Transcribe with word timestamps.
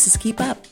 This 0.00 0.14
is 0.14 0.16
Keep 0.16 0.40
Up. 0.40 0.66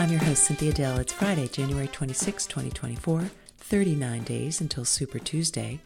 I'm 0.00 0.10
your 0.10 0.24
host, 0.24 0.42
Cynthia 0.42 0.72
Dill. 0.72 0.98
It's 0.98 1.12
Friday, 1.12 1.46
January 1.46 1.86
26, 1.86 2.46
2024, 2.46 3.30
39 3.58 4.24
days 4.24 4.60
until 4.60 4.84
Super 4.84 5.20
Tuesday. 5.20 5.78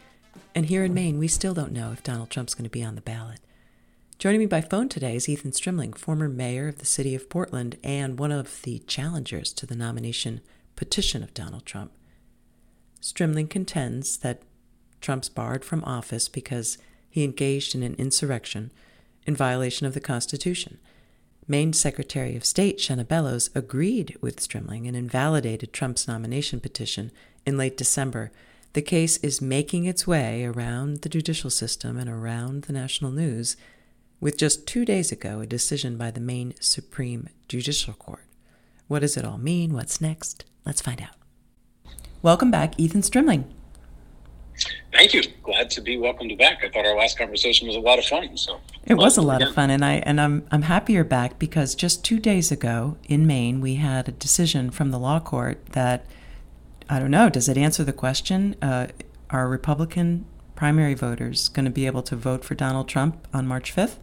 And 0.54 0.65
here 0.65 0.83
in 0.83 0.95
Maine, 0.95 1.19
we 1.19 1.29
still 1.29 1.53
don't 1.53 1.72
know 1.72 1.93
if 1.93 2.03
Donald 2.03 2.30
Trump's 2.30 2.54
going 2.54 2.64
to 2.64 2.71
be 2.71 2.82
on 2.82 2.95
the 2.95 3.03
ballot. 3.03 3.40
Joining 4.19 4.40
me 4.40 4.46
by 4.46 4.62
phone 4.62 4.88
today 4.88 5.14
is 5.14 5.29
Ethan 5.29 5.51
Strimling, 5.51 5.95
former 5.95 6.27
mayor 6.27 6.69
of 6.69 6.79
the 6.79 6.87
city 6.87 7.14
of 7.14 7.29
Portland 7.29 7.77
and 7.85 8.19
one 8.19 8.32
of 8.32 8.62
the 8.62 8.79
challengers 8.87 9.53
to 9.53 9.67
the 9.67 9.77
nomination 9.77 10.41
petition 10.75 11.23
of 11.23 11.35
Donald 11.35 11.67
Trump. 11.67 11.93
Strimling 13.03 13.51
contends 13.51 14.17
that 14.17 14.41
Trump's 15.03 15.29
barred 15.29 15.67
from 15.67 15.85
office 15.85 16.31
because 16.31 16.79
he 17.11 17.25
engaged 17.25 17.75
in 17.75 17.83
an 17.83 17.95
insurrection 17.99 18.73
in 19.27 19.37
violation 19.37 19.87
of 19.87 19.93
the 19.93 20.01
Constitution. 20.01 20.79
Maine 21.49 21.73
Secretary 21.73 22.35
of 22.35 22.45
State 22.45 22.79
Shenna 22.79 23.07
Bellows 23.07 23.50
agreed 23.54 24.17
with 24.21 24.41
Strimling 24.41 24.89
and 24.89 24.96
invalidated 24.96 25.73
Trump's 25.73 26.09
nomination 26.09 26.59
petition 26.59 27.13
in 27.46 27.57
late 27.57 27.77
December. 27.77 28.32
The 28.73 28.82
case 28.82 29.17
is 29.18 29.41
making 29.41 29.85
its 29.85 30.09
way 30.09 30.45
around 30.45 31.03
the 31.03 31.09
judicial 31.09 31.51
system 31.51 31.99
and 31.99 32.11
around 32.11 32.62
the 32.62 32.73
national 32.73 33.12
news, 33.12 33.56
with 34.20 34.37
just 34.37 34.67
two 34.67 34.84
days 34.84 35.12
ago 35.12 35.39
a 35.39 35.47
decision 35.47 35.97
by 35.97 36.11
the 36.11 36.20
Maine 36.20 36.55
Supreme 36.59 37.28
Judicial 37.48 37.95
Court. 37.95 38.25
What 38.89 39.01
does 39.01 39.17
it 39.17 39.25
all 39.25 39.39
mean? 39.39 39.73
What's 39.73 40.01
next? 40.01 40.45
Let's 40.65 40.81
find 40.81 41.01
out. 41.01 41.15
Welcome 42.23 42.51
back, 42.51 42.75
Ethan 42.77 43.03
Strimling. 43.03 43.45
Thank 44.92 45.15
you. 45.15 45.23
Glad 45.42 45.70
to 45.70 45.81
be 45.81 45.98
welcomed 45.98 46.37
back. 46.39 46.65
I 46.65 46.70
thought 46.70 46.87
our 46.87 46.97
last 46.97 47.19
conversation 47.19 47.67
was 47.67 47.77
a 47.77 47.81
lot 47.81 47.98
of 47.98 48.06
fun. 48.06 48.37
So 48.37 48.61
it 48.84 48.95
was 48.95 49.17
a 49.17 49.23
lot 49.23 49.42
of 49.42 49.55
fun, 49.55 49.70
and 49.70 49.84
I 49.84 49.95
and 49.97 50.20
I'm 50.20 50.47
I'm 50.51 50.62
happy 50.62 50.95
you're 50.95 51.05
back 51.05 51.39
because 51.39 51.75
just 51.75 52.05
two 52.05 52.19
days 52.19 52.51
ago 52.51 52.97
in 53.09 53.27
Maine 53.27 53.61
we 53.61 53.75
had 53.77 54.09
a 54.09 54.13
decision 54.13 54.71
from 54.71 54.91
the 54.91 54.98
law 54.98 55.21
court 55.21 55.65
that 55.73 56.07
I 56.89 56.98
don't 56.98 57.11
know. 57.11 57.29
Does 57.29 57.48
it 57.48 57.59
answer 57.59 57.85
the 57.85 57.93
question? 57.93 58.57
Uh, 58.63 58.87
are 59.29 59.48
Republican 59.48 60.25
primary 60.55 60.95
voters 60.95 61.48
going 61.48 61.65
to 61.65 61.70
be 61.70 61.87
able 61.87 62.03
to 62.03 62.17
vote 62.17 62.45
for 62.45 62.55
Donald 62.55 62.89
Trump 62.89 63.27
on 63.35 63.47
March 63.47 63.75
5th? 63.75 63.97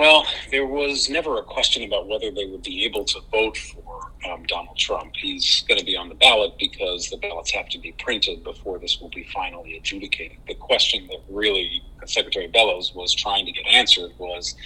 Well, 0.00 0.24
there 0.50 0.64
was 0.64 1.10
never 1.10 1.36
a 1.36 1.42
question 1.42 1.82
about 1.82 2.08
whether 2.08 2.30
they 2.30 2.46
would 2.46 2.62
be 2.62 2.86
able 2.86 3.04
to 3.04 3.20
vote 3.30 3.58
for 3.58 4.10
um, 4.30 4.44
Donald 4.44 4.78
Trump. 4.78 5.12
He's 5.14 5.62
going 5.68 5.78
to 5.78 5.84
be 5.84 5.94
on 5.94 6.08
the 6.08 6.14
ballot 6.14 6.54
because 6.58 7.10
the 7.10 7.18
ballots 7.18 7.50
have 7.50 7.68
to 7.68 7.78
be 7.78 7.92
printed 7.92 8.42
before 8.42 8.78
this 8.78 8.98
will 8.98 9.10
be 9.10 9.24
finally 9.24 9.76
adjudicated. 9.76 10.38
The 10.48 10.54
question 10.54 11.06
that 11.08 11.18
really 11.28 11.82
Secretary 12.06 12.48
Bellows 12.48 12.94
was 12.94 13.14
trying 13.14 13.44
to 13.44 13.52
get 13.52 13.66
answered 13.66 14.12
was 14.16 14.56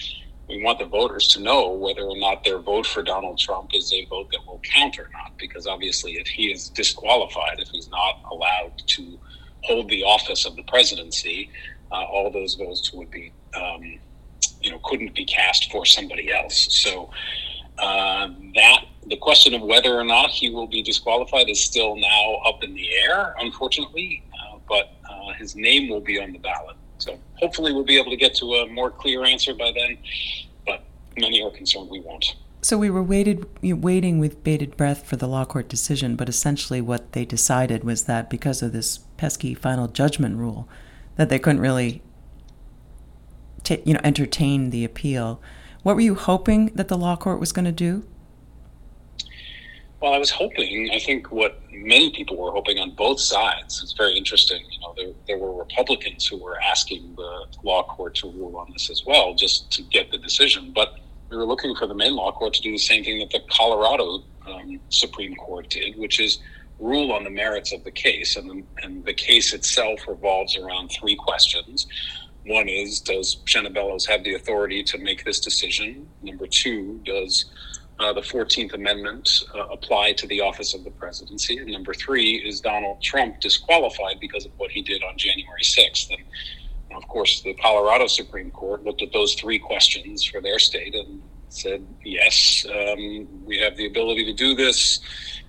we 0.48 0.62
want 0.62 0.78
the 0.78 0.84
voters 0.84 1.26
to 1.28 1.40
know 1.40 1.68
whether 1.68 2.02
or 2.02 2.16
not 2.16 2.44
their 2.44 2.60
vote 2.60 2.86
for 2.86 3.02
Donald 3.02 3.36
Trump 3.40 3.70
is 3.74 3.92
a 3.92 4.04
vote 4.04 4.28
that 4.30 4.46
will 4.46 4.60
count 4.62 5.00
or 5.00 5.10
not. 5.12 5.36
Because 5.36 5.66
obviously, 5.66 6.12
if 6.12 6.28
he 6.28 6.52
is 6.52 6.68
disqualified, 6.68 7.58
if 7.58 7.66
he's 7.70 7.88
not 7.88 8.22
allowed 8.30 8.80
to 8.86 9.18
hold 9.64 9.88
the 9.88 10.04
office 10.04 10.46
of 10.46 10.54
the 10.54 10.62
presidency, 10.62 11.50
uh, 11.90 12.04
all 12.04 12.30
those 12.30 12.54
votes 12.54 12.92
would 12.92 13.10
be. 13.10 13.32
Um, 13.60 13.98
you 14.64 14.70
know 14.70 14.80
couldn't 14.84 15.14
be 15.14 15.24
cast 15.24 15.70
for 15.70 15.84
somebody 15.84 16.32
else. 16.32 16.74
So 16.74 17.10
uh, 17.78 18.28
that 18.54 18.84
the 19.06 19.16
question 19.16 19.54
of 19.54 19.62
whether 19.62 19.98
or 19.98 20.04
not 20.04 20.30
he 20.30 20.50
will 20.50 20.66
be 20.66 20.82
disqualified 20.82 21.48
is 21.48 21.62
still 21.62 21.96
now 21.96 22.34
up 22.46 22.62
in 22.64 22.74
the 22.74 22.88
air, 22.94 23.34
unfortunately. 23.38 24.24
Uh, 24.32 24.58
but 24.68 24.96
uh, 25.08 25.32
his 25.34 25.54
name 25.54 25.88
will 25.88 26.00
be 26.00 26.20
on 26.20 26.32
the 26.32 26.38
ballot. 26.38 26.76
So 26.98 27.18
hopefully 27.34 27.72
we'll 27.72 27.84
be 27.84 27.98
able 27.98 28.10
to 28.10 28.16
get 28.16 28.34
to 28.36 28.46
a 28.54 28.68
more 28.68 28.90
clear 28.90 29.24
answer 29.24 29.54
by 29.54 29.72
then. 29.72 29.98
But 30.66 30.84
many 31.18 31.42
are 31.42 31.50
concerned 31.50 31.90
we 31.90 32.00
won't. 32.00 32.36
So 32.62 32.78
we 32.78 32.88
were 32.88 33.02
waited, 33.02 33.46
waiting 33.62 34.18
with 34.18 34.42
bated 34.42 34.78
breath 34.78 35.04
for 35.04 35.16
the 35.16 35.28
law 35.28 35.44
court 35.44 35.68
decision, 35.68 36.16
but 36.16 36.30
essentially 36.30 36.80
what 36.80 37.12
they 37.12 37.26
decided 37.26 37.84
was 37.84 38.04
that 38.04 38.30
because 38.30 38.62
of 38.62 38.72
this 38.72 39.00
pesky 39.18 39.52
final 39.52 39.86
judgment 39.86 40.38
rule, 40.38 40.66
that 41.16 41.28
they 41.28 41.38
couldn't 41.38 41.60
really 41.60 42.00
t- 43.64 43.82
you 43.84 43.94
know, 43.94 44.00
entertain 44.04 44.70
the 44.70 44.84
appeal. 44.84 45.40
What 45.82 45.96
were 45.96 46.02
you 46.02 46.14
hoping 46.14 46.66
that 46.74 46.88
the 46.88 46.96
law 46.96 47.16
court 47.16 47.40
was 47.40 47.52
going 47.52 47.64
to 47.64 47.72
do? 47.72 48.04
Well, 50.00 50.12
I 50.12 50.18
was 50.18 50.30
hoping. 50.30 50.90
I 50.92 50.98
think 50.98 51.32
what 51.32 51.60
many 51.72 52.10
people 52.12 52.36
were 52.36 52.50
hoping 52.50 52.78
on 52.78 52.90
both 52.90 53.18
sides. 53.20 53.82
It's 53.82 53.94
very 53.94 54.16
interesting. 54.16 54.62
You 54.70 54.80
know, 54.80 54.94
there, 54.96 55.12
there 55.26 55.38
were 55.38 55.58
Republicans 55.58 56.26
who 56.26 56.36
were 56.36 56.60
asking 56.60 57.14
the 57.16 57.46
law 57.62 57.82
court 57.84 58.14
to 58.16 58.30
rule 58.30 58.56
on 58.56 58.70
this 58.72 58.90
as 58.90 59.04
well, 59.06 59.34
just 59.34 59.70
to 59.72 59.82
get 59.82 60.10
the 60.10 60.18
decision. 60.18 60.72
But 60.74 60.98
we 61.30 61.38
were 61.38 61.46
looking 61.46 61.74
for 61.74 61.86
the 61.86 61.94
Maine 61.94 62.16
law 62.16 62.32
court 62.32 62.52
to 62.54 62.60
do 62.60 62.70
the 62.72 62.78
same 62.78 63.02
thing 63.02 63.18
that 63.20 63.30
the 63.30 63.40
Colorado 63.50 64.22
um, 64.46 64.78
Supreme 64.90 65.34
Court 65.36 65.70
did, 65.70 65.96
which 65.96 66.20
is 66.20 66.38
rule 66.78 67.10
on 67.12 67.24
the 67.24 67.30
merits 67.30 67.72
of 67.72 67.82
the 67.84 67.90
case. 67.90 68.36
And 68.36 68.50
the, 68.50 68.62
and 68.82 69.04
the 69.06 69.14
case 69.14 69.54
itself 69.54 70.00
revolves 70.06 70.56
around 70.58 70.88
three 70.90 71.16
questions. 71.16 71.86
One 72.46 72.68
is, 72.68 73.00
does 73.00 73.36
Shenna 73.46 73.72
Bellows 73.72 74.04
have 74.06 74.22
the 74.22 74.34
authority 74.34 74.82
to 74.84 74.98
make 74.98 75.24
this 75.24 75.40
decision? 75.40 76.08
Number 76.22 76.46
two, 76.46 77.00
does 77.04 77.46
uh, 77.98 78.12
the 78.12 78.20
14th 78.20 78.74
Amendment 78.74 79.44
uh, 79.54 79.66
apply 79.68 80.12
to 80.12 80.26
the 80.26 80.42
office 80.42 80.74
of 80.74 80.84
the 80.84 80.90
presidency? 80.90 81.56
And 81.56 81.68
number 81.68 81.94
three, 81.94 82.36
is 82.36 82.60
Donald 82.60 83.02
Trump 83.02 83.40
disqualified 83.40 84.20
because 84.20 84.44
of 84.44 84.52
what 84.58 84.70
he 84.70 84.82
did 84.82 85.02
on 85.02 85.16
January 85.16 85.62
6th? 85.62 86.10
And 86.10 87.02
of 87.02 87.08
course, 87.08 87.40
the 87.40 87.54
Colorado 87.54 88.06
Supreme 88.06 88.50
Court 88.50 88.84
looked 88.84 89.00
at 89.00 89.12
those 89.12 89.34
three 89.34 89.58
questions 89.58 90.22
for 90.22 90.42
their 90.42 90.58
state 90.58 90.94
and 90.94 91.22
said, 91.48 91.86
yes, 92.04 92.66
um, 92.68 93.26
we 93.46 93.58
have 93.58 93.76
the 93.78 93.86
ability 93.86 94.26
to 94.26 94.34
do 94.34 94.54
this. 94.54 95.00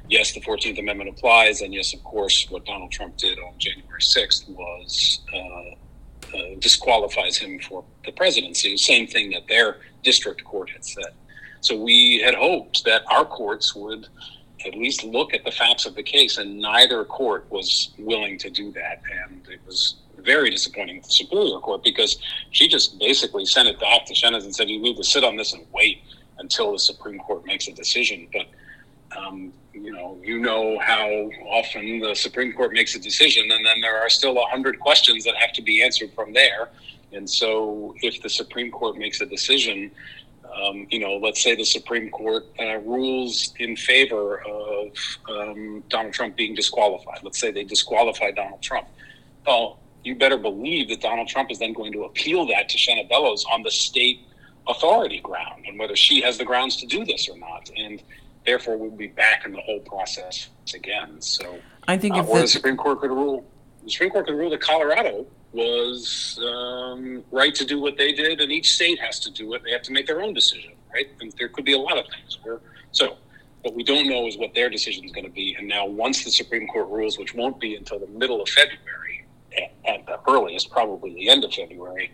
Yes, 0.08 0.34
the 0.34 0.40
14th 0.40 0.80
Amendment 0.80 1.10
applies. 1.10 1.62
And 1.62 1.74
yes, 1.74 1.94
of 1.94 2.04
course, 2.06 2.48
what 2.50 2.64
Donald 2.64 2.92
Trump 2.92 3.18
did 3.18 3.38
on 3.40 3.54
January 3.58 4.02
6th 4.02 4.48
was. 4.50 5.20
Uh, 5.34 5.76
uh, 6.36 6.56
disqualifies 6.60 7.38
him 7.38 7.60
for 7.60 7.84
the 8.06 8.12
presidency. 8.12 8.76
Same 8.78 9.08
thing 9.08 9.32
that 9.32 9.48
their 9.48 9.78
district 10.04 10.44
court 10.44 10.70
had 10.70 10.86
said. 10.86 11.14
So 11.62 11.82
we 11.82 12.20
had 12.20 12.36
hoped 12.36 12.84
that 12.86 13.04
our 13.10 13.26
courts 13.26 13.76
would 13.76 14.08
at 14.66 14.76
least 14.76 15.04
look 15.04 15.34
at 15.34 15.44
the 15.44 15.52
facts 15.52 15.86
of 15.86 15.96
the 15.96 16.04
case, 16.04 16.38
and 16.38 16.60
neither 16.60 17.04
court 17.06 17.46
was 17.50 17.92
willing 17.98 18.38
to 18.40 18.50
do 18.50 18.72
that. 18.74 19.02
And 19.28 19.48
it 19.50 19.60
was 19.66 19.96
very 20.18 20.50
disappointing 20.50 20.98
with 20.98 21.06
the 21.06 21.12
Superior 21.12 21.60
Court 21.60 21.84
because 21.84 22.18
she 22.52 22.68
just 22.68 23.00
basically 23.00 23.46
sent 23.46 23.68
it 23.68 23.80
back 23.80 24.06
to 24.08 24.14
Shenna's 24.14 24.46
and 24.46 24.56
said, 24.56 24.70
"You 24.70 24.80
need 24.80 24.98
to 24.98 25.04
sit 25.04 25.24
on 25.24 25.36
this 25.36 25.54
and 25.54 25.66
wait 25.72 26.02
until 26.40 26.72
the 26.72 26.80
Supreme 26.80 27.20
Court 27.20 27.46
makes 27.46 27.68
a 27.68 27.74
decision." 27.74 28.28
But 28.34 28.48
um, 29.18 29.54
know, 30.06 30.18
you 30.24 30.40
know 30.40 30.80
how 30.80 31.08
often 31.50 32.00
the 32.00 32.16
Supreme 32.16 32.54
Court 32.54 32.74
makes 32.74 32.96
a 32.96 33.00
decision, 33.00 33.52
and 33.52 33.66
then 33.66 33.82
there 33.82 34.00
are 34.00 34.10
still 34.10 34.38
a 34.38 34.46
hundred 34.46 34.80
questions 34.80 35.24
that 35.26 35.36
have 35.36 35.54
to 35.54 35.62
be 35.62 35.84
answered 35.84 36.12
from 36.14 36.34
there. 36.34 36.70
And 37.12 37.30
so, 37.30 37.96
if 38.02 38.22
the 38.22 38.30
Supreme 38.30 38.72
Court 38.72 38.98
makes 38.98 39.22
a 39.22 39.26
decision, 39.26 39.92
um, 40.56 40.88
you 40.90 41.00
know, 41.00 41.18
let's 41.18 41.42
say 41.42 41.56
the 41.56 41.66
Supreme 41.66 42.10
Court 42.10 42.46
uh, 42.60 42.78
rules 42.78 43.54
in 43.60 43.76
favor 43.76 44.42
of 44.42 44.88
um, 45.30 45.84
Donald 45.90 46.14
Trump 46.14 46.36
being 46.36 46.56
disqualified. 46.56 47.20
Let's 47.24 47.40
say 47.40 47.52
they 47.52 47.64
disqualify 47.64 48.32
Donald 48.32 48.62
Trump. 48.62 48.88
Well, 49.46 49.80
you 50.04 50.16
better 50.16 50.38
believe 50.38 50.90
that 50.90 51.02
Donald 51.02 51.28
Trump 51.28 51.52
is 51.52 51.60
then 51.60 51.74
going 51.74 51.92
to 51.94 52.04
appeal 52.04 52.46
that 52.48 52.70
to 52.70 52.78
Shenna 52.78 53.10
Bellows 53.10 53.46
on 53.52 53.64
the 53.64 53.72
state 53.72 54.22
authority 54.68 55.20
ground 55.20 55.66
and 55.68 55.78
whether 55.78 55.96
she 55.96 56.22
has 56.22 56.38
the 56.38 56.46
grounds 56.46 56.76
to 56.78 56.86
do 56.86 57.06
this 57.06 57.30
or 57.30 57.38
not. 57.38 57.70
And 57.76 58.02
therefore 58.46 58.78
we'll 58.78 58.92
be 58.92 59.08
back 59.08 59.46
in 59.46 59.52
the 59.52 59.62
whole 59.62 59.80
process 59.80 60.50
again. 60.74 61.22
So 61.22 61.60
I 61.88 61.98
think 61.98 62.16
uh, 62.16 62.20
if 62.20 62.28
or 62.28 62.40
the, 62.40 62.48
Supreme 62.48 62.78
Court 62.78 63.02
could 63.02 63.12
rule, 63.12 63.46
the 63.84 63.90
Supreme 63.90 64.12
Court 64.12 64.28
could 64.28 64.36
rule 64.36 64.50
that 64.52 64.62
Colorado 64.62 65.26
was 65.52 66.40
um, 66.44 67.24
right 67.32 67.56
to 67.56 67.66
do 67.66 67.80
what 67.80 67.98
they 67.98 68.12
did, 68.12 68.42
and 68.42 68.52
each 68.52 68.74
state 68.74 69.00
has 69.00 69.20
to 69.22 69.32
do 69.32 69.54
it. 69.54 69.64
They 69.64 69.72
have 69.72 69.84
to 69.84 69.92
make 69.92 70.08
their 70.08 70.22
own 70.22 70.34
decision, 70.34 70.74
right? 70.94 71.08
And 71.22 71.32
there 71.34 71.50
could 71.50 71.66
be 71.66 71.74
a 71.74 71.80
lot 71.80 71.98
of 71.98 72.06
things 72.08 72.40
where 72.44 72.60
so. 72.92 73.18
What 73.62 73.74
we 73.74 73.84
don't 73.84 74.08
know 74.08 74.28
is 74.28 74.38
what 74.38 74.54
their 74.54 74.70
decision 74.70 75.06
is 75.06 75.12
going 75.12 75.26
to 75.26 75.32
be. 75.32 75.56
And 75.58 75.68
now, 75.68 75.88
once 75.88 76.24
the 76.24 76.30
Supreme 76.30 76.68
Court 76.68 76.88
rules, 76.88 77.18
which 77.18 77.34
won't 77.34 77.60
be 77.60 77.76
until 77.76 77.98
the 77.98 78.06
middle 78.06 78.40
of 78.40 78.48
February, 78.48 79.26
at 79.88 80.06
the 80.06 80.20
earliest, 80.30 80.70
probably 80.70 81.16
the 81.16 81.30
end 81.30 81.44
of 81.44 81.52
February, 81.52 82.12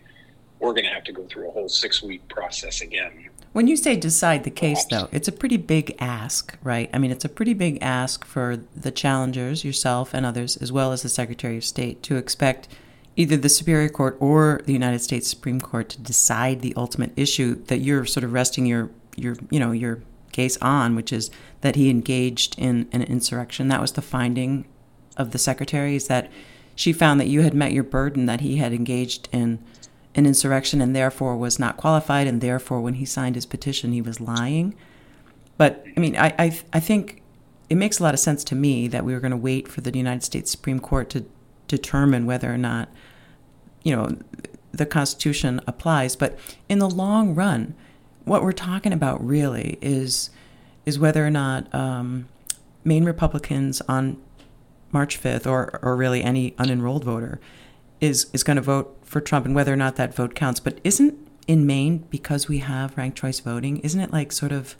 we're 0.60 0.72
going 0.72 0.84
to 0.84 0.90
have 0.90 1.04
to 1.04 1.12
go 1.12 1.26
through 1.26 1.48
a 1.48 1.50
whole 1.50 1.68
six 1.68 2.02
week 2.02 2.26
process 2.28 2.80
again 2.80 3.28
when 3.52 3.68
you 3.68 3.76
say 3.76 3.96
decide 3.96 4.44
the 4.44 4.50
case, 4.50 4.84
though, 4.86 5.08
it's 5.12 5.28
a 5.28 5.32
pretty 5.32 5.56
big 5.56 5.94
ask, 5.98 6.56
right? 6.62 6.88
I 6.92 6.98
mean, 6.98 7.10
it's 7.10 7.24
a 7.24 7.28
pretty 7.28 7.54
big 7.54 7.78
ask 7.82 8.24
for 8.24 8.58
the 8.74 8.90
challengers, 8.90 9.64
yourself 9.64 10.14
and 10.14 10.24
others, 10.24 10.56
as 10.56 10.72
well 10.72 10.92
as 10.92 11.02
the 11.02 11.08
Secretary 11.08 11.56
of 11.56 11.64
State, 11.64 12.02
to 12.04 12.16
expect 12.16 12.68
either 13.16 13.36
the 13.36 13.48
Superior 13.48 13.88
Court 13.88 14.16
or 14.20 14.62
the 14.64 14.72
United 14.72 15.00
States 15.00 15.28
Supreme 15.28 15.60
Court 15.60 15.90
to 15.90 16.00
decide 16.00 16.62
the 16.62 16.74
ultimate 16.76 17.12
issue 17.16 17.62
that 17.66 17.78
you're 17.78 18.06
sort 18.06 18.24
of 18.24 18.32
resting 18.32 18.66
your 18.66 18.90
your 19.16 19.36
you 19.50 19.60
know 19.60 19.72
your 19.72 20.02
case 20.32 20.56
on, 20.62 20.96
which 20.96 21.12
is 21.12 21.30
that 21.60 21.76
he 21.76 21.90
engaged 21.90 22.58
in 22.58 22.88
an 22.92 23.02
insurrection. 23.02 23.68
That 23.68 23.82
was 23.82 23.92
the 23.92 24.02
finding 24.02 24.64
of 25.16 25.32
the 25.32 25.38
Secretary, 25.38 25.94
is 25.94 26.08
that 26.08 26.30
she 26.74 26.92
found 26.92 27.20
that 27.20 27.28
you 27.28 27.42
had 27.42 27.52
met 27.52 27.72
your 27.72 27.84
burden, 27.84 28.24
that 28.26 28.40
he 28.40 28.56
had 28.56 28.72
engaged 28.72 29.28
in 29.30 29.62
an 30.14 30.26
insurrection 30.26 30.80
and 30.80 30.94
therefore 30.94 31.36
was 31.36 31.58
not 31.58 31.76
qualified, 31.76 32.26
and 32.26 32.40
therefore 32.40 32.80
when 32.80 32.94
he 32.94 33.04
signed 33.04 33.34
his 33.34 33.46
petition, 33.46 33.92
he 33.92 34.02
was 34.02 34.20
lying. 34.20 34.74
But 35.56 35.84
I 35.96 36.00
mean, 36.00 36.16
I, 36.16 36.34
I, 36.38 36.60
I 36.72 36.80
think 36.80 37.22
it 37.70 37.76
makes 37.76 37.98
a 37.98 38.02
lot 38.02 38.14
of 38.14 38.20
sense 38.20 38.44
to 38.44 38.54
me 38.54 38.88
that 38.88 39.04
we 39.04 39.14
were 39.14 39.20
going 39.20 39.30
to 39.30 39.36
wait 39.36 39.68
for 39.68 39.80
the 39.80 39.96
United 39.96 40.22
States 40.22 40.50
Supreme 40.50 40.80
Court 40.80 41.08
to 41.10 41.24
determine 41.68 42.26
whether 42.26 42.52
or 42.52 42.58
not, 42.58 42.90
you 43.82 43.94
know, 43.94 44.18
the 44.72 44.86
Constitution 44.86 45.60
applies. 45.66 46.16
But 46.16 46.38
in 46.68 46.78
the 46.78 46.90
long 46.90 47.34
run, 47.34 47.74
what 48.24 48.42
we're 48.42 48.52
talking 48.52 48.92
about 48.92 49.24
really 49.24 49.78
is 49.80 50.30
is 50.84 50.98
whether 50.98 51.24
or 51.24 51.30
not 51.30 51.72
um, 51.74 52.28
Maine 52.84 53.04
Republicans 53.04 53.80
on 53.82 54.20
March 54.90 55.20
5th, 55.20 55.46
or 55.46 55.78
or 55.82 55.96
really 55.96 56.22
any 56.22 56.52
unenrolled 56.52 57.04
voter, 57.04 57.40
is 58.00 58.26
is 58.32 58.42
going 58.42 58.56
to 58.56 58.62
vote 58.62 58.96
for 59.12 59.20
Trump, 59.20 59.44
and 59.44 59.54
whether 59.54 59.72
or 59.72 59.76
not 59.76 59.96
that 59.96 60.14
vote 60.14 60.34
counts. 60.34 60.58
But 60.58 60.80
isn't 60.82 61.14
in 61.46 61.66
Maine 61.66 61.98
because 62.10 62.48
we 62.48 62.58
have 62.58 62.96
ranked 62.96 63.18
choice 63.18 63.40
voting? 63.40 63.76
Isn't 63.78 64.00
it 64.00 64.12
like 64.12 64.32
sort 64.32 64.52
of 64.52 64.74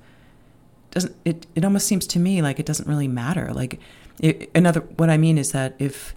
doesn't 0.90 1.14
it? 1.24 1.46
It 1.54 1.64
almost 1.64 1.86
seems 1.86 2.06
to 2.08 2.18
me 2.18 2.42
like 2.42 2.58
it 2.58 2.66
doesn't 2.66 2.88
really 2.88 3.08
matter. 3.08 3.52
Like 3.52 3.78
it, 4.20 4.50
another, 4.54 4.80
what 4.80 5.10
I 5.10 5.16
mean 5.16 5.38
is 5.38 5.52
that 5.52 5.74
if 5.78 6.14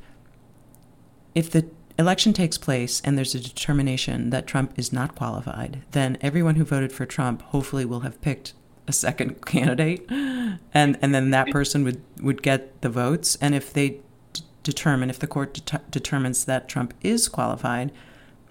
if 1.33 1.49
the 1.49 1.67
election 1.97 2.33
takes 2.33 2.57
place 2.57 3.01
and 3.03 3.17
there's 3.17 3.35
a 3.35 3.39
determination 3.39 4.29
that 4.29 4.47
Trump 4.47 4.73
is 4.77 4.93
not 4.93 5.15
qualified, 5.15 5.81
then 5.91 6.17
everyone 6.21 6.55
who 6.55 6.65
voted 6.65 6.91
for 6.91 7.05
Trump 7.05 7.41
hopefully 7.41 7.85
will 7.85 8.01
have 8.01 8.21
picked 8.21 8.53
a 8.87 8.93
second 8.93 9.45
candidate, 9.45 10.05
and 10.09 10.97
and 11.01 11.13
then 11.13 11.31
that 11.31 11.49
person 11.51 11.83
would 11.83 12.01
would 12.21 12.41
get 12.41 12.81
the 12.81 12.89
votes. 12.89 13.37
And 13.41 13.55
if 13.55 13.73
they 13.73 13.99
determine, 14.65 15.09
if 15.09 15.19
the 15.19 15.27
court 15.27 15.53
de- 15.53 15.81
determines 15.89 16.43
that 16.45 16.67
Trump 16.67 16.93
is 17.01 17.29
qualified, 17.29 17.91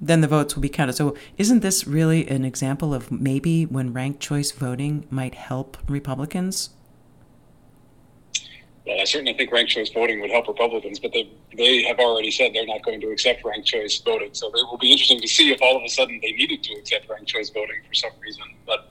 then 0.01 0.21
the 0.21 0.29
votes 0.29 0.55
will 0.55 0.63
be 0.63 0.69
counted. 0.69 0.95
So 0.95 1.17
isn't 1.37 1.61
this 1.61 1.87
really 1.87 2.27
an 2.29 2.45
example 2.45 2.95
of 2.95 3.11
maybe 3.11 3.67
when 3.67 3.93
ranked 3.93 4.21
choice 4.21 4.53
voting 4.53 5.07
might 5.11 5.35
help 5.35 5.77
Republicans? 5.89 6.71
Well, 8.87 9.01
I 9.01 9.05
certainly 9.05 9.33
think 9.33 9.51
ranked 9.51 9.73
choice 9.73 9.91
voting 9.91 10.21
would 10.21 10.31
help 10.31 10.47
Republicans, 10.47 10.99
but 10.99 11.13
they 11.13 11.31
they 11.57 11.83
have 11.85 11.99
already 11.99 12.31
said 12.31 12.53
they're 12.53 12.67
not 12.67 12.83
going 12.83 13.01
to 13.01 13.11
accept 13.11 13.45
ranked 13.45 13.67
choice 13.67 13.99
voting. 13.99 14.31
So 14.33 14.49
it 14.49 14.67
will 14.71 14.79
be 14.79 14.93
interesting 14.93 15.21
to 15.21 15.29
see 15.29 15.51
if 15.53 15.63
all 15.63 15.77
of 15.77 15.83
a 15.83 15.89
sudden 15.89 16.21
they 16.21 16.33
needed 16.33 16.63
to 16.65 16.75
accept 16.75 17.09
ranked 17.09 17.29
choice 17.29 17.51
voting 17.51 17.81
for 17.89 17.95
some 17.95 18.11
reason. 18.21 18.45
But 18.67 18.91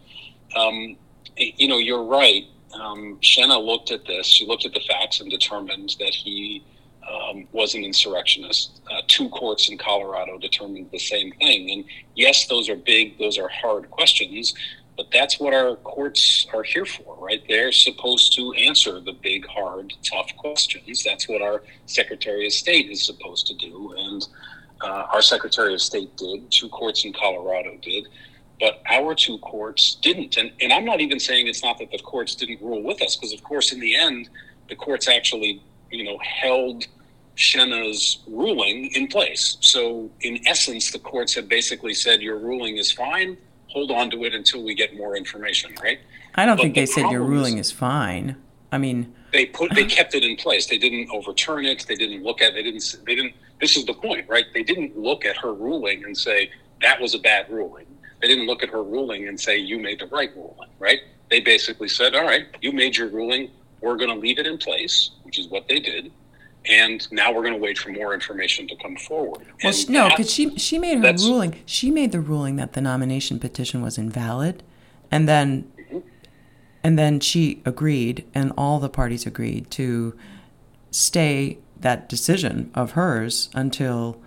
um, 0.56 0.98
you 1.38 1.68
know, 1.68 1.78
you're 1.78 2.04
right. 2.04 2.46
Um, 2.74 3.20
looked 3.62 3.92
at 3.92 4.06
this. 4.06 4.26
She 4.26 4.48
looked 4.48 4.66
at 4.66 4.74
the 4.74 4.80
facts 4.80 5.20
and 5.20 5.30
determined 5.30 5.96
that 6.00 6.14
he 6.14 6.64
um, 7.10 7.48
was 7.52 7.76
an 7.76 7.84
insurrectionist. 7.84 8.82
Uh, 8.92 9.02
two 9.08 9.30
courts 9.30 9.70
in 9.70 9.78
Colorado 9.78 10.38
determined 10.38 10.90
the 10.92 11.00
same 11.00 11.32
thing. 11.34 11.72
And 11.72 11.86
yes, 12.16 12.48
those 12.48 12.70
are 12.70 12.76
big, 12.76 13.18
those 13.18 13.38
are 13.38 13.50
hard 13.50 13.90
questions, 13.90 14.54
but 14.96 15.08
that's 15.12 15.40
what 15.40 15.54
our 15.54 15.76
courts 15.78 16.46
are 16.54 16.64
here 16.64 16.86
for, 16.86 17.16
right? 17.20 17.44
They're 17.48 17.72
supposed 17.72 18.36
to 18.36 18.54
answer 18.54 19.00
the 19.00 19.14
big, 19.14 19.46
hard, 19.48 19.94
tough 20.04 20.36
questions. 20.38 21.04
That's 21.04 21.28
what 21.28 21.42
our 21.42 21.64
Secretary 21.86 22.46
of 22.46 22.54
State 22.54 22.90
is 22.90 23.04
supposed 23.04 23.48
to 23.48 23.56
do. 23.56 23.94
And 23.98 24.28
uh, 24.82 25.08
our 25.12 25.22
Secretary 25.22 25.74
of 25.74 25.82
State 25.82 26.16
did, 26.18 26.52
two 26.52 26.70
courts 26.70 27.06
in 27.06 27.14
Colorado 27.14 27.78
did 27.82 28.08
but 28.60 28.82
our 28.90 29.14
two 29.14 29.38
courts 29.40 29.96
didn't. 29.96 30.38
And, 30.38 30.52
and 30.62 30.72
I'm 30.72 30.86
not 30.86 31.02
even 31.02 31.20
saying 31.20 31.48
it's 31.48 31.64
not 31.64 31.78
that 31.80 31.92
the 31.92 31.98
courts 31.98 32.34
didn't 32.34 32.62
rule 32.62 32.82
with 32.82 33.02
us, 33.02 33.16
because 33.18 33.34
of 33.34 33.44
course, 33.44 33.74
in 33.74 33.80
the 33.82 33.94
end, 33.94 34.30
the 34.70 34.76
courts 34.76 35.10
actually, 35.10 35.62
you 35.94 36.04
know, 36.04 36.18
held 36.20 36.88
Shenna's 37.36 38.20
ruling 38.28 38.88
in 38.94 39.08
place. 39.08 39.58
So, 39.62 40.10
in 40.22 40.46
essence, 40.48 40.92
the 40.92 41.00
courts 41.00 41.34
have 41.36 41.48
basically 41.48 41.94
said 41.94 42.22
your 42.22 42.40
ruling 42.40 42.78
is 42.78 42.92
fine. 42.92 43.38
Hold 43.68 43.92
on 43.92 44.10
to 44.12 44.24
it 44.26 44.34
until 44.34 44.64
we 44.64 44.76
get 44.76 44.96
more 44.96 45.16
information, 45.16 45.74
right? 45.82 46.00
I 46.36 46.46
don't 46.46 46.58
but 46.58 46.64
think 46.64 46.76
the 46.76 46.82
they 46.82 46.86
said 46.86 47.12
your 47.12 47.24
ruling 47.24 47.58
is, 47.58 47.68
is 47.68 47.72
fine. 47.72 48.36
I 48.72 48.78
mean, 48.78 49.14
they 49.32 49.46
put 49.46 49.74
they 49.74 49.86
kept 49.98 50.16
it 50.16 50.24
in 50.24 50.36
place. 50.36 50.68
They 50.68 50.78
didn't 50.78 51.10
overturn 51.12 51.66
it. 51.66 51.86
They 51.88 51.96
didn't 51.96 52.24
look 52.24 52.42
at. 52.42 52.54
They 52.54 52.64
didn't. 52.64 52.96
They 53.06 53.16
didn't. 53.16 53.34
This 53.62 53.78
is 53.78 53.86
the 53.86 53.94
point, 53.94 54.28
right? 54.28 54.46
They 54.54 54.64
didn't 54.64 54.98
look 54.98 55.26
at 55.26 55.38
her 55.38 55.54
ruling 55.54 56.04
and 56.06 56.18
say 56.18 56.52
that 56.82 57.00
was 57.00 57.16
a 57.16 57.20
bad 57.20 57.50
ruling. 57.50 57.86
They 58.22 58.28
didn't 58.28 58.46
look 58.46 58.64
at 58.64 58.70
her 58.70 58.84
ruling 58.84 59.28
and 59.28 59.40
say 59.40 59.58
you 59.58 59.80
made 59.80 60.00
the 60.00 60.08
right 60.08 60.32
ruling, 60.36 60.70
right? 60.80 61.00
They 61.30 61.40
basically 61.40 61.88
said, 61.88 62.16
all 62.16 62.26
right, 62.26 62.46
you 62.62 62.72
made 62.72 62.96
your 62.96 63.10
ruling. 63.10 63.50
We're 63.82 63.98
going 63.98 64.10
to 64.10 64.16
leave 64.16 64.40
it 64.40 64.48
in 64.48 64.58
place, 64.58 65.12
which 65.34 65.40
is 65.40 65.52
what 65.52 65.68
they 65.68 65.80
did 65.80 66.12
and 66.66 67.12
now 67.12 67.34
we're 67.34 67.42
going 67.42 67.54
to 67.54 67.60
wait 67.60 67.78
for 67.78 67.90
more 67.90 68.14
information 68.14 68.68
to 68.70 68.76
come 68.78 68.96
forward. 68.96 69.46
Well, 69.64 69.74
and 69.74 69.90
no, 69.90 70.08
because 70.08 70.32
she 70.32 70.58
she 70.58 70.80
made 70.80 71.04
her 71.04 71.14
ruling. 71.14 71.56
She 71.66 71.92
made 71.92 72.14
the 72.14 72.22
ruling 72.22 72.56
that 72.56 72.72
the 72.72 72.80
nomination 72.80 73.38
petition 73.38 73.82
was 73.82 73.98
invalid, 73.98 74.64
and 75.12 75.28
then 75.28 75.70
mm-hmm. 75.78 76.00
and 76.82 76.98
then 76.98 77.20
she 77.20 77.62
agreed, 77.66 78.26
and 78.34 78.54
all 78.58 78.80
the 78.80 78.88
parties 78.88 79.26
agreed 79.26 79.72
to 79.72 80.18
stay 80.90 81.58
that 81.78 82.08
decision 82.08 82.72
of 82.74 82.92
hers 82.92 83.50
until 83.54 84.22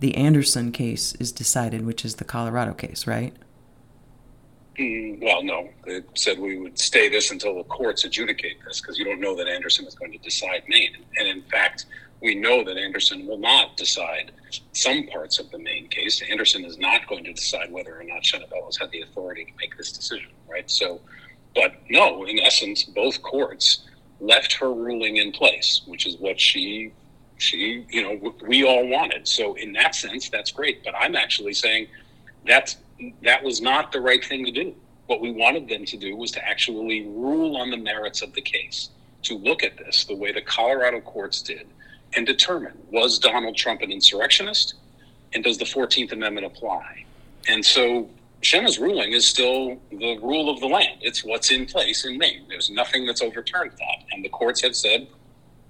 the 0.00 0.14
Anderson 0.16 0.72
case 0.72 1.14
is 1.14 1.32
decided, 1.32 1.86
which 1.86 2.04
is 2.04 2.16
the 2.16 2.24
Colorado 2.24 2.74
case, 2.74 3.06
right? 3.06 3.34
Mm, 4.80 5.22
well, 5.22 5.42
no. 5.42 5.68
They 5.84 6.00
said 6.14 6.38
we 6.38 6.58
would 6.58 6.78
stay 6.78 7.10
this 7.10 7.30
until 7.30 7.54
the 7.56 7.64
courts 7.64 8.04
adjudicate 8.04 8.56
this 8.64 8.80
because 8.80 8.98
you 8.98 9.04
don't 9.04 9.20
know 9.20 9.36
that 9.36 9.46
Anderson 9.46 9.86
is 9.86 9.94
going 9.94 10.12
to 10.12 10.18
decide 10.18 10.62
Maine. 10.68 10.96
And 11.18 11.28
in 11.28 11.42
fact, 11.42 11.84
we 12.22 12.34
know 12.34 12.64
that 12.64 12.78
Anderson 12.78 13.26
will 13.26 13.38
not 13.38 13.76
decide 13.76 14.32
some 14.72 15.06
parts 15.08 15.38
of 15.38 15.50
the 15.50 15.58
Maine 15.58 15.88
case. 15.88 16.22
Anderson 16.30 16.64
is 16.64 16.78
not 16.78 17.06
going 17.08 17.24
to 17.24 17.32
decide 17.34 17.70
whether 17.70 18.00
or 18.00 18.04
not 18.04 18.22
Shenna 18.22 18.48
had 18.80 18.90
the 18.90 19.02
authority 19.02 19.44
to 19.44 19.50
make 19.58 19.76
this 19.76 19.92
decision, 19.92 20.30
right? 20.48 20.70
So, 20.70 21.00
but 21.54 21.74
no, 21.90 22.24
in 22.24 22.38
essence, 22.38 22.84
both 22.84 23.20
courts 23.20 23.86
left 24.18 24.54
her 24.54 24.72
ruling 24.72 25.16
in 25.16 25.30
place, 25.32 25.82
which 25.86 26.06
is 26.06 26.16
what 26.16 26.40
she 26.40 26.92
she 27.36 27.86
you 27.90 28.02
know 28.02 28.34
we 28.46 28.64
all 28.64 28.86
wanted. 28.86 29.26
So 29.28 29.54
in 29.54 29.72
that 29.74 29.94
sense, 29.94 30.30
that's 30.30 30.52
great. 30.52 30.84
But 30.84 30.94
I'm 30.94 31.16
actually 31.16 31.54
saying 31.54 31.88
that's 32.46 32.76
that 33.22 33.42
was 33.42 33.60
not 33.60 33.92
the 33.92 34.00
right 34.00 34.24
thing 34.24 34.44
to 34.44 34.50
do. 34.50 34.74
What 35.06 35.20
we 35.20 35.32
wanted 35.32 35.68
them 35.68 35.84
to 35.86 35.96
do 35.96 36.16
was 36.16 36.30
to 36.32 36.46
actually 36.46 37.06
rule 37.06 37.56
on 37.56 37.70
the 37.70 37.76
merits 37.76 38.22
of 38.22 38.32
the 38.32 38.40
case, 38.40 38.90
to 39.22 39.36
look 39.36 39.62
at 39.62 39.76
this 39.76 40.04
the 40.04 40.14
way 40.14 40.32
the 40.32 40.42
Colorado 40.42 41.00
courts 41.00 41.42
did 41.42 41.66
and 42.14 42.26
determine 42.26 42.76
was 42.90 43.18
Donald 43.18 43.56
Trump 43.56 43.82
an 43.82 43.90
insurrectionist 43.90 44.74
and 45.32 45.44
does 45.44 45.58
the 45.58 45.64
14th 45.64 46.12
Amendment 46.12 46.46
apply? 46.46 47.04
And 47.48 47.64
so 47.64 48.08
Shenna's 48.42 48.78
ruling 48.78 49.12
is 49.12 49.26
still 49.26 49.78
the 49.90 50.18
rule 50.22 50.50
of 50.50 50.60
the 50.60 50.66
land. 50.66 50.98
It's 51.02 51.24
what's 51.24 51.50
in 51.50 51.66
place 51.66 52.04
in 52.04 52.18
Maine. 52.18 52.46
There's 52.48 52.70
nothing 52.70 53.06
that's 53.06 53.22
overturned 53.22 53.72
that. 53.72 54.04
And 54.12 54.24
the 54.24 54.28
courts 54.28 54.62
have 54.62 54.74
said 54.74 55.06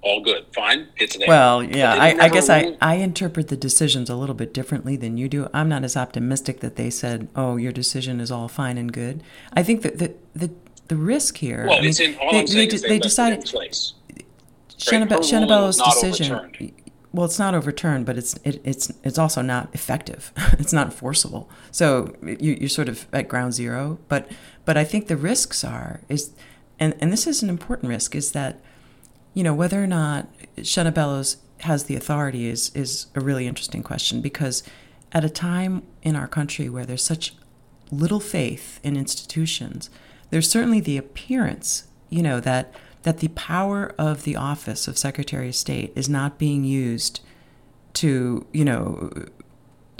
all 0.02 0.20
good, 0.22 0.46
fine, 0.54 0.88
it's 0.96 1.16
there. 1.16 1.28
Well, 1.28 1.62
yeah, 1.62 1.94
I, 1.94 2.24
I, 2.24 2.28
guess 2.28 2.48
I, 2.48 2.76
I 2.80 2.96
interpret 2.96 3.48
the 3.48 3.56
decisions 3.56 4.08
a 4.08 4.16
little 4.16 4.34
bit 4.34 4.54
differently 4.54 4.96
than 4.96 5.18
you 5.18 5.28
do. 5.28 5.48
I'm 5.52 5.68
not 5.68 5.84
as 5.84 5.96
optimistic 5.96 6.60
that 6.60 6.76
they 6.76 6.88
said, 6.88 7.28
oh, 7.36 7.56
your 7.56 7.72
decision 7.72 8.20
is 8.20 8.30
all 8.30 8.48
fine 8.48 8.78
and 8.78 8.92
good. 8.92 9.22
I 9.52 9.62
think 9.62 9.82
that 9.82 9.98
the, 9.98 10.14
the, 10.34 10.50
the 10.88 10.96
risk 10.96 11.36
here. 11.36 11.66
Well, 11.66 11.78
I 11.78 11.80
mean, 11.80 11.90
it's 11.90 12.00
in, 12.00 12.16
all 12.16 12.32
they, 12.32 12.44
they, 12.44 12.66
they, 12.66 12.98
decided. 12.98 13.44
Shenna 14.78 15.06
decision. 15.84 16.72
Well, 17.12 17.26
it's 17.26 17.38
not 17.38 17.54
overturned, 17.54 18.06
but 18.06 18.16
it's 18.16 18.34
it, 18.44 18.60
it's 18.64 18.92
it's 19.02 19.18
also 19.18 19.42
not 19.42 19.68
effective. 19.72 20.32
it's 20.58 20.72
not 20.72 20.86
enforceable. 20.86 21.50
So 21.70 22.14
you, 22.22 22.56
you're 22.58 22.68
sort 22.68 22.88
of 22.88 23.06
at 23.12 23.28
ground 23.28 23.52
zero. 23.52 23.98
But 24.08 24.30
but 24.64 24.76
I 24.76 24.84
think 24.84 25.08
the 25.08 25.16
risks 25.16 25.64
are 25.64 26.00
is, 26.08 26.32
and 26.78 26.94
and 27.00 27.12
this 27.12 27.26
is 27.26 27.42
an 27.42 27.50
important 27.50 27.88
risk 27.88 28.14
is 28.14 28.32
that 28.32 28.60
you 29.34 29.42
know, 29.42 29.54
whether 29.54 29.82
or 29.82 29.86
not 29.86 30.28
Shenna 30.58 30.92
Bellows 30.92 31.38
has 31.60 31.84
the 31.84 31.96
authority 31.96 32.48
is 32.48 32.70
is 32.74 33.06
a 33.14 33.20
really 33.20 33.46
interesting 33.46 33.82
question 33.82 34.20
because 34.20 34.62
at 35.12 35.24
a 35.24 35.30
time 35.30 35.82
in 36.02 36.16
our 36.16 36.28
country 36.28 36.68
where 36.68 36.86
there's 36.86 37.04
such 37.04 37.34
little 37.90 38.20
faith 38.20 38.80
in 38.82 38.96
institutions, 38.96 39.90
there's 40.30 40.48
certainly 40.48 40.80
the 40.80 40.96
appearance, 40.96 41.88
you 42.08 42.22
know, 42.22 42.40
that 42.40 42.74
that 43.02 43.18
the 43.18 43.28
power 43.28 43.94
of 43.98 44.24
the 44.24 44.36
office 44.36 44.86
of 44.86 44.98
Secretary 44.98 45.48
of 45.48 45.54
State 45.54 45.92
is 45.96 46.08
not 46.08 46.38
being 46.38 46.64
used 46.64 47.20
to, 47.94 48.46
you 48.52 48.64
know, 48.64 49.10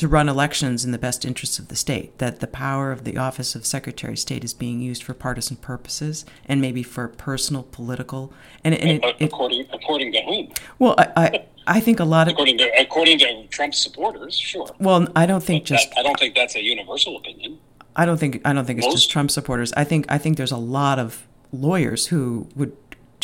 to 0.01 0.09
run 0.09 0.31
elections 0.31 0.83
in 0.83 0.93
the 0.93 0.99
best 0.99 1.27
interests 1.27 1.59
of 1.59 1.69
the 1.69 1.77
state, 1.77 2.17
that 2.17 2.41
the 2.41 2.47
power 2.47 2.91
of 2.91 3.05
the 3.05 3.19
office 3.19 3.55
of 3.55 3.67
Secretary 3.67 4.15
of 4.15 4.19
State 4.19 4.43
is 4.43 4.55
being 4.55 4.81
used 4.81 5.03
for 5.03 5.13
partisan 5.13 5.59
purposes 5.59 6.25
and 6.47 6.59
maybe 6.59 6.83
for 6.83 7.09
personal, 7.09 7.65
political. 7.65 8.33
And, 8.65 8.75
and 8.75 9.05
it, 9.05 9.17
according, 9.21 9.61
it, 9.61 9.69
according 9.75 10.13
to 10.13 10.23
whom? 10.23 10.49
Well, 10.79 10.95
I, 10.97 11.13
I, 11.17 11.45
I, 11.67 11.81
think 11.81 12.01
a 12.01 12.05
lot 12.05 12.29
of 12.29 12.33
according 12.33 12.57
to 12.59 12.71
according 12.81 13.19
to 13.19 13.47
Trump's 13.49 13.77
supporters, 13.77 14.35
sure. 14.35 14.71
Well, 14.79 15.07
I 15.15 15.27
don't 15.27 15.45
think 15.45 15.65
but 15.65 15.69
just 15.69 15.91
that, 15.91 15.99
I 15.99 16.03
don't 16.03 16.19
think 16.19 16.35
that's 16.35 16.57
a 16.57 16.63
universal 16.63 17.19
opinion. 17.19 17.59
I 17.95 18.07
don't 18.07 18.17
think 18.17 18.41
I 18.47 18.55
don't 18.55 18.65
think 18.65 18.79
it's 18.79 18.87
Most, 18.87 18.97
just 18.97 19.11
Trump 19.11 19.31
supporters. 19.31 19.71
I 19.75 19.85
think 19.85 20.07
I 20.09 20.17
think 20.17 20.39
there's 20.39 20.51
a 20.51 20.57
lot 20.57 20.99
of 20.99 21.27
lawyers 21.53 22.07
who 22.07 22.49
would 22.57 22.75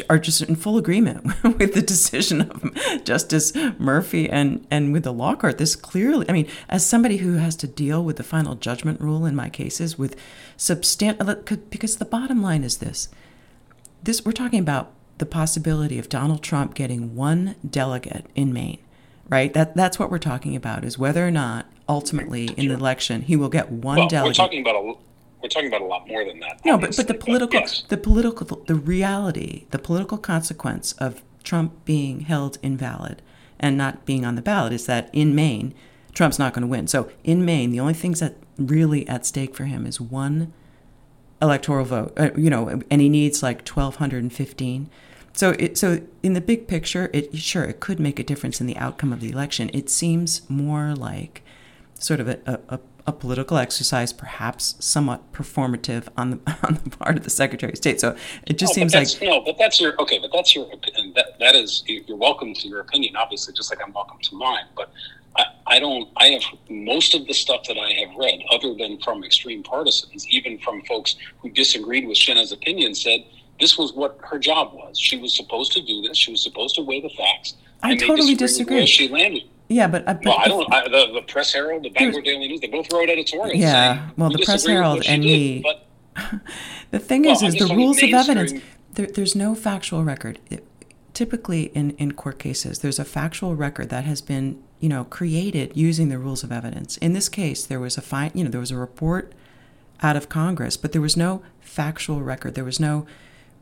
are 0.09 0.19
just 0.19 0.43
in 0.43 0.57
full 0.57 0.79
agreement 0.79 1.25
with 1.59 1.75
the 1.75 1.83
decision 1.83 2.43
of 2.43 3.05
Justice 3.05 3.53
Murphy 3.79 4.29
and, 4.29 4.67
and 4.71 4.93
with 4.93 5.05
the 5.05 5.13
law 5.13 5.35
court. 5.35 5.59
This 5.59 5.77
clearly, 5.77 6.27
I 6.29 6.33
mean, 6.33 6.49
as 6.69 6.87
somebody 6.87 7.19
who 7.19 7.35
has 7.35 7.57
to 7.57 7.67
deal 7.67 8.05
with 8.05 8.17
the 8.17 8.23
final 8.23 8.55
judgment 8.55 9.01
rule 9.01 9.27
in 9.27 9.35
my 9.35 9.49
cases 9.49 9.99
with 9.99 10.17
substantial, 10.57 11.35
because 11.71 11.97
the 11.97 12.05
bottom 12.05 12.43
line 12.43 12.65
is 12.65 12.79
this 12.79 13.09
this 14.07 14.25
we're 14.25 14.33
talking 14.33 14.61
about 14.61 14.93
the 15.19 15.27
possibility 15.27 15.99
of 15.99 16.09
Donald 16.09 16.43
Trump 16.43 16.75
getting 16.75 17.15
one 17.15 17.57
delegate 17.69 18.27
in 18.35 18.53
Maine, 18.53 18.79
right? 19.29 19.53
That 19.53 19.77
that's 19.77 19.99
what 19.99 20.11
we're 20.11 20.19
talking 20.19 20.57
about 20.57 20.85
is 20.85 20.99
whether 20.99 21.27
or 21.27 21.31
not 21.31 21.67
ultimately 21.89 22.47
in 22.57 22.69
the 22.69 22.75
election 22.75 23.23
he 23.23 23.37
will 23.37 23.49
get 23.49 23.71
one 23.71 23.99
well, 23.99 24.09
delegate. 24.09 24.39
We're 24.39 24.45
talking 24.45 24.61
about 24.61 24.77
a 24.77 24.95
we're 25.47 25.61
talking 25.61 25.69
about 25.69 25.83
a 25.83 25.85
lot 25.85 26.09
more 26.09 26.25
than 26.25 26.41
that. 26.41 26.65
No, 26.65 26.77
but 26.77 26.97
but 26.97 27.07
the 27.07 27.15
political, 27.15 27.61
but 27.61 27.69
yes. 27.69 27.85
the 27.89 27.97
political, 27.97 28.63
the 28.67 28.75
reality, 28.75 29.67
the 29.71 29.79
political 29.79 30.19
consequence 30.19 30.93
of 30.95 31.23
Trump 31.45 31.85
being 31.85 32.23
held 32.23 32.59
invalid 32.63 33.23
and 33.61 33.79
not 33.79 34.05
being 34.05 34.25
on 34.25 34.35
the 34.35 34.43
ballot 34.43 34.73
is 34.73 34.87
that 34.87 35.09
in 35.13 35.35
Maine, 35.35 35.73
Trump's 36.13 36.39
not 36.39 36.53
going 36.53 36.63
to 36.63 36.69
win. 36.69 36.89
So 36.89 37.11
in 37.23 37.45
Maine, 37.45 37.71
the 37.71 37.81
only 37.81 37.95
things 37.95 38.21
that 38.21 38.35
really 38.59 39.07
at 39.09 39.25
stake 39.25 39.55
for 39.55 39.65
him 39.65 39.87
is 39.87 40.01
one 40.01 40.53
electoral 41.41 41.85
vote. 41.85 42.13
Uh, 42.17 42.31
you 42.37 42.51
know, 42.51 42.83
and 42.91 43.01
he 43.01 43.09
needs 43.09 43.43
like 43.43 43.65
twelve 43.65 43.97
hundred 43.97 44.23
and 44.23 44.33
fifteen. 44.33 44.91
So, 45.33 45.51
it, 45.59 45.77
so 45.77 46.01
in 46.23 46.33
the 46.33 46.41
big 46.41 46.67
picture, 46.67 47.11
it 47.13 47.37
sure 47.37 47.65
it 47.65 47.79
could 47.79 48.01
make 48.01 48.19
a 48.19 48.25
difference 48.25 48.61
in 48.61 48.67
the 48.67 48.77
outcome 48.79 49.13
of 49.13 49.21
the 49.21 49.31
election. 49.31 49.71
It 49.75 49.91
seems 49.91 50.49
more 50.49 50.95
like 50.95 51.43
sort 51.95 52.21
of 52.21 52.29
a, 52.29 52.41
a, 52.47 52.77
a 52.77 52.81
political 53.13 53.57
exercise, 53.57 54.13
perhaps 54.13 54.75
somewhat 54.79 55.33
performative 55.33 56.09
on 56.17 56.31
the 56.31 56.59
on 56.63 56.81
the 56.83 56.91
part 56.91 57.17
of 57.17 57.25
the 57.25 57.31
Secretary 57.31 57.73
of 57.73 57.79
State. 57.79 58.01
So 58.01 58.17
it 58.47 58.59
just 58.59 58.77
no, 58.77 58.89
seems 58.89 58.95
like 58.95 59.09
no, 59.23 59.41
but 59.41 59.57
that's 59.59 59.81
your 59.81 60.01
okay, 60.01 60.19
but 60.19 60.31
that's 60.33 60.55
your 60.55 60.71
opinion. 60.73 61.13
That 61.15 61.39
that 61.39 61.55
is 61.55 61.83
you're 61.87 62.17
welcome 62.17 62.55
to 62.55 62.69
your 62.69 62.81
opinion, 62.81 63.17
obviously, 63.17 63.55
just 63.55 63.71
like 63.71 63.81
I'm 63.85 63.93
welcome 63.93 64.19
to 64.23 64.35
mine. 64.37 64.67
But 64.77 64.91
I, 65.37 65.45
I 65.67 65.79
don't. 65.79 66.09
I 66.17 66.29
have 66.29 66.43
most 66.69 67.15
of 67.15 67.27
the 67.27 67.35
stuff 67.35 67.65
that 67.69 67.79
I 67.79 67.93
have 67.93 68.17
read, 68.17 68.41
other 68.51 68.75
than 68.75 68.99
from 69.01 69.25
extreme 69.25 69.63
partisans, 69.63 70.27
even 70.29 70.59
from 70.59 70.83
folks 70.83 71.17
who 71.41 71.51
disagreed 71.51 72.07
with 72.07 72.17
Shenna's 72.17 72.53
opinion, 72.53 72.95
said 72.95 73.25
this 73.61 73.79
was 73.79 73.93
what 73.93 74.19
her 74.23 74.39
job 74.39 74.73
was. 74.75 74.99
She 74.99 75.17
was 75.17 75.35
supposed 75.37 75.73
to 75.73 75.83
do 75.83 76.03
this. 76.03 76.17
She 76.17 76.31
was 76.31 76.43
supposed 76.43 76.75
to 76.77 76.83
weigh 76.83 77.01
the 77.01 77.11
facts. 77.11 77.55
I 77.83 77.97
totally 77.97 78.35
disagree. 78.35 78.87
she 78.87 79.09
landed. 79.09 79.45
Yeah, 79.69 79.89
but, 79.89 80.07
uh, 80.07 80.15
but 80.15 80.25
well, 80.27 80.39
I 80.39 80.49
don't. 80.49 80.73
I, 80.73 80.85
the, 80.89 81.13
the 81.15 81.23
Press 81.23 81.53
Herald, 81.53 81.83
the 81.83 81.91
Bangor 81.91 82.21
Daily 82.21 82.47
News, 82.49 82.61
they 82.61 82.69
both 82.69 82.93
wrote 82.93 83.09
editorials. 83.09 83.59
Yeah, 83.59 84.11
well, 84.17 84.29
we 84.29 84.37
the 84.37 84.45
Press 84.45 84.65
Herald 84.65 85.05
and 85.07 85.23
did, 85.23 85.29
me. 85.29 85.63
But 85.63 86.41
the 86.93 86.99
thing 86.99 87.23
Well, 87.23 87.33
is, 87.33 87.43
is 87.43 87.55
the 87.57 87.75
rules 87.75 88.03
of 88.03 88.11
evidence. 88.13 88.53
There, 88.95 89.07
there's 89.07 89.35
no 89.35 89.55
factual 89.55 90.05
record. 90.05 90.39
It- 90.51 90.67
typically, 91.15 91.65
in 91.75 91.93
in 91.93 92.13
court 92.13 92.39
cases, 92.39 92.81
there's 92.81 92.99
a 92.99 93.05
factual 93.05 93.57
record 93.57 93.89
that 93.89 94.05
has 94.05 94.21
been 94.21 94.63
you 94.81 94.89
know 94.89 95.05
created 95.05 95.73
using 95.75 96.11
the 96.11 96.19
rules 96.19 96.45
of 96.45 96.53
evidence. 96.53 96.99
In 96.99 97.13
this 97.15 97.29
case, 97.29 97.65
there 97.65 97.81
was 97.81 97.97
a 97.97 98.03
fine. 98.03 98.31
You 98.35 98.45
know, 98.45 98.51
there 98.51 98.61
was 98.61 98.71
a 98.71 98.77
report 98.77 99.33
out 100.03 100.15
of 100.17 100.29
Congress, 100.29 100.77
but 100.77 100.93
there 100.93 101.01
was 101.01 101.17
no 101.17 101.43
factual 101.61 102.21
record. 102.23 102.55
There 102.55 102.65
was 102.65 102.79
no 102.79 103.07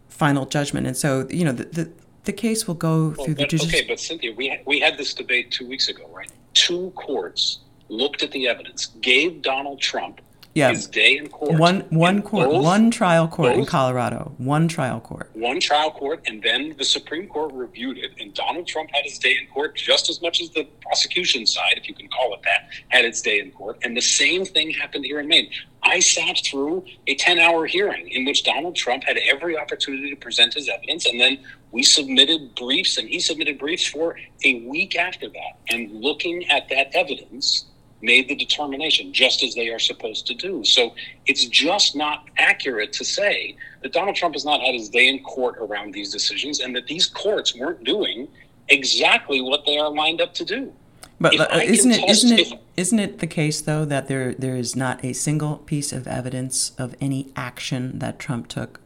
final 0.09 0.47
judgment, 0.47 0.87
and 0.87 0.97
so 0.97 1.27
you 1.31 1.45
know 1.45 1.53
the 1.53 1.65
the, 1.65 1.91
the 2.25 2.33
case 2.33 2.67
will 2.67 2.75
go 2.75 3.09
Well, 3.17 3.25
through 3.27 3.35
the 3.35 3.47
judicial. 3.47 3.69
okay, 3.69 3.87
but 3.87 4.01
Cynthia, 4.01 4.33
we 4.35 4.59
we 4.67 4.81
had 4.81 4.97
this 4.99 5.15
debate 5.15 5.51
two 5.51 5.67
weeks 5.69 5.89
ago, 5.89 6.09
right? 6.13 6.31
Two 6.55 6.93
courts 6.97 7.61
looked 7.89 8.23
at 8.23 8.31
the 8.33 8.49
evidence, 8.49 8.87
gave 9.01 9.43
Donald 9.43 9.81
Trump 9.81 10.21
Yeah. 10.55 10.71
his 10.71 10.87
day 10.87 11.17
in 11.19 11.29
court. 11.29 11.59
One 11.59 11.81
one 11.91 12.23
court, 12.23 12.49
both- 12.49 12.63
one 12.63 12.91
trial 12.93 13.27
court 13.27 13.57
in 13.57 13.67
Colorado, 13.67 14.33
one 14.39 14.69
trial 14.69 15.01
court. 15.01 15.31
one 15.35 15.59
trial 15.59 15.91
court, 15.91 16.23
and 16.27 16.41
then 16.43 16.77
the 16.79 16.85
Supreme 16.85 17.27
Court 17.27 17.53
reviewed 17.53 17.99
it, 17.99 18.13
and 18.21 18.33
Donald 18.35 18.67
Trump 18.67 18.91
had 18.93 19.05
his 19.05 19.19
day 19.19 19.37
in 19.41 19.49
court 19.49 19.75
just 19.75 20.09
as 20.09 20.23
much 20.23 20.41
as 20.41 20.51
the 20.51 20.65
prosecution 20.81 21.45
side, 21.45 21.75
if 21.77 21.89
you 21.89 21.95
can 21.95 22.07
call 22.09 22.33
it 22.35 22.41
that, 22.45 22.69
had 22.89 23.05
its 23.05 23.21
day 23.21 23.41
in 23.41 23.51
court. 23.51 23.79
And 23.83 23.97
the 23.97 24.01
same 24.03 24.45
thing 24.45 24.71
happened 24.71 25.05
here 25.05 25.19
in 25.19 25.27
Maine. 25.27 25.51
I 25.83 25.99
sat 25.99 26.39
through 26.45 26.85
a 27.09 27.17
10 27.17 27.39
hour 27.41 27.67
hearing 27.67 28.09
in 28.09 28.25
which 28.25 28.45
Donald 28.45 28.77
Trump 28.77 29.03
had 29.05 29.19
every 29.19 29.59
opportunity 29.59 30.09
to 30.11 30.17
present 30.17 30.55
his 30.55 30.69
evidence, 30.69 31.05
and 31.07 31.21
then 31.21 31.39
we 31.73 31.83
submitted 31.83 32.55
briefs, 32.55 32.97
and 32.97 33.09
he 33.09 33.19
submitted 33.19 33.59
briefs 33.59 33.85
for 33.87 34.17
a 34.45 34.61
week 34.61 34.97
after 34.97 35.29
that. 35.29 35.59
And 35.69 35.91
looking 36.01 36.49
at 36.49 36.69
that 36.69 36.95
evidence, 36.95 37.67
made 38.05 38.29
the 38.29 38.37
determination 38.37 39.13
just 39.13 39.43
as 39.43 39.55
they 39.55 39.69
are 39.71 39.79
supposed 39.79 40.27
to 40.27 40.35
do. 40.35 40.63
So 40.65 40.95
it's 41.27 41.47
just 41.47 41.97
not 41.97 42.29
accurate 42.39 42.93
to 42.95 43.05
say 43.05 43.57
that 43.83 43.93
Donald 43.93 44.15
Trump 44.15 44.35
has 44.35 44.45
not 44.45 44.61
had 44.61 44.75
his 44.75 44.89
day 44.89 45.09
in 45.09 45.23
court 45.23 45.57
around 45.59 45.93
these 45.93 46.13
decisions 46.13 46.61
and 46.61 46.77
that 46.77 46.87
these 46.87 47.07
courts 47.07 47.55
weren't 47.57 47.83
doing 47.83 48.29
exactly 48.69 49.41
what 49.41 49.65
they 49.67 49.79
are 49.79 49.91
lined 49.91 50.21
up 50.21 50.35
to 50.35 50.45
do. 50.45 50.73
But 51.21 51.39
uh, 51.39 51.61
isn't 51.63 51.93
it 51.93 52.09
isn't 52.09 52.39
it 52.39 52.61
isn't 52.77 52.99
it 52.99 53.19
the 53.21 53.27
case 53.27 53.61
though 53.61 53.85
that 53.85 54.09
there 54.09 54.35
there 54.35 54.57
is 54.57 54.75
not 54.75 55.03
a 55.05 55.13
single 55.13 55.59
piece 55.59 55.93
of 55.93 56.09
evidence 56.09 56.73
of 56.77 56.97
any 57.01 57.29
action 57.37 57.99
that 58.01 58.19
Trump 58.19 58.49
took? 58.49 58.81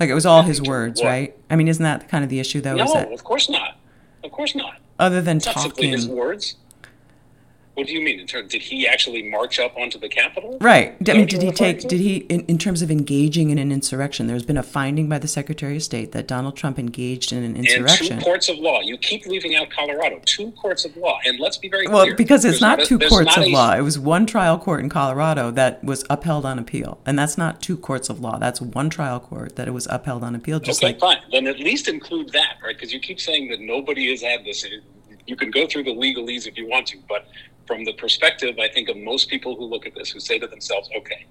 Like 0.00 0.08
it 0.08 0.14
was 0.14 0.24
all 0.24 0.42
his 0.42 0.62
words, 0.62 1.02
right? 1.04 1.36
I 1.50 1.56
mean, 1.56 1.68
isn't 1.68 1.82
that 1.82 2.08
kind 2.08 2.24
of 2.24 2.30
the 2.30 2.40
issue 2.40 2.62
though? 2.62 2.74
no, 2.74 2.92
that 2.94 3.12
of 3.12 3.22
course 3.22 3.50
not. 3.50 3.76
Of 4.24 4.32
course 4.32 4.54
not. 4.54 4.78
other 4.98 5.20
than 5.20 5.36
not 5.38 5.54
his 5.54 5.64
talking, 5.64 6.08
words. 6.08 6.56
What 7.80 7.86
do 7.86 7.94
you 7.94 8.02
mean? 8.02 8.20
In 8.20 8.26
terms, 8.26 8.52
did 8.52 8.60
he 8.60 8.86
actually 8.86 9.22
march 9.22 9.58
up 9.58 9.74
onto 9.74 9.98
the 9.98 10.10
Capitol? 10.10 10.58
right? 10.60 10.94
I 11.08 11.12
mean, 11.14 11.24
did 11.26 11.40
he 11.42 11.50
take? 11.50 11.80
Did 11.80 11.98
he, 11.98 12.16
in, 12.28 12.40
in 12.42 12.58
terms 12.58 12.82
of 12.82 12.90
engaging 12.90 13.48
in 13.48 13.56
an 13.56 13.72
insurrection? 13.72 14.26
There's 14.26 14.44
been 14.44 14.58
a 14.58 14.62
finding 14.62 15.08
by 15.08 15.18
the 15.18 15.26
Secretary 15.26 15.76
of 15.76 15.82
State 15.82 16.12
that 16.12 16.28
Donald 16.28 16.58
Trump 16.58 16.78
engaged 16.78 17.32
in 17.32 17.42
an 17.42 17.56
And 17.56 17.66
two 17.66 17.76
insurrection. 17.76 18.20
courts 18.20 18.50
of 18.50 18.58
law. 18.58 18.82
You 18.82 18.98
keep 18.98 19.24
leaving 19.24 19.56
out 19.56 19.70
Colorado. 19.70 20.20
Two 20.26 20.50
courts 20.52 20.84
of 20.84 20.94
law. 20.98 21.20
And 21.24 21.40
let's 21.40 21.56
be 21.56 21.70
very 21.70 21.88
Well, 21.88 22.02
clear. 22.04 22.16
because 22.16 22.44
it's 22.44 22.60
There's 22.60 22.78
not 22.78 22.84
two 22.84 22.98
courts 22.98 23.34
not 23.34 23.38
of 23.38 23.44
a- 23.44 23.48
law. 23.50 23.72
It 23.74 23.80
was 23.80 23.98
one 23.98 24.26
trial 24.26 24.58
court 24.58 24.80
in 24.80 24.90
Colorado 24.90 25.50
that 25.52 25.82
was 25.82 26.04
upheld 26.10 26.44
on 26.44 26.58
appeal, 26.58 27.00
and 27.06 27.18
that's 27.18 27.38
not 27.38 27.62
two 27.62 27.78
courts 27.78 28.10
of 28.10 28.20
law. 28.20 28.36
That's 28.38 28.60
one 28.60 28.90
trial 28.90 29.20
court 29.20 29.56
that 29.56 29.68
it 29.68 29.70
was 29.70 29.86
upheld 29.88 30.22
on 30.22 30.34
appeal. 30.34 30.60
Just 30.60 30.84
okay, 30.84 30.92
like 30.92 31.00
fine. 31.00 31.16
Then 31.32 31.46
at 31.46 31.58
least 31.58 31.88
include 31.88 32.28
that, 32.32 32.56
right? 32.62 32.76
Because 32.76 32.92
you 32.92 33.00
keep 33.00 33.18
saying 33.20 33.48
that 33.48 33.60
nobody 33.62 34.10
has 34.10 34.20
had 34.20 34.44
this. 34.44 34.66
You 35.26 35.36
can 35.36 35.50
go 35.52 35.64
through 35.66 35.84
the 35.84 35.94
legalese 35.94 36.48
if 36.48 36.56
you 36.58 36.66
want 36.66 36.88
to, 36.88 36.98
but 37.08 37.28
from 37.66 37.84
the 37.84 37.92
perspective, 37.94 38.58
I 38.58 38.68
think, 38.68 38.88
of 38.88 38.96
most 38.96 39.28
people 39.28 39.56
who 39.56 39.64
look 39.64 39.86
at 39.86 39.94
this, 39.94 40.10
who 40.10 40.20
say 40.20 40.38
to 40.38 40.46
themselves, 40.46 40.88
okay, 40.96 41.26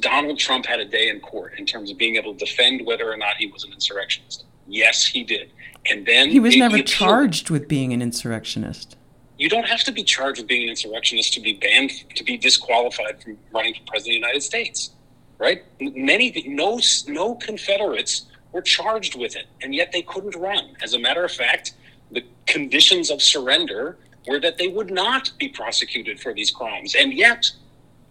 Donald 0.00 0.38
Trump 0.38 0.66
had 0.66 0.80
a 0.80 0.84
day 0.84 1.08
in 1.08 1.20
court 1.20 1.54
in 1.58 1.66
terms 1.66 1.90
of 1.90 1.98
being 1.98 2.16
able 2.16 2.34
to 2.34 2.44
defend 2.44 2.84
whether 2.86 3.10
or 3.10 3.16
not 3.16 3.36
he 3.36 3.46
was 3.46 3.64
an 3.64 3.72
insurrectionist. 3.72 4.44
Yes, 4.66 5.06
he 5.06 5.24
did. 5.24 5.50
And 5.90 6.06
then 6.06 6.30
he 6.30 6.38
was 6.38 6.56
never 6.56 6.82
charged 6.82 7.50
with 7.50 7.66
being 7.66 7.92
an 7.92 8.02
insurrectionist. 8.02 8.96
You 9.38 9.48
don't 9.48 9.66
have 9.66 9.82
to 9.84 9.92
be 9.92 10.04
charged 10.04 10.38
with 10.38 10.48
being 10.48 10.64
an 10.64 10.68
insurrectionist 10.68 11.32
to 11.34 11.40
be 11.40 11.54
banned, 11.54 11.90
to 12.14 12.22
be 12.22 12.36
disqualified 12.36 13.22
from 13.22 13.38
running 13.54 13.74
for 13.74 13.80
president 13.86 13.96
of 13.96 14.04
the 14.04 14.12
United 14.12 14.42
States, 14.42 14.90
right? 15.38 15.64
Many, 15.80 16.44
no, 16.46 16.78
no 17.08 17.34
Confederates 17.36 18.26
were 18.52 18.60
charged 18.60 19.18
with 19.18 19.36
it, 19.36 19.46
and 19.62 19.74
yet 19.74 19.92
they 19.92 20.02
couldn't 20.02 20.36
run. 20.36 20.76
As 20.82 20.92
a 20.92 20.98
matter 20.98 21.24
of 21.24 21.32
fact, 21.32 21.72
the 22.10 22.22
conditions 22.46 23.10
of 23.10 23.22
surrender 23.22 23.96
were 24.26 24.40
that 24.40 24.58
they 24.58 24.68
would 24.68 24.90
not 24.90 25.32
be 25.38 25.48
prosecuted 25.48 26.20
for 26.20 26.32
these 26.34 26.50
crimes, 26.50 26.94
and 26.94 27.12
yet 27.12 27.50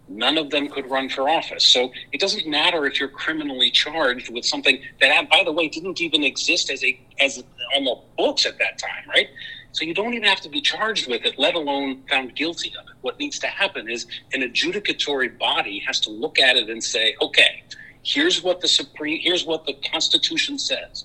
none 0.08 0.36
of 0.36 0.50
them 0.50 0.68
could 0.68 0.90
run 0.90 1.08
for 1.08 1.28
office. 1.28 1.64
So 1.64 1.92
it 2.12 2.20
doesn't 2.20 2.46
matter 2.46 2.84
if 2.86 2.98
you're 2.98 3.08
criminally 3.08 3.70
charged 3.70 4.32
with 4.32 4.44
something 4.44 4.82
that, 5.00 5.16
uh, 5.16 5.26
by 5.30 5.42
the 5.44 5.52
way, 5.52 5.68
didn't 5.68 6.00
even 6.00 6.24
exist 6.24 6.70
as 6.70 6.82
a 6.84 7.00
as 7.20 7.42
on 7.76 7.84
the 7.84 7.96
books 8.18 8.44
at 8.44 8.58
that 8.58 8.78
time, 8.78 9.08
right? 9.08 9.28
So 9.72 9.84
you 9.84 9.94
don't 9.94 10.12
even 10.14 10.28
have 10.28 10.40
to 10.40 10.48
be 10.48 10.60
charged 10.60 11.08
with 11.08 11.24
it, 11.24 11.38
let 11.38 11.54
alone 11.54 12.02
found 12.08 12.34
guilty 12.34 12.74
of 12.78 12.86
it. 12.88 12.94
What 13.02 13.20
needs 13.20 13.38
to 13.38 13.46
happen 13.46 13.88
is 13.88 14.06
an 14.32 14.42
adjudicatory 14.42 15.38
body 15.38 15.78
has 15.86 16.00
to 16.00 16.10
look 16.10 16.40
at 16.40 16.56
it 16.56 16.68
and 16.68 16.82
say, 16.82 17.14
okay, 17.22 17.62
here's 18.02 18.42
what 18.42 18.60
the 18.60 18.66
supreme, 18.66 19.20
here's 19.20 19.46
what 19.46 19.66
the 19.66 19.74
Constitution 19.92 20.58
says. 20.58 21.04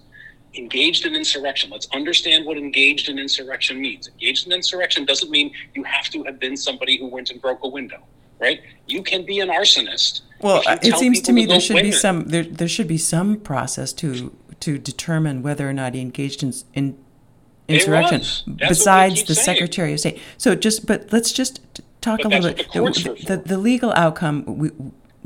Engaged 0.58 1.06
in 1.06 1.16
insurrection. 1.16 1.70
Let's 1.70 1.88
understand 1.94 2.46
what 2.46 2.58
engaged 2.58 3.10
in 3.10 3.20
insurrection 3.20 3.82
means. 3.82 4.08
Engaged 4.08 4.48
in 4.48 4.54
insurrection 4.54 5.06
doesn't 5.06 5.30
mean 5.30 5.52
you 5.74 5.84
have 5.84 6.10
to 6.10 6.24
have 6.24 6.40
been 6.40 6.56
somebody 6.56 6.98
who 6.98 7.08
went 7.08 7.30
and 7.30 7.42
broke 7.42 7.64
a 7.64 7.68
window, 7.68 8.02
right? 8.40 8.62
You 8.88 9.04
can 9.04 9.26
be 9.26 9.40
an 9.40 9.50
arsonist. 9.50 10.22
Well, 10.42 10.62
it 10.68 10.96
seems 10.96 11.22
to 11.22 11.34
me 11.34 11.46
there 11.46 11.60
should 11.60 11.82
be 11.82 11.92
some 11.92 12.26
there 12.26 12.44
there 12.44 12.68
should 12.68 12.88
be 12.88 12.98
some 12.98 13.38
process 13.40 13.94
to 13.94 14.36
to 14.62 14.78
determine 14.78 15.42
whether 15.42 15.70
or 15.70 15.74
not 15.74 15.94
he 15.94 16.02
engaged 16.02 16.44
in 16.44 16.54
in 16.74 16.98
insurrection 17.68 18.20
was. 18.20 18.44
That's 18.46 18.48
what 18.48 18.62
we 18.62 18.68
besides 18.68 19.24
the 19.24 19.36
saying. 19.36 19.46
Secretary 19.46 19.94
of 19.94 20.00
State. 20.00 20.20
So 20.38 20.56
just 20.56 20.86
but 20.86 21.12
let's 21.12 21.32
just 21.32 21.62
talk 22.02 22.20
But 22.22 22.34
a 22.34 22.40
little 22.40 22.54
bit 22.54 22.72
the 22.72 23.26
the, 23.26 23.36
the, 23.38 23.44
the 23.50 23.58
legal 23.58 23.92
outcome 23.94 24.44
we 24.46 24.72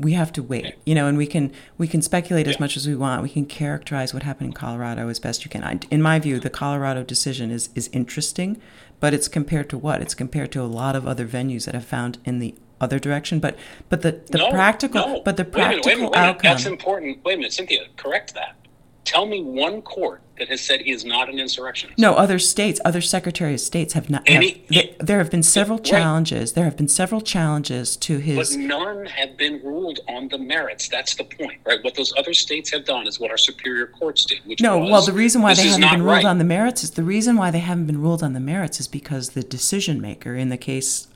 we 0.00 0.12
have 0.14 0.32
to 0.32 0.42
wait, 0.42 0.74
you 0.86 0.94
know, 0.94 1.06
and 1.06 1.18
we 1.18 1.26
can 1.26 1.52
we 1.78 1.86
can 1.86 2.02
speculate 2.02 2.48
as 2.48 2.58
much 2.58 2.76
as 2.76 2.86
we 2.88 2.94
want. 2.96 3.22
We 3.22 3.28
can 3.28 3.44
characterize 3.46 4.14
what 4.14 4.22
happened 4.22 4.48
in 4.48 4.52
Colorado 4.54 5.08
as 5.08 5.18
best 5.18 5.44
you 5.44 5.50
can. 5.50 5.62
I, 5.62 5.78
in 5.90 6.00
my 6.02 6.18
view, 6.18 6.40
the 6.40 6.50
Colorado 6.50 7.02
decision 7.02 7.50
is 7.50 7.68
is 7.74 7.88
interesting, 7.92 8.60
but 8.98 9.12
it's 9.14 9.28
compared 9.28 9.68
to 9.70 9.78
what? 9.78 10.00
It's 10.00 10.14
compared 10.14 10.52
to 10.52 10.62
a 10.62 10.64
lot 10.64 10.96
of 10.96 11.06
other 11.06 11.26
venues 11.26 11.66
that 11.66 11.74
have 11.74 11.84
found 11.84 12.18
in 12.24 12.38
the 12.38 12.54
other 12.80 12.98
direction. 12.98 13.40
But 13.40 13.58
but 13.88 14.02
the, 14.02 14.20
the 14.30 14.38
no, 14.38 14.50
practical 14.50 15.06
no. 15.06 15.20
but 15.24 15.36
the 15.36 15.44
Wait 15.44 15.64
a 15.64 15.68
minute, 15.68 15.82
practical 15.82 15.90
wait 15.90 15.94
a 15.94 15.98
minute, 15.98 16.10
wait 16.12 16.18
a 16.18 16.22
minute. 16.22 16.36
outcome. 16.36 16.42
That's 16.42 16.66
important. 16.66 17.24
Wait 17.24 17.34
a 17.34 17.36
minute, 17.36 17.52
Cynthia, 17.52 17.80
correct 17.96 18.34
that. 18.34 18.56
Tell 19.04 19.26
me 19.26 19.42
one 19.42 19.82
court 19.82 20.22
that 20.40 20.48
has 20.48 20.60
said 20.62 20.80
he 20.80 20.90
is 20.90 21.04
not 21.04 21.28
an 21.28 21.38
insurrectionist. 21.38 21.98
No, 21.98 22.14
other 22.14 22.38
states, 22.38 22.80
other 22.84 23.02
Secretary 23.02 23.52
of 23.54 23.60
States 23.60 23.92
have 23.92 24.08
not. 24.10 24.26
Have, 24.26 24.36
Any- 24.38 24.64
there, 24.68 24.84
there 24.98 25.18
have 25.18 25.30
been 25.30 25.42
several 25.42 25.76
Right. 25.78 25.84
challenges. 25.84 26.52
There 26.52 26.64
have 26.64 26.76
been 26.78 26.88
several 26.88 27.20
challenges 27.20 27.94
to 27.98 28.16
But 28.16 28.24
his. 28.24 28.56
none 28.56 29.04
have 29.06 29.36
been 29.36 29.60
ruled 29.62 30.00
on 30.08 30.28
the 30.28 30.38
merits. 30.38 30.88
That's 30.88 31.14
the 31.14 31.24
point, 31.24 31.58
right? 31.64 31.78
What 31.84 31.94
those 31.94 32.12
other 32.16 32.32
states 32.32 32.70
have 32.72 32.86
done 32.86 33.06
is 33.06 33.20
what 33.20 33.30
our 33.30 33.36
superior 33.36 33.86
courts 33.86 34.24
did, 34.24 34.38
which 34.46 34.60
No, 34.62 34.78
was, 34.78 34.90
well, 34.90 35.02
the 35.02 35.12
reason 35.12 35.42
why 35.42 35.52
they 35.54 35.68
haven't 35.68 35.82
been 35.90 36.02
ruled 36.02 36.16
right. 36.16 36.24
on 36.24 36.38
the 36.38 36.44
merits 36.44 36.82
is 36.82 36.92
the 36.92 37.04
reason 37.04 37.36
why 37.36 37.50
they 37.50 37.58
haven't 37.60 37.86
been 37.86 38.00
ruled 38.00 38.22
on 38.22 38.32
the 38.32 38.40
merits 38.40 38.80
is 38.80 38.88
because 38.88 39.30
the 39.30 39.42
decision 39.42 40.00
maker 40.00 40.34
in 40.34 40.48
the 40.48 40.56
case, 40.56 41.06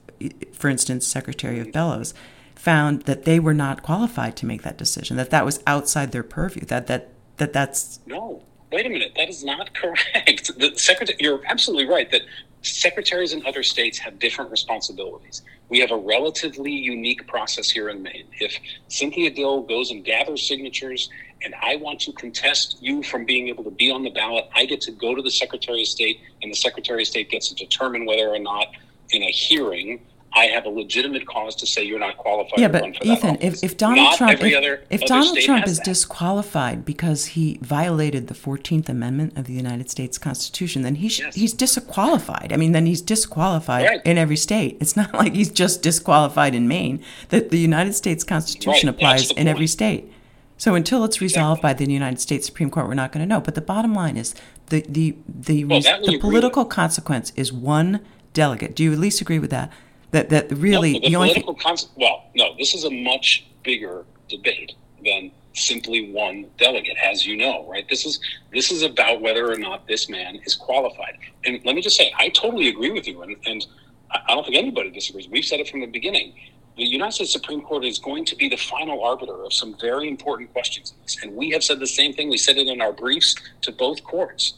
for 0.53 0.69
instance, 0.69 1.07
Secretary 1.07 1.59
of 1.61 1.73
Bellows, 1.73 2.13
found 2.55 3.03
that 3.03 3.25
they 3.25 3.41
were 3.41 3.55
not 3.55 3.83
qualified 3.83 4.37
to 4.37 4.45
make 4.47 4.63
that 4.63 4.77
decision. 4.77 5.17
That 5.17 5.31
that 5.31 5.47
was 5.47 5.61
outside 5.67 6.13
their 6.13 6.23
purview. 6.23 6.65
That 6.67 6.87
that 6.89 7.09
that 7.39 7.53
that's 7.55 8.01
No, 8.07 8.43
wait 8.73 8.87
a 8.87 8.89
minute. 8.89 9.13
That 9.17 9.29
is 9.29 9.45
not 9.45 9.75
correct. 9.75 10.51
The 10.59 10.73
secretary, 10.77 11.17
you're 11.21 11.41
absolutely 11.47 11.87
right 11.87 12.11
that 12.11 12.23
secretaries 12.63 13.33
in 13.33 13.45
other 13.47 13.63
states 13.63 13.99
have 13.99 14.19
different 14.19 14.51
responsibilities. 14.51 15.43
We 15.69 15.81
have 15.81 15.91
a 15.91 15.97
relatively 15.97 16.73
unique 16.73 17.27
process 17.27 17.71
here 17.71 17.89
in 17.89 18.03
Maine. 18.03 18.27
If 18.41 18.59
Cynthia 18.89 19.31
Dill 19.31 19.63
goes 19.63 19.91
and 19.91 20.05
gathers 20.05 20.47
signatures 20.47 21.11
and 21.43 21.55
I 21.63 21.77
want 21.77 22.01
to 22.01 22.13
contest 22.13 22.79
you 22.81 23.03
from 23.03 23.25
being 23.25 23.49
able 23.49 23.65
to 23.65 23.71
be 23.71 23.91
on 23.91 24.03
the 24.03 24.11
ballot, 24.11 24.49
I 24.55 24.65
get 24.65 24.81
to 24.83 24.93
go 24.93 25.15
to 25.15 25.23
the 25.23 25.31
Secretary 25.31 25.83
of 25.83 25.89
State 25.89 26.21
and 26.43 26.51
the 26.51 26.57
Secretary 26.57 27.03
of 27.03 27.09
State 27.09 27.31
gets 27.31 27.49
to 27.51 27.55
determine 27.55 28.07
whether 28.07 28.29
or 28.29 28.39
not 28.39 28.69
in 29.11 29.23
a 29.23 29.31
hearing 29.31 30.01
I 30.37 30.47
have 30.47 30.67
a 30.67 30.69
legitimate 30.69 31.27
cause 31.27 31.55
to 31.57 31.67
say 31.67 31.85
you're 31.85 31.99
not 32.01 32.17
qualified 32.17 32.59
yeah. 32.59 32.69
But 32.69 32.83
run 32.83 32.93
for 32.95 33.05
that 33.05 33.13
Ethan, 33.19 33.39
if, 33.41 33.63
if 33.63 33.77
Donald 33.77 33.99
Not 33.99 34.19
Trump 34.19 34.33
if, 34.43 34.57
other, 34.57 34.83
if 34.91 35.03
other 35.03 35.07
Donald 35.09 35.39
Trump 35.39 35.67
is 35.67 35.77
that. 35.79 35.85
disqualified 35.85 36.85
because 36.85 37.27
he 37.27 37.59
violated 37.63 38.27
the 38.27 38.35
Fourteenth 38.35 38.89
Amendment 38.89 39.39
of 39.39 39.47
the 39.47 39.53
United 39.53 39.91
States 39.91 40.19
Constitution, 40.19 40.83
then 40.83 40.97
he 40.97 41.09
sh- 41.09 41.21
Yes. 41.21 41.35
he's 41.37 41.53
disqualified. 41.53 42.53
I 42.53 42.57
mean, 42.57 42.73
then 42.73 42.87
he's 42.87 43.01
disqualified 43.01 43.87
Right. 43.87 44.01
in 44.05 44.19
every 44.19 44.37
state. 44.37 44.77
It's 44.81 44.97
not 44.97 45.15
like 45.21 45.35
he's 45.35 45.51
just 45.51 45.83
disqualified 45.83 46.55
in 46.55 46.67
Maine. 46.67 47.01
That 47.29 47.51
the 47.51 47.59
United 47.59 47.95
States 47.95 48.25
Constitution 48.25 48.89
Right, 48.89 48.95
applies 48.97 49.31
in 49.31 49.47
every 49.47 49.67
state. 49.69 50.11
So 50.57 50.75
until 50.75 51.05
it's 51.05 51.21
resolved 51.21 51.61
by 51.63 51.75
the 51.75 51.85
United 51.91 52.21
States 52.21 52.47
Supreme 52.47 52.71
Court, 52.71 52.87
we're 52.87 52.95
not 52.95 53.13
going 53.13 53.23
to 53.23 53.29
know. 53.29 53.41
But 53.41 53.55
the 53.55 53.61
bottom 53.61 53.95
line 53.95 54.17
is 54.17 54.35
the 54.69 54.85
the 54.89 55.17
the, 55.29 55.65
Well, 55.65 55.81
the 55.81 56.19
political 56.21 56.65
consequence 56.65 57.33
is 57.37 57.53
one 57.53 58.01
delegate. 58.33 58.75
Do 58.75 58.83
you 58.83 58.93
at 58.93 58.99
least 58.99 59.21
agree 59.21 59.39
with 59.39 59.51
that? 59.51 59.71
That 60.15 60.31
that 60.31 60.49
really 60.53 60.93
No, 60.93 61.01
the 61.01 61.09
the 61.09 61.17
only 61.17 61.35
thing, 61.35 61.43
political 61.43 61.55
cons- 61.57 61.89
well, 61.97 62.23
no, 62.37 62.55
this 62.57 62.73
is 62.73 62.85
a 62.85 62.91
much 62.91 63.47
bigger 63.65 64.05
debate 64.29 64.71
than 65.05 65.33
simply 65.55 66.13
one 66.13 66.47
delegate, 66.57 66.97
as 67.05 67.27
you 67.27 67.37
know, 67.37 67.67
right? 67.69 67.85
This 67.89 68.07
is 68.07 68.21
this 68.53 68.71
is 68.71 68.85
about 68.85 69.21
whether 69.21 69.51
or 69.51 69.57
not 69.57 69.89
this 69.89 70.09
man 70.09 70.39
is 70.47 70.55
qualified. 70.55 71.19
And 71.45 71.61
let 71.65 71.75
me 71.75 71.83
just 71.83 71.97
say, 71.97 72.13
I 72.17 72.29
totally 72.29 72.69
agree 72.69 72.93
with 72.93 73.09
you, 73.09 73.23
and, 73.23 73.35
and 73.45 73.67
I 74.13 74.21
I 74.29 74.35
don't 74.37 74.45
think 74.45 74.57
anybody 74.57 74.91
disagrees. 74.91 75.29
We've 75.29 75.45
said 75.45 75.59
it 75.59 75.69
from 75.69 75.81
the 75.81 75.89
beginning. 75.99 76.35
The 76.77 76.85
United 76.85 77.15
States 77.15 77.33
Supreme 77.33 77.63
Court 77.63 77.85
is 77.85 77.99
going 77.99 78.25
to 78.27 78.37
be 78.37 78.49
the 78.49 78.57
final 78.57 79.03
arbiter 79.03 79.43
of 79.43 79.53
some 79.53 79.77
very 79.81 80.07
important 80.07 80.53
questions 80.53 80.93
in 80.93 81.03
this, 81.03 81.21
and 81.25 81.35
we 81.35 81.51
have 81.51 81.65
said 81.65 81.81
the 81.81 81.89
same 81.89 82.13
thing. 82.13 82.31
We 82.31 82.37
said 82.37 82.57
it 82.57 82.69
in 82.69 82.81
our 82.81 82.93
briefs 82.93 83.35
to 83.63 83.73
both 83.73 84.05
courts 84.05 84.55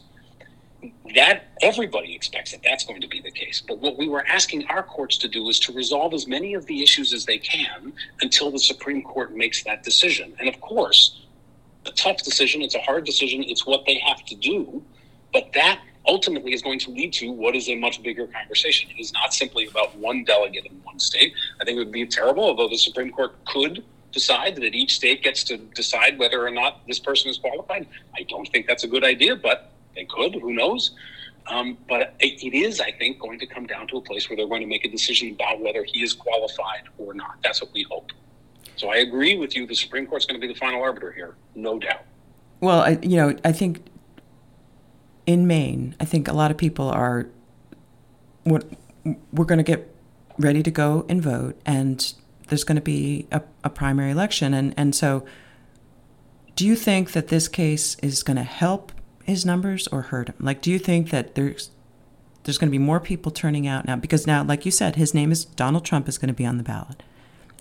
that 1.15 1.45
everybody 1.61 2.13
expects 2.15 2.51
that 2.51 2.61
that's 2.63 2.85
going 2.85 3.01
to 3.01 3.07
be 3.07 3.21
the 3.21 3.31
case. 3.31 3.61
But 3.65 3.79
what 3.79 3.97
we 3.97 4.07
were 4.07 4.25
asking 4.27 4.65
our 4.67 4.83
courts 4.83 5.17
to 5.19 5.27
do 5.27 5.47
is 5.49 5.59
to 5.61 5.73
resolve 5.73 6.13
as 6.13 6.27
many 6.27 6.53
of 6.53 6.65
the 6.65 6.83
issues 6.83 7.13
as 7.13 7.25
they 7.25 7.37
can 7.37 7.93
until 8.21 8.51
the 8.51 8.59
Supreme 8.59 9.01
Court 9.01 9.35
makes 9.35 9.63
that 9.63 9.83
decision. 9.83 10.33
And 10.39 10.49
of 10.49 10.59
course, 10.61 11.25
a 11.85 11.91
tough 11.91 12.23
decision, 12.23 12.61
it's 12.61 12.75
a 12.75 12.81
hard 12.81 13.05
decision, 13.05 13.43
it's 13.43 13.65
what 13.65 13.85
they 13.85 13.99
have 13.99 14.23
to 14.25 14.35
do. 14.35 14.83
But 15.33 15.51
that 15.53 15.81
ultimately 16.07 16.53
is 16.53 16.61
going 16.61 16.79
to 16.79 16.91
lead 16.91 17.13
to 17.13 17.31
what 17.31 17.55
is 17.55 17.69
a 17.69 17.75
much 17.75 18.01
bigger 18.01 18.27
conversation. 18.27 18.89
It 18.89 18.99
is 18.99 19.11
not 19.13 19.33
simply 19.33 19.67
about 19.67 19.95
one 19.97 20.23
delegate 20.23 20.65
in 20.65 20.81
one 20.83 20.99
state. 20.99 21.33
I 21.59 21.65
think 21.65 21.75
it 21.75 21.79
would 21.79 21.91
be 21.91 22.05
terrible, 22.05 22.45
although 22.45 22.69
the 22.69 22.77
Supreme 22.77 23.11
Court 23.11 23.35
could 23.45 23.83
decide 24.11 24.55
that 24.55 24.73
each 24.73 24.95
state 24.95 25.21
gets 25.21 25.43
to 25.43 25.57
decide 25.57 26.17
whether 26.17 26.45
or 26.45 26.49
not 26.49 26.87
this 26.87 26.99
person 26.99 27.29
is 27.29 27.37
qualified. 27.37 27.87
I 28.15 28.23
don't 28.23 28.47
think 28.47 28.65
that's 28.65 28.83
a 28.83 28.87
good 28.87 29.03
idea, 29.03 29.35
but 29.35 29.71
they 29.97 30.05
could. 30.05 30.35
Who 30.35 30.53
knows? 30.53 30.91
Um, 31.47 31.77
but 31.87 32.15
it, 32.19 32.53
is, 32.53 32.81
I 32.81 32.91
think, 32.91 33.19
going 33.19 33.39
to 33.39 33.47
come 33.47 33.65
down 33.65 33.87
to 33.87 33.97
a 33.97 34.01
place 34.01 34.29
where 34.29 34.35
they're 34.35 34.47
going 34.47 34.61
to 34.61 34.67
make 34.67 34.85
a 34.85 34.89
decision 34.89 35.31
about 35.31 35.61
whether 35.61 35.83
he 35.83 36.03
is 36.03 36.13
qualified 36.13 36.83
or 36.97 37.13
not. 37.13 37.37
That's 37.43 37.61
what 37.61 37.71
we 37.73 37.83
hope. 37.83 38.11
So 38.75 38.89
I 38.89 38.97
agree 38.97 39.37
with 39.37 39.55
you. 39.55 39.65
The 39.65 39.75
Supreme 39.75 40.05
Court's 40.05 40.25
going 40.25 40.39
to 40.39 40.45
be 40.45 40.51
the 40.53 40.59
final 40.59 40.81
arbiter 40.81 41.11
here, 41.11 41.35
no 41.55 41.79
doubt. 41.79 42.03
Well, 42.59 42.81
I, 42.81 42.99
you 43.01 43.15
know, 43.17 43.35
I 43.43 43.51
think 43.51 43.85
in 45.25 45.47
Maine, 45.47 45.95
I 45.99 46.05
think 46.05 46.27
a 46.27 46.33
lot 46.33 46.51
of 46.51 46.57
people 46.57 46.89
are. 46.89 47.27
What 48.43 48.65
we're 49.33 49.45
going 49.45 49.57
to 49.57 49.63
get 49.63 49.93
ready 50.37 50.63
to 50.63 50.71
go 50.71 51.05
and 51.09 51.21
vote, 51.21 51.59
and 51.65 52.13
there's 52.47 52.63
going 52.63 52.77
to 52.77 52.81
be 52.81 53.27
a, 53.31 53.41
a 53.63 53.69
primary 53.69 54.11
election, 54.11 54.53
and 54.53 54.73
and 54.77 54.95
so. 54.95 55.25
Do 56.55 56.65
you 56.65 56.75
think 56.75 57.11
that 57.11 57.27
this 57.27 57.47
case 57.47 57.95
is 58.01 58.23
going 58.23 58.37
to 58.37 58.43
help 58.43 58.91
his 59.27 59.45
numbers 59.45 59.87
or 59.87 60.03
hurt 60.03 60.29
him? 60.29 60.35
Like, 60.39 60.61
do 60.61 60.71
you 60.71 60.79
think 60.79 61.09
that 61.09 61.35
there's 61.35 61.71
there's 62.43 62.57
going 62.57 62.69
to 62.69 62.71
be 62.71 62.77
more 62.77 63.01
people 63.01 63.29
turning 63.29 63.67
out 63.67 63.85
now 63.85 63.97
because 63.97 64.25
now, 64.25 64.41
like 64.41 64.65
you 64.65 64.71
said, 64.71 64.95
his 64.95 65.13
name 65.13 65.31
is 65.33 65.43
Donald 65.43 65.83
Trump 65.83 66.07
is 66.07 66.17
going 66.17 66.29
to 66.29 66.33
be 66.33 66.45
on 66.45 66.57
the 66.57 66.63
ballot, 66.63 67.03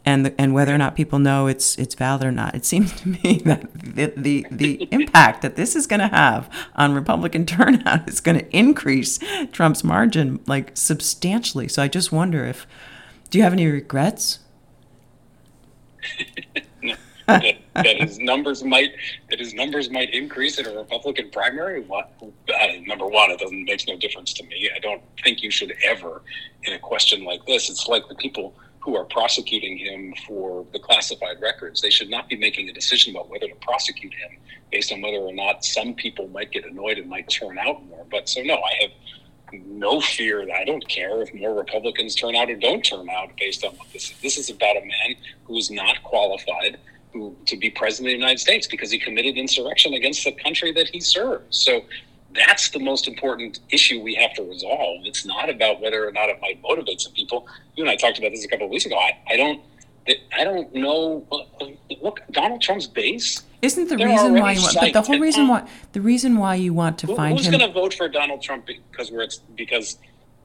and 0.04 0.24
the, 0.24 0.40
and 0.40 0.54
whether 0.54 0.72
or 0.72 0.78
not 0.78 0.94
people 0.94 1.18
know 1.18 1.48
it's 1.48 1.76
it's 1.76 1.96
valid 1.96 2.24
or 2.24 2.30
not, 2.30 2.54
it 2.54 2.64
seems 2.64 2.92
to 3.00 3.08
me 3.08 3.38
that 3.44 3.68
the 3.74 4.12
the, 4.16 4.46
the 4.50 4.88
impact 4.92 5.42
that 5.42 5.56
this 5.56 5.74
is 5.74 5.86
going 5.88 6.00
to 6.00 6.08
have 6.08 6.48
on 6.76 6.94
Republican 6.94 7.44
turnout 7.46 8.08
is 8.08 8.20
going 8.20 8.38
to 8.38 8.56
increase 8.56 9.18
Trump's 9.50 9.82
margin 9.82 10.38
like 10.46 10.70
substantially. 10.74 11.66
So 11.66 11.82
I 11.82 11.88
just 11.88 12.12
wonder 12.12 12.44
if 12.44 12.66
do 13.30 13.38
you 13.38 13.44
have 13.44 13.52
any 13.52 13.66
regrets? 13.66 14.38
that, 17.26 17.56
that 17.74 18.00
his 18.00 18.18
numbers 18.18 18.62
might 18.62 18.92
that 19.30 19.38
his 19.38 19.54
numbers 19.54 19.90
might 19.90 20.14
increase 20.14 20.58
in 20.58 20.66
a 20.66 20.74
Republican 20.74 21.30
primary. 21.30 21.82
What, 21.82 22.12
uh, 22.22 22.66
number 22.86 23.06
one, 23.06 23.30
it 23.30 23.40
doesn't 23.40 23.64
makes 23.64 23.86
no 23.86 23.96
difference 23.96 24.32
to 24.34 24.44
me. 24.44 24.70
I 24.74 24.78
don't 24.78 25.02
think 25.22 25.42
you 25.42 25.50
should 25.50 25.74
ever, 25.84 26.22
in 26.62 26.72
a 26.72 26.78
question 26.78 27.24
like 27.24 27.44
this, 27.46 27.68
it's 27.68 27.88
like 27.88 28.08
the 28.08 28.14
people 28.14 28.54
who 28.80 28.96
are 28.96 29.04
prosecuting 29.04 29.76
him 29.76 30.14
for 30.28 30.64
the 30.72 30.78
classified 30.78 31.40
records. 31.42 31.80
They 31.82 31.90
should 31.90 32.08
not 32.08 32.28
be 32.28 32.36
making 32.36 32.68
a 32.68 32.72
decision 32.72 33.14
about 33.14 33.28
whether 33.28 33.48
to 33.48 33.54
prosecute 33.56 34.14
him 34.14 34.38
based 34.70 34.92
on 34.92 35.00
whether 35.00 35.16
or 35.16 35.32
not 35.32 35.64
some 35.64 35.94
people 35.94 36.28
might 36.28 36.52
get 36.52 36.64
annoyed 36.64 36.98
and 36.98 37.08
might 37.08 37.28
turn 37.28 37.58
out 37.58 37.84
more. 37.86 38.06
But 38.10 38.28
so 38.28 38.42
no, 38.42 38.54
I 38.54 38.82
have 38.82 38.90
no 39.64 40.00
fear. 40.00 40.46
I 40.54 40.64
don't 40.64 40.86
care 40.88 41.20
if 41.22 41.34
more 41.34 41.54
Republicans 41.54 42.14
turn 42.14 42.36
out 42.36 42.48
or 42.48 42.56
don't 42.56 42.84
turn 42.84 43.08
out 43.10 43.30
based 43.36 43.64
on 43.64 43.72
what 43.72 43.92
this 43.92 44.10
is. 44.10 44.20
This 44.20 44.38
is 44.38 44.50
about 44.50 44.76
a 44.76 44.80
man 44.80 45.16
who 45.44 45.56
is 45.56 45.70
not 45.70 46.02
qualified 46.04 46.78
to 47.46 47.56
be 47.56 47.70
president 47.70 48.08
of 48.08 48.12
the 48.12 48.18
United 48.18 48.40
States 48.40 48.66
because 48.66 48.90
he 48.90 48.98
committed 48.98 49.36
insurrection 49.36 49.94
against 49.94 50.24
the 50.24 50.32
country 50.32 50.72
that 50.72 50.88
he 50.88 51.00
serves. 51.00 51.58
So 51.64 51.84
that's 52.34 52.70
the 52.70 52.78
most 52.78 53.08
important 53.08 53.60
issue 53.70 54.00
we 54.00 54.14
have 54.14 54.34
to 54.34 54.42
resolve. 54.42 55.00
It's 55.04 55.24
not 55.24 55.48
about 55.48 55.80
whether 55.80 56.06
or 56.06 56.12
not 56.12 56.28
it 56.28 56.38
might 56.40 56.60
motivate 56.62 57.00
some 57.00 57.12
people. 57.12 57.46
You 57.74 57.84
and 57.84 57.90
I 57.90 57.96
talked 57.96 58.18
about 58.18 58.30
this 58.30 58.44
a 58.44 58.48
couple 58.48 58.66
of 58.66 58.70
weeks 58.70 58.86
ago. 58.86 58.96
I, 58.96 59.18
I 59.28 59.36
don't. 59.36 59.60
I 60.38 60.44
don't 60.44 60.72
know. 60.72 61.26
Look, 62.00 62.20
Donald 62.30 62.62
Trump's 62.62 62.86
base 62.86 63.42
Isn't 63.60 63.88
the 63.88 63.96
reason 63.96 64.34
why 64.34 64.52
you 64.52 64.62
want? 64.62 64.76
But 64.78 64.92
the 64.92 65.02
whole 65.02 65.18
reason 65.18 65.48
why 65.48 65.68
the 65.94 66.00
reason 66.00 66.36
why 66.36 66.54
you 66.54 66.72
want 66.72 66.98
to 66.98 67.08
Who- 67.08 67.16
find 67.16 67.36
who's 67.36 67.46
him 67.46 67.54
Who's 67.54 67.60
going 67.60 67.72
to 67.72 67.80
vote 67.80 67.94
for 67.94 68.08
Donald 68.08 68.40
Trump 68.40 68.66
because 68.66 69.10
we're 69.10 69.26
because 69.56 69.98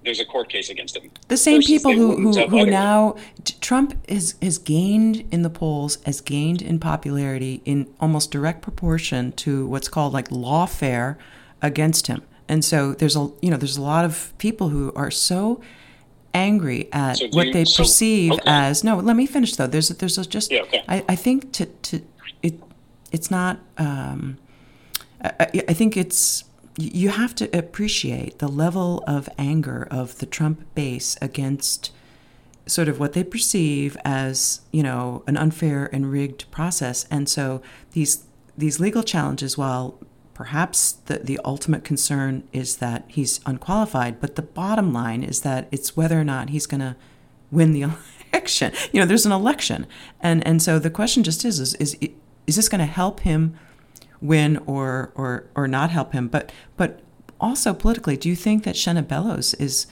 there's 0.03 0.19
a 0.19 0.25
court 0.25 0.49
case 0.49 0.69
against 0.69 0.95
him? 0.97 1.09
the 1.27 1.37
same 1.37 1.61
people 1.61 1.91
who 1.93 2.15
who, 2.31 2.47
who 2.47 2.65
now 2.65 3.15
Trump 3.61 3.93
is 4.07 4.35
has 4.41 4.57
gained 4.57 5.25
in 5.31 5.41
the 5.43 5.49
polls 5.49 5.97
has 6.05 6.21
gained 6.21 6.61
in 6.61 6.79
popularity 6.79 7.61
in 7.65 7.87
almost 7.99 8.31
direct 8.31 8.61
proportion 8.61 9.31
to 9.33 9.67
what's 9.67 9.87
called 9.89 10.13
like 10.13 10.29
lawfare 10.29 11.17
against 11.61 12.07
him. 12.07 12.21
And 12.49 12.65
so 12.65 12.93
there's 12.93 13.15
a 13.15 13.29
you 13.41 13.49
know 13.51 13.57
there's 13.57 13.77
a 13.77 13.81
lot 13.81 14.03
of 14.05 14.33
people 14.37 14.69
who 14.69 14.91
are 14.95 15.11
so 15.11 15.61
angry 16.33 16.87
at 16.93 17.17
So 17.17 17.27
what 17.31 17.47
you- 17.47 17.53
they 17.53 17.65
so- 17.65 17.83
perceive 17.83 18.31
okay. 18.33 18.41
as 18.45 18.83
no 18.83 18.97
let 18.97 19.15
me 19.15 19.25
finish 19.25 19.55
though 19.57 19.67
there's 19.67 19.89
there's 19.89 20.17
a 20.17 20.25
just 20.25 20.49
Yeah, 20.51 20.61
okay. 20.61 20.83
I, 20.87 21.03
I 21.09 21.15
think 21.15 21.51
to 21.53 21.65
to 21.65 22.01
it 22.41 22.55
it's 23.11 23.29
not 23.29 23.59
um 23.77 24.37
I- 25.23 25.63
I 25.67 25.73
think 25.73 25.95
it's 25.97 26.45
you 26.77 27.09
have 27.09 27.35
to 27.35 27.57
appreciate 27.57 28.39
the 28.39 28.47
level 28.47 29.03
of 29.07 29.29
anger 29.37 29.87
of 29.91 30.17
the 30.19 30.25
Trump 30.25 30.63
base 30.73 31.17
against 31.21 31.91
sort 32.65 32.87
of 32.87 32.99
what 32.99 33.13
they 33.13 33.23
perceive 33.23 33.97
as 34.05 34.61
you 34.71 34.83
know 34.83 35.23
an 35.27 35.37
unfair 35.37 35.89
and 35.93 36.11
rigged 36.11 36.49
process 36.51 37.05
and 37.09 37.27
so 37.27 37.61
these 37.91 38.25
these 38.57 38.79
legal 38.79 39.03
challenges 39.03 39.57
while 39.57 39.99
perhaps 40.33 40.93
the, 41.05 41.17
the 41.19 41.39
ultimate 41.43 41.83
concern 41.83 42.43
is 42.53 42.77
that 42.77 43.03
he's 43.07 43.41
unqualified 43.45 44.21
but 44.21 44.35
the 44.35 44.41
bottom 44.41 44.93
line 44.93 45.23
is 45.23 45.41
that 45.41 45.67
it's 45.71 45.97
whether 45.97 46.19
or 46.19 46.23
not 46.23 46.49
he's 46.49 46.67
going 46.67 46.79
to 46.79 46.95
win 47.51 47.73
the 47.73 47.81
election. 48.33 48.73
You 48.91 48.99
know, 48.99 49.05
there's 49.05 49.25
an 49.25 49.31
election, 49.31 49.85
and 50.19 50.45
and 50.47 50.61
so 50.61 50.79
the 50.79 50.89
question 50.89 51.23
just 51.23 51.45
is 51.45 51.59
is 51.59 51.75
is, 51.75 51.97
is 52.47 52.55
this 52.55 52.69
going 52.69 52.79
to 52.79 52.85
help 52.85 53.21
him 53.21 53.55
win 54.21 54.57
or 54.65 55.11
or 55.15 55.49
or 55.55 55.67
not 55.67 55.89
help 55.89 56.13
him? 56.13 56.27
But 56.27 56.51
but 56.77 57.01
also 57.39 57.73
politically, 57.73 58.17
do 58.17 58.29
you 58.29 58.35
think 58.35 58.63
that 58.63 58.75
Shenna 58.75 59.07
Bellows 59.07 59.53
is 59.55 59.87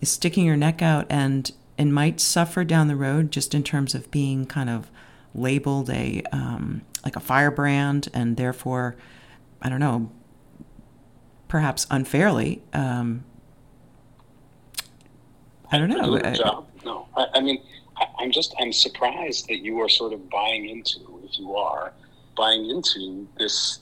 is 0.00 0.10
sticking 0.10 0.46
her 0.46 0.56
neck 0.56 0.82
out 0.82 1.06
and 1.08 1.50
and 1.78 1.94
might 1.94 2.20
suffer 2.20 2.64
down 2.64 2.88
the 2.88 2.96
road 2.96 3.30
just 3.30 3.54
in 3.54 3.62
terms 3.62 3.94
of 3.94 4.10
being 4.10 4.46
kind 4.46 4.68
of 4.68 4.90
labeled 5.34 5.88
a 5.90 6.22
um, 6.32 6.82
like 7.04 7.16
a 7.16 7.20
firebrand 7.20 8.08
and 8.12 8.36
therefore 8.36 8.96
I 9.62 9.68
don't 9.68 9.80
know 9.80 10.10
perhaps 11.48 11.86
unfairly 11.90 12.62
um, 12.72 13.24
I 15.72 15.78
don't 15.78 15.88
know. 15.88 16.16
I, 16.16 16.34
no, 16.84 17.06
I, 17.16 17.26
I 17.34 17.40
mean, 17.40 17.62
I, 17.96 18.06
I'm 18.18 18.30
just 18.32 18.54
I'm 18.60 18.72
surprised 18.72 19.46
that 19.48 19.58
you 19.58 19.78
are 19.80 19.88
sort 19.88 20.12
of 20.12 20.28
buying 20.28 20.68
into, 20.68 21.20
if 21.24 21.38
you 21.38 21.54
are 21.54 21.92
buying 22.36 22.68
into 22.70 23.26
this 23.38 23.80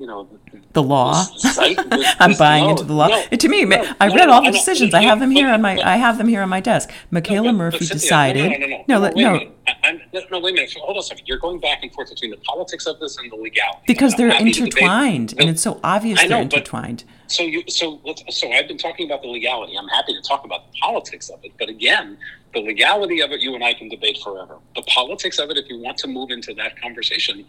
you 0.00 0.06
know 0.06 0.26
the 0.72 0.82
law. 0.82 1.24
This, 1.42 1.42
this, 1.56 2.16
I'm 2.18 2.34
buying 2.34 2.64
no, 2.64 2.70
into 2.70 2.84
the 2.84 2.94
law. 2.94 3.08
No, 3.08 3.22
to 3.24 3.48
me, 3.48 3.64
no, 3.66 3.84
I 4.00 4.08
read 4.08 4.30
all 4.30 4.42
the 4.42 4.50
decisions. 4.50 4.94
I 4.94 5.02
have 5.02 5.20
them 5.20 5.30
here 5.30 5.48
on 5.48 5.60
my. 5.60 5.78
I 5.78 5.96
have 5.96 6.16
them 6.16 6.26
here 6.26 6.40
on 6.40 6.48
my 6.48 6.60
desk. 6.60 6.90
Michaela 7.10 7.52
Murphy 7.52 7.86
but 7.86 7.92
decided. 7.92 8.50
No, 8.50 8.56
no, 8.56 8.66
no, 8.66 8.84
no. 8.86 9.08
no, 9.10 9.38
no, 9.38 9.50
I'm, 9.84 10.00
no, 10.30 10.40
wait 10.40 10.52
a 10.52 10.54
minute. 10.54 10.74
Hold 10.80 10.96
on 10.96 11.00
a 11.00 11.02
second. 11.02 11.28
You're 11.28 11.38
going 11.38 11.60
back 11.60 11.82
and 11.82 11.92
forth 11.92 12.08
between 12.08 12.30
the 12.30 12.38
politics 12.38 12.86
of 12.86 12.98
this 12.98 13.18
and 13.18 13.30
the 13.30 13.36
legality. 13.36 13.82
Because 13.86 14.14
they're 14.14 14.30
intertwined, 14.30 15.34
and 15.38 15.50
it's 15.50 15.62
so 15.62 15.78
obvious 15.84 16.22
know, 16.22 16.28
they're 16.28 16.42
intertwined. 16.42 17.04
So 17.26 17.42
you, 17.42 17.62
so 17.68 18.00
so 18.30 18.50
I've 18.50 18.68
been 18.68 18.78
talking 18.78 19.06
about 19.06 19.20
the 19.20 19.28
legality. 19.28 19.76
I'm 19.76 19.88
happy 19.88 20.14
to 20.14 20.22
talk 20.22 20.44
about 20.44 20.72
the 20.72 20.78
politics 20.80 21.28
of 21.28 21.44
it, 21.44 21.52
but 21.58 21.68
again, 21.68 22.16
the 22.52 22.60
legality 22.60 23.20
of 23.20 23.30
it, 23.30 23.40
you 23.40 23.54
and 23.54 23.62
I 23.62 23.74
can 23.74 23.88
debate 23.88 24.18
forever. 24.22 24.56
The 24.74 24.82
politics 24.82 25.38
of 25.38 25.50
it, 25.50 25.56
if 25.56 25.68
you 25.68 25.78
want 25.78 25.98
to 25.98 26.08
move 26.08 26.30
into 26.30 26.54
that 26.54 26.80
conversation, 26.80 27.44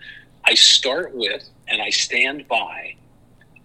I 0.46 0.54
start 0.54 1.14
with 1.16 1.48
and 1.68 1.82
I 1.82 1.90
stand 1.90 2.48
by 2.48 2.96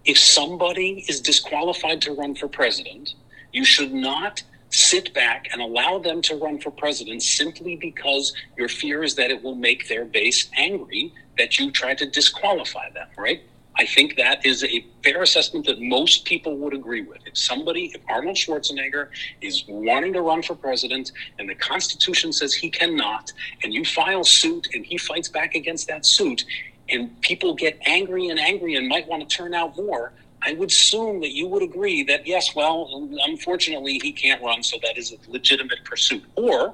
if 0.07 0.17
somebody 0.17 1.05
is 1.09 1.19
disqualified 1.19 2.01
to 2.03 2.13
run 2.13 2.33
for 2.33 2.47
president, 2.47 3.13
you 3.51 3.65
should 3.65 3.93
not 3.93 4.41
sit 4.69 5.13
back 5.13 5.49
and 5.51 5.61
allow 5.61 5.99
them 5.99 6.21
to 6.21 6.35
run 6.35 6.59
for 6.59 6.71
president 6.71 7.21
simply 7.21 7.75
because 7.75 8.33
your 8.57 8.69
fear 8.69 9.03
is 9.03 9.15
that 9.15 9.31
it 9.31 9.43
will 9.43 9.55
make 9.55 9.87
their 9.87 10.05
base 10.05 10.49
angry 10.57 11.13
that 11.37 11.59
you 11.59 11.71
try 11.71 11.93
to 11.93 12.09
disqualify 12.09 12.89
them, 12.91 13.07
right? 13.17 13.41
I 13.79 13.85
think 13.85 14.15
that 14.17 14.45
is 14.45 14.63
a 14.63 14.85
fair 15.03 15.21
assessment 15.21 15.67
that 15.67 15.79
most 15.79 16.25
people 16.25 16.57
would 16.57 16.73
agree 16.73 17.03
with. 17.03 17.19
If 17.25 17.37
somebody, 17.37 17.91
if 17.93 18.01
Arnold 18.09 18.35
Schwarzenegger 18.35 19.09
is 19.41 19.65
wanting 19.67 20.13
to 20.13 20.21
run 20.21 20.41
for 20.41 20.55
president 20.55 21.11
and 21.37 21.47
the 21.47 21.55
Constitution 21.55 22.33
says 22.33 22.53
he 22.53 22.69
cannot, 22.71 23.31
and 23.63 23.73
you 23.73 23.85
file 23.85 24.23
suit 24.23 24.67
and 24.73 24.85
he 24.85 24.97
fights 24.97 25.29
back 25.29 25.53
against 25.53 25.87
that 25.89 26.05
suit, 26.05 26.43
and 26.89 27.21
people 27.21 27.53
get 27.53 27.77
angry 27.85 28.29
and 28.29 28.39
angry 28.39 28.75
and 28.75 28.87
might 28.87 29.07
want 29.07 29.27
to 29.27 29.35
turn 29.35 29.53
out 29.53 29.75
more, 29.77 30.11
I 30.41 30.53
would 30.53 30.69
assume 30.69 31.19
that 31.21 31.33
you 31.33 31.47
would 31.47 31.63
agree 31.63 32.03
that, 32.03 32.25
yes, 32.25 32.55
well, 32.55 33.09
unfortunately, 33.25 33.99
he 34.01 34.11
can't 34.11 34.41
run, 34.41 34.63
so 34.63 34.77
that 34.83 34.97
is 34.97 35.11
a 35.11 35.31
legitimate 35.31 35.83
pursuit. 35.83 36.23
Or 36.35 36.73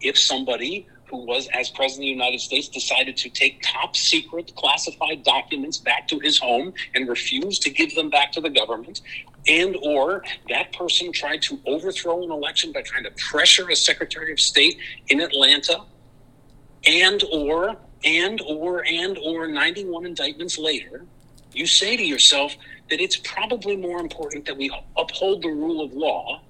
if 0.00 0.18
somebody 0.18 0.86
who 1.10 1.24
was, 1.26 1.48
as 1.52 1.70
President 1.70 2.04
of 2.04 2.06
the 2.06 2.24
United 2.24 2.40
States, 2.40 2.68
decided 2.68 3.16
to 3.18 3.30
take 3.30 3.62
top 3.62 3.96
secret 3.96 4.52
classified 4.56 5.22
documents 5.22 5.78
back 5.78 6.08
to 6.08 6.18
his 6.18 6.38
home 6.38 6.72
and 6.94 7.08
refused 7.08 7.62
to 7.62 7.70
give 7.70 7.94
them 7.94 8.10
back 8.10 8.32
to 8.32 8.40
the 8.40 8.50
government, 8.50 9.00
and 9.46 9.76
or 9.82 10.24
that 10.48 10.72
person 10.72 11.12
tried 11.12 11.42
to 11.42 11.60
overthrow 11.66 12.22
an 12.22 12.30
election 12.30 12.72
by 12.72 12.82
trying 12.82 13.04
to 13.04 13.10
pressure 13.30 13.68
a 13.68 13.76
Secretary 13.76 14.32
of 14.32 14.40
State 14.40 14.76
in 15.08 15.20
Atlanta, 15.20 15.80
and 16.86 17.22
or 17.32 17.76
and 18.04 18.40
or 18.46 18.84
and 18.86 19.18
or 19.18 19.46
91 19.46 20.06
indictments 20.06 20.58
later, 20.58 21.06
you 21.52 21.66
say 21.66 21.96
to 21.96 22.04
yourself 22.04 22.54
that 22.90 23.00
it's 23.00 23.16
probably 23.16 23.76
more 23.76 24.00
important 24.00 24.44
that 24.46 24.56
we 24.56 24.70
uphold 24.96 25.42
the 25.42 25.48
rule 25.48 25.82
of 25.82 25.92
law 25.92 26.42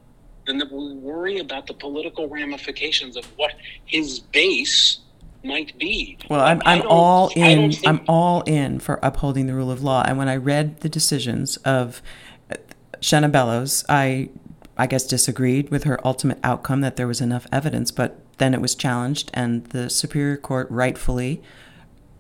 than 0.47 0.59
that 0.59 0.71
we 0.71 0.95
worry 0.95 1.39
about 1.39 1.67
the 1.67 1.75
political 1.75 2.29
ramifications 2.29 3.17
of 3.17 3.25
what 3.37 3.53
his 3.85 4.21
base 4.21 4.99
might 5.43 5.79
be. 5.79 6.19
Well, 6.31 6.41
I'm, 6.41 6.63
I'm 6.65 6.83
all 6.87 7.31
in. 7.37 7.73
Think... 7.73 7.87
I'm 7.87 8.01
all 8.09 8.43
in 8.43 8.81
for 8.81 8.99
upholding 9.03 9.47
the 9.47 9.55
rule 9.55 9.71
of 9.71 9.83
law. 9.83 10.03
And 10.07 10.19
when 10.19 10.29
I 10.29 10.37
read 10.37 10.81
the 10.81 10.89
decisions 10.89 11.57
of 11.59 12.03
uh, 12.51 12.57
Shenna 13.01 13.31
Bellows, 13.31 13.85
I, 13.89 14.31
I 14.77 14.87
guess, 14.87 15.07
disagreed 15.07 15.71
with 15.71 15.85
her 15.85 16.05
ultimate 16.07 16.39
outcome 16.43 16.81
that 16.81 16.97
there 16.97 17.07
was 17.07 17.21
enough 17.21 17.47
evidence. 17.53 17.91
But 17.91 18.19
then 18.39 18.55
it 18.55 18.61
was 18.61 18.75
challenged, 18.75 19.31
and 19.35 19.65
the 19.67 19.89
Superior 19.89 20.37
Court 20.37 20.67
rightfully 20.71 21.43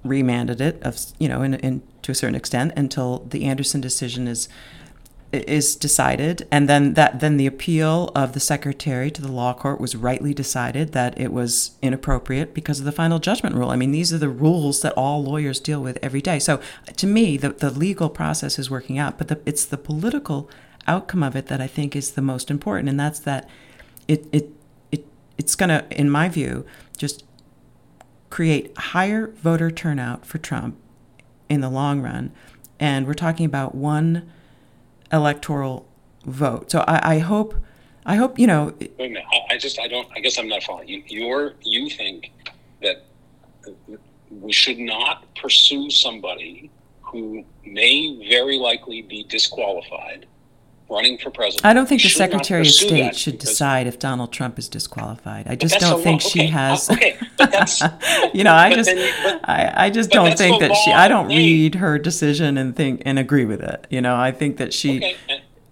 remanded 0.05 0.61
it, 0.61 0.83
of 0.83 0.99
you 1.19 1.29
know, 1.29 1.43
in, 1.43 1.55
in 1.55 1.83
to 2.03 2.13
a 2.13 2.15
certain 2.15 2.35
extent, 2.35 2.73
until 2.77 3.21
the 3.31 3.45
Anderson 3.47 3.81
decision 3.81 4.29
is 4.29 4.49
is 5.35 5.77
decided, 5.77 6.47
and 6.51 6.69
then 6.69 6.95
that 6.95 7.21
then 7.21 7.37
the 7.37 7.47
appeal 7.47 8.11
of 8.15 8.33
the 8.33 8.41
secretary 8.41 9.11
to 9.11 9.23
the 9.23 9.31
law 9.33 9.53
court 9.53 9.81
was 9.81 9.97
rightly 9.97 10.33
decided 10.33 10.93
that 10.93 11.19
it 11.21 11.33
was 11.33 11.73
inappropriate 11.83 12.55
because 12.55 12.79
of 12.79 12.85
the 12.85 12.93
final 12.93 13.19
judgment 13.19 13.55
rule. 13.55 13.71
I 13.71 13.77
mean, 13.77 13.93
these 13.93 14.13
are 14.13 14.19
the 14.19 14.29
rules 14.29 14.83
that 14.83 14.93
all 14.95 15.23
lawyers 15.23 15.61
deal 15.61 15.83
with 15.83 15.99
every 16.03 16.21
day. 16.21 16.39
So 16.39 16.61
to 16.97 17.07
me, 17.07 17.37
the 17.37 17.51
the 17.51 17.71
legal 17.71 18.09
process 18.09 18.59
is 18.59 18.71
working 18.71 18.99
out, 18.99 19.19
but 19.19 19.29
the, 19.29 19.41
it's 19.47 19.65
the 19.65 19.79
political 19.79 20.51
outcome 20.87 21.23
of 21.23 21.35
it 21.37 21.47
that 21.47 21.61
I 21.61 21.67
think 21.67 21.97
is 21.97 22.13
the 22.13 22.23
most 22.23 22.51
important, 22.51 22.89
and 22.89 22.99
that's 22.99 23.21
that 23.21 23.49
it 24.09 24.27
it 24.33 24.51
it 24.93 25.07
it's 25.39 25.55
going 25.55 25.71
to, 25.71 25.85
in 25.91 26.11
my 26.11 26.29
view, 26.29 26.65
just 26.97 27.25
create 28.31 28.77
higher 28.77 29.29
voter 29.29 29.71
turnout 29.71 30.27
for 30.27 30.39
Trump 30.39 30.77
in 31.49 31.61
the 31.61 31.71
long 31.71 32.01
run, 32.01 32.33
and 32.79 33.07
we're 33.07 33.15
talking 33.15 33.47
about 33.47 33.75
one 33.75 34.31
electoral 35.13 35.87
vote. 36.25 36.71
So 36.71 36.81
I, 36.87 37.15
I 37.15 37.19
hope, 37.19 37.55
I 38.07 38.17
hope 38.17 38.39
you 38.39 38.47
know. 38.47 38.75
Wait 38.79 38.93
a 38.99 39.03
minute. 39.03 39.25
I, 39.33 39.55
I 39.55 39.59
just 39.59 39.79
I 39.79 39.89
don't. 39.89 40.09
I 40.15 40.21
guess 40.21 40.39
I'm 40.39 40.49
not 40.49 40.63
following 40.63 40.89
you. 40.89 41.03
You're 41.07 41.55
you 41.63 41.91
think 41.91 42.33
that 42.83 43.05
we 44.31 44.53
should 44.53 44.79
not 44.79 45.25
pursue 45.37 45.91
somebody 45.91 46.71
who 47.03 47.45
may 47.65 48.29
very 48.29 48.59
likely 48.59 49.03
be 49.03 49.25
disqualified 49.25 50.27
running 50.89 51.19
for 51.19 51.31
president. 51.31 51.65
I 51.65 51.73
don't 51.73 51.89
think 51.89 52.03
the 52.03 52.09
Secretary 52.09 52.63
of 52.63 52.67
State 52.73 53.17
should 53.17 53.39
decide 53.39 53.87
if 53.87 53.99
Donald 53.99 54.33
Trump 54.33 54.59
is 54.59 54.69
disqualified. 54.69 55.47
I 55.49 55.57
just 55.57 55.79
don't 55.79 56.03
think 56.03 56.21
she 56.21 56.47
has. 56.49 56.91
Okay, 56.91 57.17
but 57.37 57.51
that's 57.51 57.81
you 58.35 58.45
know, 58.45 58.53
I 58.53 58.75
just 58.75 58.91
then, 58.91 59.13
but, 59.23 59.49
I, 59.49 59.87
I 59.87 59.91
just 59.91 60.11
don't 60.11 60.37
think 60.37 60.61
that 60.61 60.75
she. 60.75 60.93
I 60.93 61.09
don't 61.09 61.29
read 61.29 61.77
her 61.77 61.99
decision 61.99 62.59
and 62.59 62.77
think 62.77 63.03
and 63.05 63.19
agree 63.19 63.45
with 63.45 63.61
it. 63.63 63.87
You 63.91 64.01
know, 64.01 64.17
I 64.17 64.33
think 64.33 64.57
that 64.59 64.73
she. 64.73 64.99
Okay. 64.99 65.17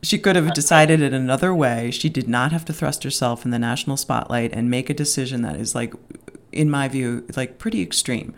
She 0.04 0.18
could 0.18 0.34
have 0.34 0.52
decided 0.52 1.00
it 1.00 1.12
another 1.12 1.54
way. 1.54 1.92
She 1.92 2.08
did 2.08 2.28
not 2.28 2.50
have 2.50 2.64
to 2.64 2.72
thrust 2.72 3.04
herself 3.04 3.44
in 3.44 3.52
the 3.52 3.58
national 3.58 3.96
spotlight 3.96 4.52
and 4.52 4.68
make 4.68 4.90
a 4.90 4.94
decision 4.94 5.42
that 5.42 5.54
is 5.54 5.76
like, 5.76 5.94
in 6.50 6.68
my 6.68 6.88
view, 6.88 7.24
like 7.36 7.58
pretty 7.58 7.82
extreme. 7.82 8.34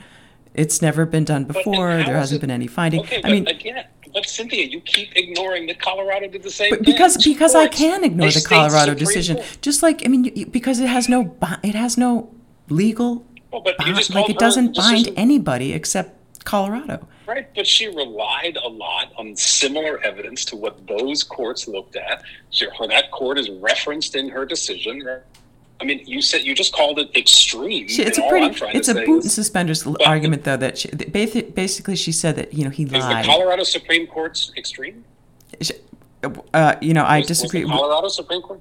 It's 0.52 0.82
never 0.82 1.06
been 1.06 1.24
done 1.24 1.44
before. 1.44 1.96
There 2.04 2.16
hasn't 2.16 2.38
it, 2.38 2.40
been 2.42 2.50
any 2.50 2.66
finding. 2.66 3.00
Okay, 3.00 3.22
I 3.24 3.30
mean, 3.30 3.48
again, 3.48 3.86
but 4.14 4.28
Cynthia, 4.28 4.64
you 4.64 4.80
keep 4.80 5.14
ignoring 5.16 5.66
that 5.66 5.80
Colorado 5.80 6.28
did 6.28 6.42
the 6.42 6.50
same 6.50 6.70
but 6.70 6.84
because 6.84 7.16
thing. 7.16 7.32
because 7.34 7.54
I 7.54 7.66
can 7.66 8.04
ignore 8.04 8.30
the 8.30 8.40
Colorado 8.40 8.92
Supreme 8.92 8.96
decision. 8.96 9.36
Court. 9.36 9.58
Just 9.60 9.82
like 9.82 10.06
I 10.06 10.08
mean, 10.08 10.24
you, 10.24 10.46
because 10.46 10.78
it 10.78 10.86
has 10.86 11.08
no 11.08 11.36
it 11.62 11.74
has 11.74 11.98
no 11.98 12.32
legal 12.68 13.26
well, 13.50 13.60
but 13.60 13.74
you 13.86 13.94
just 13.94 14.14
like 14.14 14.30
it 14.30 14.38
doesn't 14.38 14.76
bind 14.76 15.10
anybody 15.16 15.72
except 15.72 16.44
Colorado. 16.44 17.06
Right, 17.26 17.48
but 17.54 17.66
she 17.66 17.86
relied 17.86 18.58
a 18.62 18.68
lot 18.68 19.12
on 19.16 19.34
similar 19.34 19.98
evidence 20.04 20.44
to 20.46 20.56
what 20.56 20.86
those 20.86 21.22
courts 21.22 21.66
looked 21.66 21.96
at. 21.96 22.22
So 22.50 22.66
that 22.88 23.10
court 23.10 23.38
is 23.38 23.50
referenced 23.50 24.14
in 24.14 24.28
her 24.28 24.44
decision. 24.44 25.02
I 25.80 25.84
mean, 25.84 26.02
you 26.06 26.22
said 26.22 26.42
you 26.42 26.54
just 26.54 26.72
called 26.72 26.98
it 26.98 27.14
extreme. 27.16 27.88
She, 27.88 28.02
it's 28.02 28.18
a 28.18 28.28
pretty, 28.28 28.56
it's 28.76 28.88
a 28.88 28.94
boot 28.94 29.22
and 29.22 29.30
suspenders 29.30 29.86
argument, 30.06 30.44
though. 30.44 30.56
That 30.56 30.78
she, 30.78 30.88
basically 30.88 31.96
she 31.96 32.12
said 32.12 32.36
that 32.36 32.54
you 32.54 32.64
know 32.64 32.70
he 32.70 32.86
lied. 32.86 33.20
Is 33.20 33.26
the 33.26 33.32
Colorado 33.32 33.64
Supreme 33.64 34.06
Court's 34.06 34.52
extreme? 34.56 35.04
Uh, 36.54 36.76
you 36.80 36.94
know, 36.94 37.04
I 37.04 37.20
disagree. 37.20 37.64
Colorado 37.64 38.08
Supreme 38.08 38.40
Court 38.40 38.60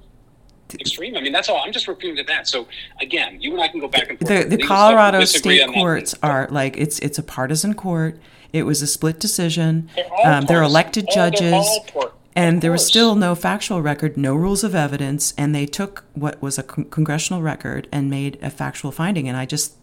extreme. 0.80 1.16
I 1.16 1.20
mean, 1.20 1.32
that's 1.32 1.48
all. 1.48 1.62
I'm 1.64 1.72
just 1.72 1.88
referring 1.88 2.16
to 2.16 2.24
that. 2.24 2.48
So 2.48 2.66
again, 3.00 3.40
you 3.40 3.52
and 3.52 3.62
I 3.62 3.68
can 3.68 3.80
go 3.80 3.88
back 3.88 4.08
and 4.10 4.18
forth. 4.18 4.48
The, 4.48 4.56
the 4.56 4.62
Colorado 4.62 5.24
state 5.24 5.72
courts 5.72 6.14
are 6.22 6.48
like 6.50 6.76
it's 6.76 6.98
it's 7.00 7.18
a 7.18 7.22
partisan 7.22 7.74
court. 7.74 8.18
It 8.52 8.64
was 8.64 8.82
a 8.82 8.86
split 8.86 9.18
decision. 9.18 9.90
They're, 9.96 10.06
um, 10.24 10.46
they're 10.46 10.62
elected 10.62 11.06
oh, 11.10 11.14
judges. 11.14 11.66
They're 11.92 12.10
and 12.36 12.62
there 12.62 12.72
was 12.72 12.84
still 12.84 13.14
no 13.14 13.34
factual 13.34 13.80
record, 13.80 14.16
no 14.16 14.34
rules 14.34 14.64
of 14.64 14.74
evidence, 14.74 15.32
and 15.38 15.54
they 15.54 15.66
took 15.66 16.04
what 16.14 16.40
was 16.42 16.58
a 16.58 16.64
con- 16.64 16.86
congressional 16.86 17.42
record 17.42 17.88
and 17.92 18.10
made 18.10 18.38
a 18.42 18.50
factual 18.50 18.90
finding. 18.90 19.28
And 19.28 19.36
I 19.36 19.46
just, 19.46 19.74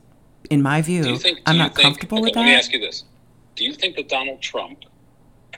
in 0.49 0.61
my 0.61 0.81
view, 0.81 1.17
think, 1.17 1.39
I'm 1.45 1.57
not 1.57 1.75
think, 1.75 1.83
comfortable 1.83 2.17
okay, 2.17 2.25
with 2.25 2.33
that. 2.33 2.41
Let 2.41 2.45
me 2.47 2.55
ask 2.55 2.73
you 2.73 2.79
this: 2.79 3.05
Do 3.55 3.63
you 3.63 3.73
think 3.73 3.95
that 3.95 4.09
Donald 4.09 4.41
Trump? 4.41 4.81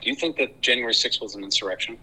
Do 0.00 0.08
you 0.08 0.14
think 0.14 0.36
that 0.36 0.60
January 0.60 0.92
6th 0.92 1.20
was 1.20 1.34
an 1.34 1.42
insurrection? 1.42 1.98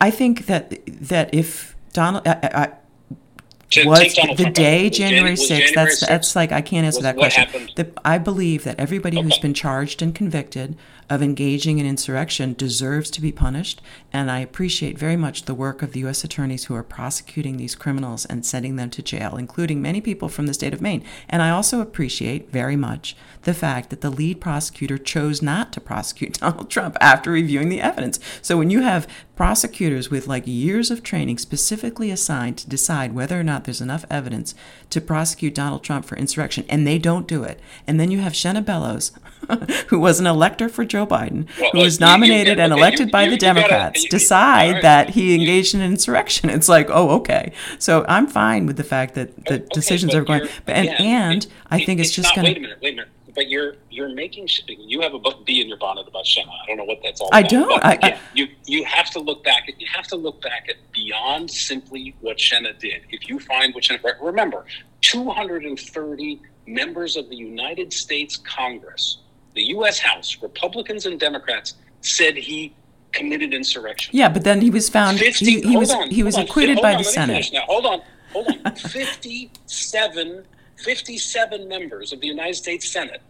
I 0.00 0.10
think 0.10 0.46
that 0.46 0.84
that 0.86 1.32
if 1.32 1.74
Donald, 1.92 2.26
I, 2.26 2.32
I, 2.42 3.84
was 3.84 4.14
Donald 4.14 4.36
the 4.36 4.42
Trump 4.44 4.56
day 4.56 4.86
out. 4.86 4.92
January 4.92 5.36
Jan- 5.36 5.60
6th. 5.60 5.74
That's 5.74 6.02
6th 6.02 6.08
that's 6.08 6.36
like 6.36 6.52
I 6.52 6.60
can't 6.60 6.84
answer 6.84 7.02
that 7.02 7.16
question. 7.16 7.70
The, 7.76 7.90
I 8.04 8.18
believe 8.18 8.64
that 8.64 8.78
everybody 8.78 9.22
who's 9.22 9.38
been 9.38 9.54
charged 9.54 10.02
and 10.02 10.14
convicted 10.14 10.76
of 11.12 11.22
engaging 11.22 11.78
in 11.78 11.84
insurrection 11.84 12.54
deserves 12.54 13.10
to 13.10 13.20
be 13.20 13.30
punished, 13.30 13.82
and 14.14 14.30
I 14.30 14.38
appreciate 14.38 14.96
very 14.96 15.16
much 15.16 15.42
the 15.42 15.54
work 15.54 15.82
of 15.82 15.92
the 15.92 16.00
U.S. 16.00 16.24
attorneys 16.24 16.64
who 16.64 16.74
are 16.74 16.82
prosecuting 16.82 17.58
these 17.58 17.74
criminals 17.74 18.24
and 18.24 18.46
sending 18.46 18.76
them 18.76 18.88
to 18.88 19.02
jail, 19.02 19.36
including 19.36 19.82
many 19.82 20.00
people 20.00 20.30
from 20.30 20.46
the 20.46 20.54
state 20.54 20.72
of 20.72 20.80
Maine. 20.80 21.04
And 21.28 21.42
I 21.42 21.50
also 21.50 21.82
appreciate 21.82 22.50
very 22.50 22.76
much 22.76 23.14
the 23.42 23.52
fact 23.52 23.90
that 23.90 24.00
the 24.00 24.08
lead 24.08 24.40
prosecutor 24.40 24.96
chose 24.96 25.42
not 25.42 25.70
to 25.74 25.82
prosecute 25.82 26.32
Donald 26.40 26.70
Trump 26.70 26.96
after 26.98 27.30
reviewing 27.30 27.68
the 27.68 27.82
evidence. 27.82 28.18
So 28.40 28.56
when 28.56 28.70
you 28.70 28.80
have 28.80 29.06
prosecutors 29.36 30.10
with 30.10 30.28
like 30.28 30.46
years 30.46 30.90
of 30.90 31.02
training 31.02 31.36
specifically 31.36 32.10
assigned 32.10 32.56
to 32.56 32.68
decide 32.68 33.12
whether 33.12 33.38
or 33.38 33.42
not 33.42 33.64
there's 33.64 33.80
enough 33.80 34.04
evidence 34.08 34.54
to 34.88 35.00
prosecute 35.00 35.54
Donald 35.54 35.82
Trump 35.82 36.04
for 36.04 36.16
insurrection, 36.16 36.64
and 36.68 36.86
they 36.86 36.98
don't 36.98 37.28
do 37.28 37.42
it, 37.42 37.60
and 37.86 37.98
then 37.98 38.10
you 38.10 38.20
have 38.20 38.32
Shenna 38.32 38.64
Bellows, 38.64 39.10
who 39.88 39.98
was 39.98 40.20
an 40.20 40.26
elector 40.26 40.68
for 40.68 40.84
Joe 40.84 41.01
Biden, 41.06 41.48
Well, 41.60 41.70
who 41.72 41.78
was 41.80 41.98
you- 42.00 42.06
you- 42.06 42.10
nominated 42.12 42.58
and 42.60 42.72
okay, 42.72 42.80
elected 42.80 43.06
you- 43.08 43.12
by 43.12 43.24
you- 43.24 43.30
the 43.30 43.34
you 43.36 43.40
gotta- 43.40 43.60
Democrats, 43.60 44.02
you- 44.04 44.08
decide 44.08 44.72
right. 44.74 44.82
that 44.82 45.10
he 45.10 45.32
You- 45.34 45.40
engaged 45.40 45.74
in 45.74 45.82
insurrection. 45.82 46.50
It's 46.50 46.68
like, 46.68 46.88
oh, 46.90 47.10
okay. 47.16 47.52
So 47.78 48.04
I'm 48.08 48.26
fine 48.26 48.66
with 48.66 48.76
the 48.76 48.84
fact 48.84 49.14
that 49.14 49.44
the 49.46 49.54
Okay, 49.54 49.64
decisions 49.72 50.14
are 50.14 50.22
going, 50.24 50.48
but 50.66 50.74
and, 50.76 50.86
yeah, 50.86 51.02
and 51.30 51.44
it- 51.44 51.50
I 51.70 51.78
it- 51.78 51.86
think 51.86 52.00
it's, 52.00 52.10
just 52.10 52.34
going 52.34 52.46
Wait 52.46 52.50
a 52.52 52.54
to. 52.54 52.60
minute, 52.60 52.78
wait 52.82 52.92
a 52.92 52.96
minute. 52.96 53.08
But 53.34 53.48
you're 53.48 53.76
you're 53.88 54.10
making 54.10 54.46
you 54.68 55.00
have 55.00 55.14
a 55.14 55.18
bee 55.46 55.62
in 55.62 55.66
your 55.68 55.78
bonnet 55.78 56.06
about 56.06 56.26
Shenna. 56.26 56.50
I 56.50 56.66
don't 56.66 56.76
know 56.76 56.84
what 56.84 56.98
that's 57.02 57.18
all 57.18 57.30
I 57.32 57.40
don't. 57.40 57.82
I- 57.82 57.98
I- 58.02 58.18
you 58.34 58.46
you 58.66 58.84
have 58.84 59.08
to 59.12 59.20
look 59.20 59.42
back 59.42 59.62
at 59.68 59.80
you 59.80 59.86
have 59.90 60.06
to 60.08 60.16
look 60.16 60.42
back 60.42 60.66
at 60.68 60.76
beyond 60.92 61.50
simply 61.50 62.14
what 62.20 62.36
Shenna 62.36 62.78
did. 62.78 63.00
If 63.10 63.30
you 63.30 63.38
find 63.38 63.74
what 63.74 63.84
Shenna 63.84 64.00
remember, 64.20 64.66
230 65.00 66.40
members 66.66 67.16
of 67.16 67.28
the 67.30 67.36
United 67.36 67.92
States 67.92 68.36
Congress, 68.36 69.18
the 69.54 69.62
U.S. 69.64 69.98
House, 69.98 70.38
Republicans 70.40 71.06
and 71.06 71.18
Democrats, 71.18 71.74
said 72.00 72.36
he 72.36 72.74
committed 73.12 73.54
insurrection. 73.54 74.14
Yeah, 74.16 74.28
but 74.28 74.44
then 74.44 74.60
he 74.60 74.70
was 74.70 74.88
found. 74.88 75.18
50, 75.18 75.44
he, 75.44 75.60
he 75.60 75.62
hold 75.68 75.78
was 75.78 75.90
on, 75.90 76.10
he 76.10 76.22
was 76.22 76.34
hold 76.34 76.46
on, 76.46 76.50
acquitted 76.50 76.82
by 76.82 76.92
on, 76.92 76.98
the 76.98 77.04
Senate. 77.04 77.50
Now, 77.52 77.62
hold 77.66 77.86
on, 77.86 78.02
hold 78.32 78.48
on. 78.64 78.74
57, 78.76 80.44
57 80.76 81.68
members 81.68 82.12
of 82.12 82.20
the 82.20 82.26
United 82.26 82.54
States 82.54 82.90
Senate, 82.90 83.20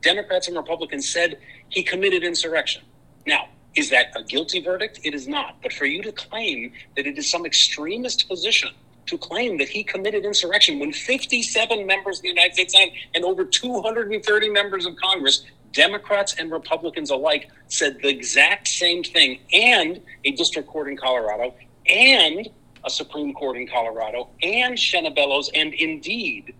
Democrats 0.00 0.48
and 0.48 0.56
Republicans, 0.56 1.08
said 1.08 1.38
he 1.68 1.82
committed 1.82 2.22
insurrection. 2.22 2.82
Now, 3.26 3.48
is 3.74 3.90
that 3.90 4.12
a 4.16 4.22
guilty 4.22 4.60
verdict? 4.60 5.00
It 5.02 5.14
is 5.14 5.26
not. 5.26 5.56
But 5.62 5.72
for 5.72 5.86
you 5.86 6.02
to 6.02 6.12
claim 6.12 6.72
that 6.96 7.06
it 7.06 7.18
is 7.18 7.30
some 7.30 7.46
extremist 7.46 8.28
position 8.28 8.70
to 9.06 9.18
claim 9.18 9.58
that 9.58 9.68
he 9.68 9.82
committed 9.82 10.24
insurrection 10.24 10.78
when 10.78 10.92
57 10.92 11.86
members 11.86 12.18
of 12.18 12.22
the 12.22 12.28
United 12.28 12.54
States 12.54 12.74
Senate 12.74 12.92
and 13.14 13.24
over 13.24 13.44
230 13.44 14.50
members 14.50 14.86
of 14.86 14.94
Congress, 14.96 15.44
Democrats 15.72 16.34
and 16.38 16.50
Republicans 16.50 17.10
alike, 17.10 17.48
said 17.68 17.98
the 18.02 18.08
exact 18.08 18.68
same 18.68 19.02
thing, 19.02 19.40
and 19.52 20.00
a 20.24 20.32
district 20.32 20.68
court 20.68 20.88
in 20.88 20.96
Colorado, 20.96 21.54
and 21.88 22.48
a 22.84 22.90
Supreme 22.90 23.32
Court 23.34 23.56
in 23.56 23.66
Colorado, 23.66 24.28
and 24.42 24.74
Shenna 24.76 25.14
Bellows, 25.14 25.50
and 25.54 25.72
indeed, 25.74 26.54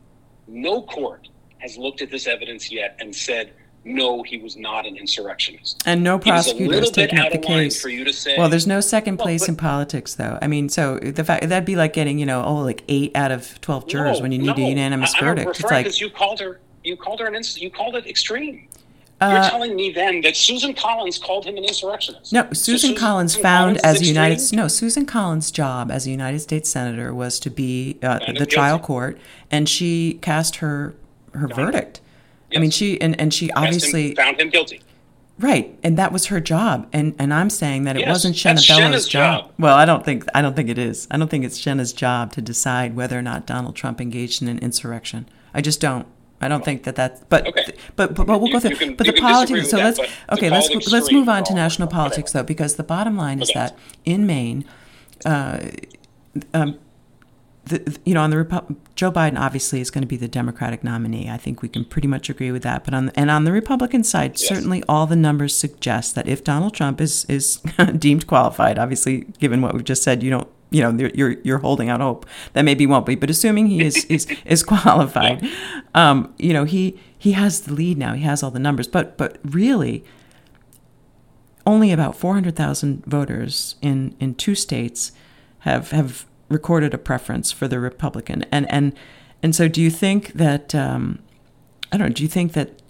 no 0.47 0.83
court 0.83 1.29
has 1.59 1.77
looked 1.77 2.03
at 2.03 2.11
this 2.11 2.27
evidence 2.27 2.71
yet 2.73 2.97
and 3.01 3.15
said, 3.15 3.53
no, 3.85 4.23
he 4.23 4.39
was 4.39 4.57
not 4.57 4.87
an 4.87 4.97
insurrectionist. 4.97 5.83
And 5.87 6.05
no 6.05 6.15
It 6.17 6.21
is 6.21 6.27
a 6.27 6.31
prosecutor 6.31 6.79
has 6.79 6.91
taken 6.93 7.19
up 7.19 7.27
out 7.27 7.33
the 7.33 7.39
case. 7.39 7.83
for 7.83 7.89
you 7.89 8.05
to 8.05 8.13
say. 8.13 8.39
Well, 8.39 8.49
there's 8.49 8.67
no 8.67 8.81
second 8.81 9.17
Well, 9.17 9.25
place 9.27 9.43
but- 9.43 9.49
in 9.51 9.57
politics, 9.57 10.15
though. 10.15 10.39
I 10.41 10.47
mean, 10.47 10.69
so 10.69 10.99
the 11.01 11.25
fact 11.25 11.49
that'd 11.49 11.65
be 11.65 11.75
like 11.75 11.93
getting, 11.93 12.21
you 12.21 12.27
know, 12.27 12.45
oh, 12.45 12.59
like 12.59 12.85
eight 12.87 13.11
out 13.17 13.33
of 13.33 13.61
twelve 13.61 13.89
jurors 13.89 14.19
No, 14.19 14.23
when 14.23 14.31
you 14.31 14.39
need 14.39 14.57
no. 14.57 14.65
a 14.65 14.69
unanimous 14.69 15.13
I, 15.15 15.19
I'm 15.19 15.25
verdict. 15.25 15.51
It's 15.51 15.63
like, 15.65 15.85
because 15.85 16.01
you 16.01 16.11
called 16.11 16.39
her. 16.39 16.61
You 16.85 16.97
called 16.97 17.19
her 17.21 17.27
an. 17.27 17.35
Ins- 17.35 17.61
you 17.61 17.71
called 17.71 17.97
it 17.97 18.07
extreme. 18.07 18.69
You're 19.31 19.39
uh, 19.41 19.51
telling 19.51 19.75
me 19.77 19.93
then 19.93 20.21
that 20.23 20.37
Susan 20.37 20.75
Collins 20.75 21.19
called 21.19 21.45
him 21.45 21.57
an 21.57 21.65
insurrectionist. 21.65 22.33
no, 22.33 22.43
So 22.49 22.55
Susan 22.55 22.95
Collins 22.95 23.35
found 23.37 23.81
Collins 23.81 24.01
as 24.01 24.01
a 24.03 24.05
United 24.07 24.53
no 24.53 24.69
Susan 24.69 25.07
Collins' 25.07 25.51
job 25.51 25.91
as 25.91 26.07
a 26.07 26.11
United 26.11 26.41
States 26.41 26.69
senator 26.71 27.15
was 27.15 27.39
to 27.41 27.51
be 27.51 27.99
uh, 28.03 28.19
the 28.39 28.47
trial 28.47 28.77
guilty. 28.79 28.87
court, 28.87 29.19
and 29.51 29.69
she 29.69 30.19
cast 30.23 30.57
her 30.57 30.95
her 31.35 31.47
him. 31.49 31.55
verdict. 31.57 32.01
I 32.55 32.59
mean, 32.59 32.71
she 32.71 33.01
and, 33.01 33.19
and 33.21 33.33
she 33.33 33.51
Asked 33.51 33.57
him- 33.59 33.65
obviously 33.65 34.15
found 34.15 34.41
him 34.41 34.51
guilty. 34.51 34.81
Right, 35.39 35.77
and 35.83 35.97
that 35.99 36.13
was 36.13 36.27
her 36.27 36.41
job, 36.41 36.87
and 36.93 37.15
and 37.19 37.33
I'm 37.33 37.49
saying 37.51 37.85
that 37.85 37.97
it 37.97 38.01
Yes, 38.01 38.09
wasn't 38.11 38.37
that's 38.43 38.65
Shenna 38.65 38.79
Bellows' 38.79 39.09
job. 39.09 39.45
job. 39.47 39.53
Well, 39.59 39.75
I 39.77 39.87
don't 39.87 40.05
think 40.05 40.25
I 40.35 40.43
don't 40.43 40.55
think 40.55 40.69
it 40.69 40.77
is. 40.79 41.09
I 41.11 41.17
don't 41.17 41.29
think 41.31 41.45
it's 41.45 41.59
Shenna's 41.59 41.93
job 41.95 42.33
to 42.33 42.43
decide 42.43 42.95
whether 42.95 43.19
or 43.19 43.23
not 43.23 43.47
Donald 43.47 43.75
Trump 43.75 44.01
engaged 44.01 44.43
in 44.43 44.49
an 44.49 44.59
insurrection. 44.59 45.27
I 45.55 45.61
just 45.63 45.81
don't. 45.81 46.07
I 46.43 46.49
don't 46.49 46.65
think 46.65 46.83
that 46.85 46.97
that's. 46.97 47.23
But 47.29 47.47
Okay. 47.47 47.65
but, 47.97 48.15
but 48.15 48.27
but 48.27 48.39
we'll 48.41 48.49
You- 48.49 48.55
go 48.55 48.61
through. 48.61 48.77
can- 48.77 48.95
but 48.97 49.07
the 49.07 49.13
politics. 49.15 49.71
So 49.71 49.77
that, 49.77 49.85
let's 49.85 50.01
okay. 50.33 50.51
Let's 50.51 50.69
let's 50.71 50.93
extreme 50.95 51.21
move 51.21 51.29
on 51.29 51.45
to 51.45 51.55
national 51.55 51.87
whatever. 51.87 52.03
politics 52.03 52.33
though, 52.33 52.43
because 52.43 52.75
the 52.77 52.83
bottom 52.85 53.17
line 53.17 53.41
is 53.41 53.51
that 53.55 53.77
in 54.05 54.27
Maine, 54.27 54.65
uh, 55.25 55.59
um, 56.55 56.79
the, 57.65 57.99
you 58.05 58.13
know, 58.15 58.23
on 58.23 58.31
the 58.31 58.37
Repu- 58.37 58.77
Joe 58.97 59.13
Biden 59.13 59.39
obviously 59.39 59.81
is 59.81 59.91
going 59.91 60.03
to 60.03 60.09
be 60.09 60.17
the 60.17 60.27
Democratic 60.29 60.83
nominee. 60.83 61.31
I 61.31 61.37
think 61.37 61.63
we 61.63 61.69
can 61.69 61.85
pretty 61.85 62.09
much 62.09 62.29
agree 62.29 62.51
with 62.51 62.63
that. 62.65 62.85
But 62.85 62.93
on 62.95 63.07
the, 63.07 63.19
and 63.19 63.31
on 63.31 63.45
the 63.45 63.53
Republican 63.53 64.03
side, 64.05 64.33
Yes. 64.41 64.49
certainly 64.49 64.83
all 64.89 65.07
the 65.07 65.15
numbers 65.17 65.55
suggest 65.55 66.15
that 66.17 66.27
if 66.27 66.43
Donald 66.43 66.75
Trump 66.75 67.01
is 67.01 67.25
is 67.27 67.57
deemed 67.99 68.27
qualified, 68.27 68.79
obviously 68.79 69.27
given 69.39 69.63
what 69.63 69.75
we've 69.75 69.85
just 69.85 70.03
said, 70.03 70.23
you 70.23 70.31
don't. 70.31 70.49
You 70.75 70.81
know, 70.91 71.11
you're- 71.15 71.37
you're 71.45 71.59
holding 71.59 71.91
out 71.91 72.01
hope 72.01 72.25
that 72.55 72.63
maybe 72.65 72.87
won't 72.87 73.05
be, 73.05 73.15
but 73.15 73.29
assuming 73.29 73.67
he 73.67 73.83
is 73.85 74.07
is, 74.07 74.27
is 74.47 74.63
qualified, 74.63 75.47
um, 75.95 76.33
you 76.39 76.55
know, 76.55 76.65
he 76.65 76.99
he 77.19 77.33
has 77.33 77.61
the 77.61 77.75
lead 77.75 77.99
now. 77.99 78.15
He 78.15 78.23
has 78.23 78.43
all 78.43 78.51
the 78.51 78.59
numbers, 78.59 78.89
but 78.89 79.19
but 79.19 79.37
really, 79.45 80.03
only 81.67 81.93
about 81.93 82.17
400,000 82.17 83.05
voters 83.07 83.77
in, 83.83 84.17
in 84.19 84.35
two 84.35 84.55
states 84.55 85.13
have 85.61 85.91
have 85.91 86.25
recorded 86.53 86.95
a 86.95 86.99
preference 86.99 87.51
for 87.51 87.67
the 87.69 87.81
Republican. 87.81 88.45
And 88.53 88.71
and 88.71 88.95
and 89.43 89.55
so 89.55 89.69
do 89.69 89.81
you 89.81 89.91
think 89.91 90.35
that 90.35 90.75
um, 90.75 91.19
I 91.91 91.97
don't 91.97 92.09
know, 92.09 92.15
do 92.15 92.23
you 92.23 92.29
think 92.29 92.53
that 92.53 92.83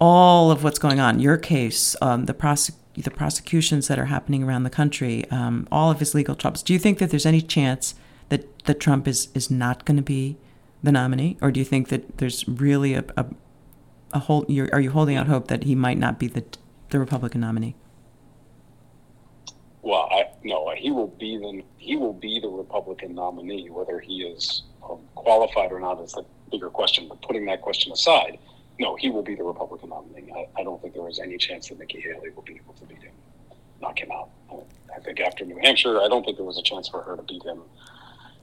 all 0.00 0.50
of 0.50 0.64
what's 0.64 0.78
going 0.78 1.00
on, 1.00 1.20
your 1.20 1.36
case, 1.36 1.94
um, 2.02 2.26
the 2.26 2.34
prosec- 2.34 2.74
the 2.94 3.10
prosecutions 3.10 3.88
that 3.88 3.98
are 3.98 4.06
happening 4.06 4.42
around 4.42 4.62
the 4.62 4.70
country, 4.70 5.28
um, 5.30 5.66
all 5.70 5.90
of 5.90 5.98
his 5.98 6.14
legal 6.14 6.34
troubles, 6.34 6.62
do 6.62 6.72
you 6.72 6.78
think 6.78 6.98
that 6.98 7.10
there's 7.10 7.26
any 7.26 7.40
chance 7.40 7.94
that, 8.28 8.64
that 8.64 8.80
Trump 8.80 9.08
is, 9.08 9.28
is 9.34 9.50
not 9.50 9.84
going 9.84 9.96
to 9.96 10.02
be 10.02 10.36
the 10.82 10.92
nominee? 10.92 11.36
Or 11.40 11.50
do 11.50 11.60
you 11.60 11.64
think 11.64 11.88
that 11.88 12.18
there's 12.18 12.46
really 12.48 12.94
a, 12.94 13.04
a, 13.16 13.26
a 14.12 14.18
whole, 14.20 14.46
are 14.72 14.80
you 14.80 14.90
holding 14.90 15.16
out 15.16 15.26
hope 15.26 15.48
that 15.48 15.64
he 15.64 15.74
might 15.74 15.98
not 15.98 16.18
be 16.18 16.28
the, 16.28 16.44
the 16.90 16.98
Republican 17.00 17.40
nominee? 17.40 17.74
No, 20.44 20.70
he 20.76 20.90
will 20.90 21.08
be 21.08 21.38
the 21.38 21.62
he 21.78 21.96
will 21.96 22.12
be 22.12 22.38
the 22.38 22.48
Republican 22.48 23.14
nominee. 23.14 23.70
Whether 23.70 23.98
he 23.98 24.22
is 24.22 24.62
um, 24.88 25.00
qualified 25.14 25.72
or 25.72 25.80
not 25.80 26.00
is 26.02 26.12
the 26.12 26.24
bigger 26.50 26.68
question. 26.68 27.08
But 27.08 27.22
putting 27.22 27.46
that 27.46 27.62
question 27.62 27.92
aside, 27.92 28.38
no, 28.78 28.94
he 28.96 29.08
will 29.08 29.22
be 29.22 29.34
the 29.34 29.42
Republican 29.42 29.88
nominee. 29.88 30.30
I, 30.34 30.60
I 30.60 30.64
don't 30.64 30.80
think 30.82 30.94
there 30.94 31.08
is 31.08 31.18
any 31.18 31.38
chance 31.38 31.68
that 31.68 31.78
Nikki 31.78 32.00
Haley 32.00 32.30
will 32.30 32.42
be 32.42 32.56
able 32.56 32.74
to 32.74 32.84
beat 32.84 33.02
him, 33.02 33.14
knock 33.80 33.98
him 33.98 34.12
out. 34.12 34.28
I 34.94 35.00
think 35.00 35.18
after 35.20 35.44
New 35.44 35.58
Hampshire, 35.62 36.00
I 36.00 36.08
don't 36.08 36.24
think 36.24 36.36
there 36.36 36.46
was 36.46 36.58
a 36.58 36.62
chance 36.62 36.88
for 36.88 37.02
her 37.02 37.16
to 37.16 37.22
beat 37.22 37.42
him. 37.42 37.62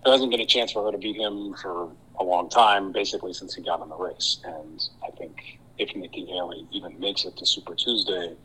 There 0.04 0.12
hasn't 0.12 0.32
been 0.32 0.42
a 0.42 0.46
chance 0.46 0.72
for 0.72 0.84
her 0.86 0.92
to 0.92 0.98
beat 0.98 1.16
him 1.16 1.54
for 1.62 1.92
a 2.20 2.24
long 2.24 2.50
time, 2.50 2.92
basically 2.92 3.34
since 3.34 3.54
he 3.54 3.62
got 3.62 3.82
in 3.82 3.90
the 3.90 3.96
race. 3.96 4.40
And 4.44 4.84
I 5.06 5.12
think 5.12 5.60
if 5.78 5.96
Nikki 5.96 6.26
Haley 6.26 6.68
even 6.72 7.00
makes 7.00 7.26
it 7.26 7.38
to 7.38 7.46
Super 7.46 7.76
Tuesday, 7.76 8.36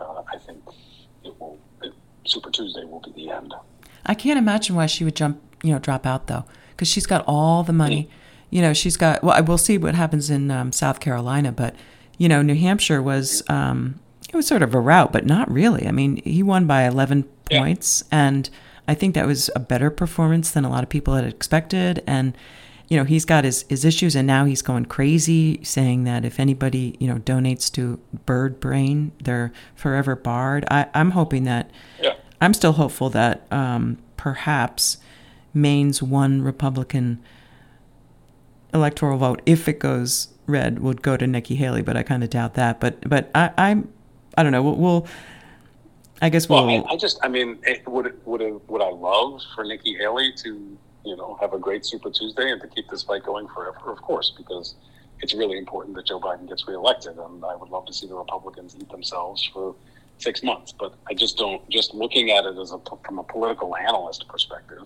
uh, 0.00 0.22
I 0.32 0.38
think 0.38 0.62
it 1.22 1.38
will. 1.38 1.58
It, 1.82 1.92
Super 2.24 2.50
Tuesday 2.50 2.84
will 2.84 3.00
be 3.00 3.12
the 3.12 3.30
end. 3.30 3.54
I 4.06 4.14
can't 4.14 4.38
imagine 4.38 4.74
why 4.76 4.86
she 4.86 5.04
would 5.04 5.16
jump, 5.16 5.40
you 5.62 5.72
know, 5.72 5.78
drop 5.78 6.06
out 6.06 6.26
though, 6.26 6.44
because 6.70 6.88
she's 6.88 7.06
got 7.06 7.24
all 7.26 7.62
the 7.62 7.72
money. 7.72 8.08
You 8.50 8.62
know, 8.62 8.72
she's 8.72 8.96
got. 8.96 9.22
Well, 9.24 9.34
I 9.36 9.40
will 9.40 9.58
see 9.58 9.78
what 9.78 9.94
happens 9.94 10.30
in 10.30 10.50
um, 10.50 10.70
South 10.72 11.00
Carolina, 11.00 11.50
but 11.52 11.74
you 12.18 12.28
know, 12.28 12.42
New 12.42 12.54
Hampshire 12.54 13.02
was 13.02 13.42
um, 13.48 13.98
it 14.28 14.36
was 14.36 14.46
sort 14.46 14.62
of 14.62 14.74
a 14.74 14.80
rout, 14.80 15.12
but 15.12 15.26
not 15.26 15.50
really. 15.50 15.86
I 15.88 15.90
mean, 15.92 16.16
he 16.24 16.42
won 16.42 16.66
by 16.66 16.82
eleven 16.84 17.24
Yeah. 17.50 17.60
points, 17.60 18.04
and 18.12 18.48
I 18.86 18.94
think 18.94 19.14
that 19.14 19.26
was 19.26 19.50
a 19.56 19.60
better 19.60 19.90
performance 19.90 20.50
than 20.50 20.64
a 20.64 20.70
lot 20.70 20.82
of 20.84 20.88
people 20.88 21.14
had 21.14 21.24
expected. 21.24 22.02
And 22.06 22.36
you 22.88 22.98
know, 22.98 23.04
he's 23.04 23.24
got 23.24 23.44
his, 23.44 23.64
his 23.70 23.82
issues, 23.84 24.14
and 24.14 24.26
now 24.26 24.44
he's 24.44 24.60
going 24.62 24.84
crazy, 24.84 25.58
saying 25.64 26.04
that 26.04 26.24
if 26.24 26.38
anybody 26.38 26.96
you 27.00 27.08
know 27.08 27.16
donates 27.16 27.72
to 27.72 27.98
Bird 28.26 28.60
Brain, 28.60 29.10
they're 29.22 29.52
forever 29.74 30.14
barred. 30.14 30.64
I, 30.70 30.86
I'm 30.94 31.12
hoping 31.12 31.44
that. 31.44 31.70
Yeah. 32.00 32.13
I'm 32.40 32.54
still 32.54 32.72
hopeful 32.72 33.10
that 33.10 33.46
um, 33.50 33.98
perhaps 34.16 34.98
Maine's 35.52 36.02
one 36.02 36.42
Republican 36.42 37.22
electoral 38.72 39.18
vote, 39.18 39.40
if 39.46 39.68
it 39.68 39.78
goes 39.78 40.28
red, 40.46 40.80
would 40.80 41.02
go 41.02 41.16
to 41.16 41.26
Nikki 41.26 41.54
Haley, 41.56 41.82
but 41.82 41.96
I 41.96 42.02
kind 42.02 42.24
of 42.24 42.30
doubt 42.30 42.54
that. 42.54 42.80
But 42.80 43.08
but 43.08 43.30
I, 43.34 43.50
I'm 43.56 43.92
I 44.36 44.42
don't 44.42 44.52
know. 44.52 44.62
We'll, 44.62 44.76
we'll 44.76 45.06
I 46.20 46.28
guess 46.28 46.48
we'll. 46.48 46.66
Well, 46.66 46.86
I, 46.88 46.94
I 46.94 46.96
just, 46.96 47.18
I 47.22 47.28
mean, 47.28 47.58
it, 47.62 47.86
would 47.88 48.14
would 48.26 48.68
would 48.68 48.82
I 48.82 48.90
love 48.90 49.40
for 49.54 49.64
Nikki 49.64 49.94
Haley 49.94 50.32
to 50.38 50.76
you 51.04 51.16
know, 51.16 51.36
have 51.40 51.52
a 51.52 51.58
great 51.58 51.84
Super 51.84 52.10
Tuesday 52.10 52.50
and 52.50 52.60
to 52.62 52.68
keep 52.68 52.88
this 52.88 53.02
fight 53.02 53.24
going 53.24 53.46
forever, 53.48 53.92
of 53.92 54.00
course, 54.00 54.32
because 54.36 54.74
it's 55.20 55.34
really 55.34 55.58
important 55.58 55.94
that 55.96 56.06
Joe 56.06 56.18
Biden 56.18 56.48
gets 56.48 56.66
reelected. 56.66 57.18
And 57.18 57.44
I 57.44 57.54
would 57.54 57.68
love 57.68 57.86
to 57.86 57.92
see 57.92 58.06
the 58.06 58.14
Republicans 58.14 58.74
eat 58.78 58.88
themselves 58.88 59.44
for 59.52 59.74
six 60.18 60.42
months. 60.42 60.72
But 60.72 60.94
I 61.08 61.14
just 61.14 61.36
don't, 61.36 61.68
just 61.70 61.94
looking 61.94 62.30
at 62.30 62.44
it 62.44 62.56
as 62.58 62.72
a, 62.72 62.78
from 63.04 63.18
a 63.18 63.24
political 63.24 63.76
analyst 63.76 64.26
perspective, 64.28 64.84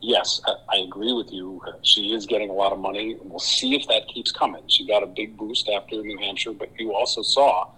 yes, 0.00 0.40
I, 0.72 0.76
agree 0.78 1.12
with 1.12 1.32
you. 1.32 1.62
She 1.82 2.12
is 2.12 2.26
getting 2.26 2.50
a 2.50 2.52
lot 2.52 2.72
of 2.72 2.78
money. 2.78 3.16
We'll 3.22 3.38
see 3.38 3.74
if 3.74 3.86
that 3.88 4.06
keeps 4.08 4.30
coming. 4.32 4.62
She 4.68 4.86
got 4.86 5.02
a 5.02 5.06
big 5.06 5.36
boost 5.36 5.68
after 5.68 5.96
New 5.96 6.18
Hampshire, 6.18 6.52
but 6.52 6.70
you 6.78 6.94
also 6.94 7.22
saw, 7.22 7.70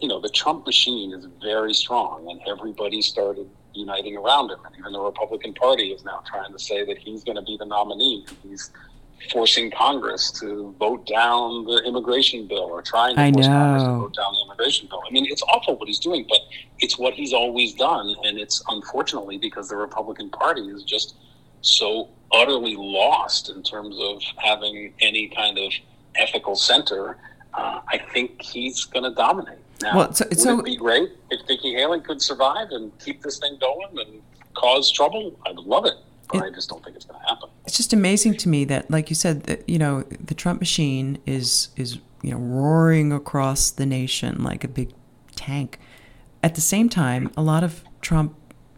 you 0.00 0.08
know, 0.08 0.20
the 0.20 0.30
Trump 0.30 0.66
machine 0.66 1.12
is 1.12 1.26
very 1.42 1.74
strong, 1.74 2.28
and 2.30 2.40
everybody 2.48 3.02
started 3.02 3.48
uniting 3.74 4.16
around 4.16 4.50
him. 4.50 4.58
And 4.64 4.74
even 4.78 4.92
the 4.92 5.00
Republican 5.00 5.54
Party 5.54 5.92
is 5.92 6.04
now 6.04 6.22
trying 6.26 6.52
to 6.52 6.58
say 6.58 6.84
that 6.84 6.98
he's 6.98 7.22
going 7.24 7.36
to 7.36 7.42
be 7.42 7.56
the 7.58 7.66
nominee. 7.66 8.26
He's 8.42 8.70
forcing 9.30 9.70
Congress 9.70 10.30
to 10.40 10.74
vote 10.78 11.06
down 11.06 11.64
the 11.64 11.82
immigration 11.86 12.46
bill 12.46 12.64
or 12.64 12.82
trying 12.82 13.14
to 13.16 13.20
I 13.20 13.32
force 13.32 13.46
know. 13.46 13.52
Congress 13.52 13.82
to 13.82 13.88
vote 13.88 14.14
down 14.14 14.32
the 14.34 14.44
immigration 14.46 14.88
bill. 14.88 15.02
I 15.06 15.12
mean, 15.12 15.26
it's 15.28 15.42
awful 15.42 15.76
what 15.76 15.88
he's 15.88 15.98
doing, 15.98 16.26
but 16.28 16.38
it's 16.80 16.98
what 16.98 17.14
he's 17.14 17.32
always 17.32 17.74
done. 17.74 18.14
And 18.24 18.38
it's 18.38 18.62
unfortunately 18.68 19.38
because 19.38 19.68
the 19.68 19.76
Republican 19.76 20.30
Party 20.30 20.62
is 20.62 20.82
just 20.82 21.16
so 21.60 22.08
utterly 22.32 22.76
lost 22.76 23.50
in 23.50 23.62
terms 23.62 23.96
of 24.00 24.22
having 24.38 24.92
any 25.00 25.28
kind 25.28 25.58
of 25.58 25.72
ethical 26.16 26.56
center. 26.56 27.16
Uh, 27.54 27.80
I 27.88 27.98
think 27.98 28.40
he's 28.40 28.84
going 28.84 29.04
to 29.04 29.14
dominate. 29.14 29.58
Now, 29.82 29.96
well, 29.96 30.12
so, 30.12 30.26
would 30.28 30.38
so, 30.38 30.58
it 30.60 30.64
be 30.64 30.76
great 30.76 31.10
if 31.30 31.46
Nikki 31.48 31.72
Haley 31.74 32.00
could 32.00 32.22
survive 32.22 32.68
and 32.70 32.96
keep 32.98 33.22
this 33.22 33.38
thing 33.38 33.58
going 33.60 33.98
and 33.98 34.22
cause 34.54 34.90
trouble? 34.90 35.36
I 35.46 35.50
would 35.50 35.66
love 35.66 35.86
it. 35.86 35.94
It, 36.32 36.42
I 36.42 36.50
just 36.50 36.70
don't 36.70 36.82
think 36.84 36.96
it's 36.96 37.04
going 37.04 37.20
to 37.20 37.28
happen. 37.28 37.50
It's 37.64 37.76
just 37.76 37.92
amazing 37.92 38.36
to 38.38 38.48
me 38.48 38.64
that, 38.66 38.90
like 38.90 39.08
you 39.08 39.14
said, 39.14 39.44
that, 39.44 39.68
you 39.68 39.78
know, 39.78 40.02
the 40.02 40.34
Trump 40.34 40.60
machine 40.60 41.18
is 41.26 41.68
is 41.76 41.98
you 42.22 42.32
know 42.32 42.38
roaring 42.38 43.12
across 43.12 43.70
the 43.70 43.86
nation 43.86 44.42
like 44.42 44.64
a 44.64 44.68
big 44.68 44.92
tank. 45.36 45.78
At 46.42 46.54
the 46.54 46.60
same 46.60 46.88
time, 46.88 47.30
a 47.36 47.42
lot 47.42 47.62
of 47.62 47.84
Trump 48.00 48.34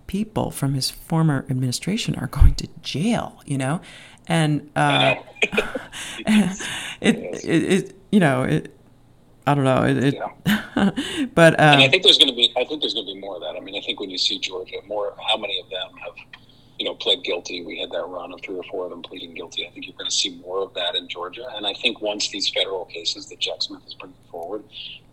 people 0.07 0.51
from 0.51 0.75
his 0.75 0.90
former 0.90 1.47
administration 1.49 2.14
are 2.16 2.27
going 2.27 2.55
to 2.57 2.68
jail. 2.83 3.40
You 3.47 3.59
know, 3.59 3.81
and 4.27 4.70
uh, 4.77 5.14
it, 5.42 6.59
it, 7.01 7.44
it, 7.44 7.97
you 8.12 8.20
know 8.20 8.42
it. 8.42 8.70
I 9.47 9.55
don't 9.55 9.64
know. 9.64 9.85
It, 9.85 10.05
it 10.05 10.14
yeah. 10.14 11.27
but 11.35 11.59
um, 11.61 11.75
and 11.75 11.83
I 11.83 11.88
think 11.88 12.03
there's 12.03 12.18
going 12.18 12.31
to 12.31 12.37
be. 12.37 12.53
I 12.57 12.64
think 12.64 12.81
there's 12.81 12.94
going 12.94 13.07
to 13.07 13.14
be 13.14 13.20
more 13.20 13.37
of 13.37 13.42
that. 13.42 13.57
I 13.57 13.61
mean, 13.61 13.77
I 13.77 13.81
think 13.81 14.01
when 14.01 14.11
you 14.11 14.18
see 14.18 14.38
Georgia, 14.38 14.77
more 14.87 15.14
how 15.29 15.37
many 15.37 15.61
of 15.61 15.68
them 15.68 15.88
have 16.03 16.12
you 16.78 16.84
know, 16.84 16.94
pled 16.94 17.22
guilty. 17.24 17.64
We 17.64 17.78
had 17.78 17.90
that 17.92 18.06
run 18.06 18.32
of 18.32 18.40
three 18.42 18.56
or 18.56 18.64
four 18.64 18.84
of 18.84 18.90
them 18.90 19.02
pleading 19.02 19.34
guilty. 19.34 19.66
I 19.66 19.70
think 19.70 19.87
you're 19.87 19.96
going 19.96 20.10
to 20.10 20.14
see 20.14 20.40
more 20.40 20.62
of 20.62 20.74
that 20.74 20.94
in 20.94 21.08
Georgia. 21.08 21.46
And 21.54 21.66
I 21.66 21.74
think 21.74 22.00
once 22.00 22.28
these 22.30 22.48
federal 22.48 22.84
cases 22.87 23.28
that 23.28 23.38
Jack 23.38 23.62
Smith 23.62 23.82
is 23.87 23.94
bringing 23.94 24.16
forward, 24.30 24.64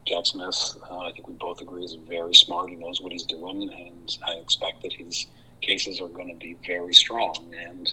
Jack 0.08 0.26
Smith, 0.26 0.78
uh, 0.89 1.00
I 1.00 1.12
think 1.12 1.28
we 1.28 1.36
both 1.36 1.62
agree, 1.62 1.84
is 1.84 1.95
very 2.08 2.34
smart. 2.34 2.69
He 2.69 2.76
knows 2.76 3.02
what 3.02 3.12
he's 3.12 3.26
doing, 3.26 3.71
and 3.71 4.17
I 4.28 4.34
expect 4.34 4.82
that 4.82 4.93
his 4.93 5.28
cases 5.62 6.02
are 6.02 6.08
going 6.08 6.28
to 6.30 6.36
be 6.36 6.58
very 6.65 6.93
strong. 6.93 7.54
And 7.67 7.91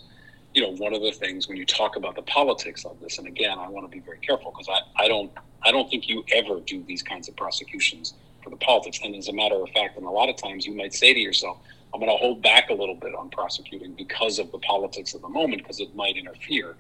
you 0.54 0.62
know, 0.62 0.74
one 0.76 0.94
of 0.94 1.02
the 1.02 1.12
things 1.12 1.46
when 1.46 1.58
you 1.58 1.66
talk 1.66 1.96
about 1.96 2.16
the 2.16 2.22
politics 2.22 2.84
of 2.84 2.98
this, 3.00 3.18
and 3.18 3.26
again, 3.28 3.58
I 3.58 3.68
want 3.68 3.90
to 3.90 3.94
be 3.94 4.00
very 4.00 4.18
careful 4.18 4.50
because 4.50 4.68
I, 4.68 5.04
I 5.04 5.08
don't 5.08 5.30
I 5.62 5.70
don't 5.70 5.90
think 5.90 6.08
you 6.08 6.24
ever 6.32 6.60
do 6.60 6.82
these 6.84 7.02
kinds 7.02 7.28
of 7.28 7.36
prosecutions 7.36 8.14
for 8.42 8.50
the 8.50 8.56
politics. 8.56 9.00
And 9.04 9.14
as 9.14 9.28
a 9.28 9.32
matter 9.32 9.56
of 9.56 9.68
fact, 9.70 9.96
and 9.96 10.06
a 10.06 10.10
lot 10.10 10.28
of 10.28 10.36
times 10.36 10.66
you 10.66 10.74
might 10.74 10.94
say 10.94 11.12
to 11.12 11.20
yourself, 11.20 11.58
I'm 11.92 12.00
going 12.00 12.12
to 12.12 12.16
hold 12.16 12.42
back 12.42 12.68
a 12.68 12.74
little 12.74 12.94
bit 12.94 13.14
on 13.14 13.30
prosecuting 13.30 13.94
because 13.94 14.38
of 14.38 14.52
the 14.52 14.58
politics 14.58 15.14
of 15.14 15.22
the 15.22 15.28
moment, 15.28 15.62
because 15.62 15.80
it 15.80 15.94
might 15.94 16.16
interfere. 16.16 16.76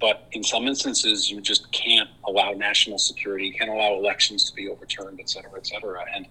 But 0.00 0.28
in 0.32 0.44
some 0.44 0.68
instances, 0.68 1.30
you 1.30 1.40
just 1.40 1.70
can't 1.72 2.08
allow 2.24 2.52
national 2.52 2.98
security, 2.98 3.50
can't 3.50 3.70
allow 3.70 3.94
elections 3.94 4.44
to 4.48 4.54
be 4.54 4.68
overturned, 4.68 5.18
et 5.20 5.28
cetera, 5.28 5.52
et 5.56 5.66
cetera. 5.66 6.04
And 6.14 6.26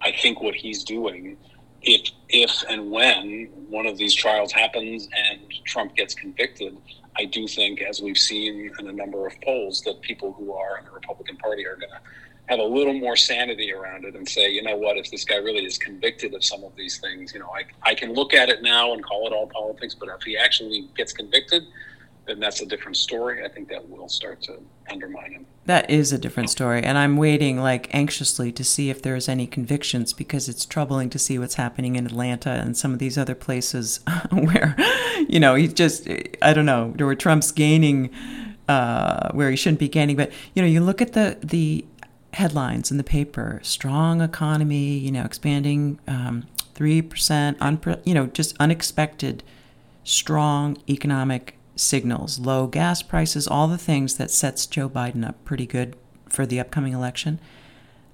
I 0.00 0.12
think 0.12 0.40
what 0.40 0.54
he's 0.54 0.84
doing, 0.84 1.36
if 1.82 2.10
if 2.28 2.64
and 2.70 2.90
when 2.90 3.48
one 3.68 3.86
of 3.86 3.98
these 3.98 4.14
trials 4.14 4.52
happens 4.52 5.08
and 5.28 5.40
Trump 5.64 5.96
gets 5.96 6.14
convicted, 6.14 6.76
I 7.16 7.24
do 7.24 7.46
think, 7.48 7.80
as 7.82 8.00
we've 8.00 8.18
seen 8.18 8.70
in 8.78 8.88
a 8.88 8.92
number 8.92 9.26
of 9.26 9.34
polls, 9.42 9.82
that 9.82 10.00
people 10.00 10.32
who 10.32 10.52
are 10.52 10.78
in 10.78 10.84
the 10.84 10.90
Republican 10.92 11.36
Party 11.36 11.66
are 11.66 11.76
going 11.76 11.90
to 11.90 12.00
have 12.46 12.58
a 12.58 12.64
little 12.64 12.92
more 12.92 13.16
sanity 13.16 13.72
around 13.72 14.04
it 14.04 14.14
and 14.14 14.28
say, 14.28 14.50
you 14.50 14.62
know 14.62 14.76
what, 14.76 14.98
if 14.98 15.10
this 15.10 15.24
guy 15.24 15.36
really 15.36 15.64
is 15.64 15.78
convicted 15.78 16.34
of 16.34 16.44
some 16.44 16.62
of 16.62 16.76
these 16.76 16.98
things, 16.98 17.32
you 17.32 17.40
know, 17.40 17.50
I, 17.50 17.90
I 17.90 17.94
can 17.94 18.12
look 18.12 18.34
at 18.34 18.48
it 18.48 18.62
now 18.62 18.92
and 18.92 19.02
call 19.02 19.26
it 19.26 19.32
all 19.32 19.46
politics, 19.46 19.94
but 19.94 20.08
if 20.08 20.22
he 20.22 20.36
actually 20.36 20.88
gets 20.96 21.12
convicted, 21.12 21.62
then 22.26 22.40
that's 22.40 22.60
a 22.60 22.66
different 22.66 22.96
story. 22.96 23.44
I 23.44 23.48
think 23.48 23.68
that 23.68 23.88
will 23.88 24.08
start 24.08 24.42
to 24.42 24.58
undermine 24.90 25.32
him. 25.32 25.46
That 25.66 25.90
is 25.90 26.12
a 26.12 26.18
different 26.18 26.50
story. 26.50 26.82
And 26.82 26.98
I'm 26.98 27.16
waiting 27.16 27.60
like 27.60 27.94
anxiously 27.94 28.52
to 28.52 28.64
see 28.64 28.90
if 28.90 29.02
there's 29.02 29.28
any 29.28 29.46
convictions 29.46 30.12
because 30.12 30.48
it's 30.48 30.66
troubling 30.66 31.10
to 31.10 31.18
see 31.18 31.38
what's 31.38 31.54
happening 31.54 31.96
in 31.96 32.06
Atlanta 32.06 32.50
and 32.50 32.76
some 32.76 32.92
of 32.92 32.98
these 32.98 33.16
other 33.16 33.34
places 33.34 34.00
where, 34.30 34.76
you 35.28 35.40
know, 35.40 35.54
he's 35.54 35.72
just, 35.72 36.08
I 36.42 36.52
don't 36.52 36.66
know, 36.66 36.94
where 36.96 37.14
Trump's 37.14 37.52
gaining 37.52 38.10
uh, 38.68 39.30
where 39.32 39.50
he 39.50 39.56
shouldn't 39.56 39.80
be 39.80 39.88
gaining. 39.88 40.16
But, 40.16 40.32
you 40.54 40.62
know, 40.62 40.68
you 40.68 40.80
look 40.80 41.02
at 41.02 41.12
the, 41.12 41.36
the 41.42 41.84
headlines 42.34 42.90
in 42.90 42.96
the 42.96 43.04
paper 43.04 43.60
strong 43.62 44.20
economy 44.20 44.98
you 44.98 45.10
know 45.10 45.24
expanding 45.24 45.98
um, 46.08 46.46
3% 46.74 47.56
unpre- 47.58 48.00
you 48.04 48.14
know 48.14 48.26
just 48.26 48.56
unexpected 48.58 49.42
strong 50.02 50.76
economic 50.88 51.56
signals 51.76 52.38
low 52.38 52.66
gas 52.66 53.02
prices 53.02 53.48
all 53.48 53.68
the 53.68 53.78
things 53.78 54.16
that 54.16 54.30
sets 54.30 54.66
joe 54.66 54.88
biden 54.88 55.26
up 55.26 55.42
pretty 55.44 55.66
good 55.66 55.96
for 56.34 56.44
the 56.44 56.60
upcoming 56.60 56.92
election. 56.92 57.38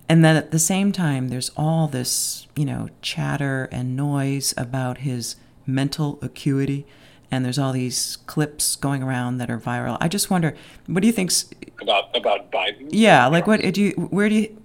And 0.09 0.25
then 0.25 0.37
at 0.37 0.51
the 0.51 0.59
same 0.59 0.93
time 0.93 1.29
there's 1.29 1.51
all 1.57 1.89
this 1.89 2.47
you 2.55 2.65
know 2.65 2.89
chatter 3.03 3.69
and 3.73 3.97
noise 3.97 4.55
about 4.57 4.99
his 4.99 5.37
mental 5.67 6.19
acuity 6.21 6.87
and 7.31 7.45
there's 7.45 7.59
all 7.59 7.73
these 7.73 8.19
clips 8.27 8.77
going 8.77 9.03
around 9.03 9.39
that 9.39 9.51
are 9.51 9.59
viral. 9.59 9.97
I 10.01 10.09
just 10.09 10.31
wonder, 10.31 10.55
what 10.87 11.01
do 11.01 11.07
you 11.07 11.13
think 11.13 11.33
about 11.81 12.15
about 12.17 12.51
Biden? 12.51 12.89
Yeah, 12.91 13.27
like 13.27 13.47
what 13.47 13.61
do 13.61 13.83
you? 13.83 13.93
Where 13.93 14.29
do 14.29 14.35
you? 14.37 14.63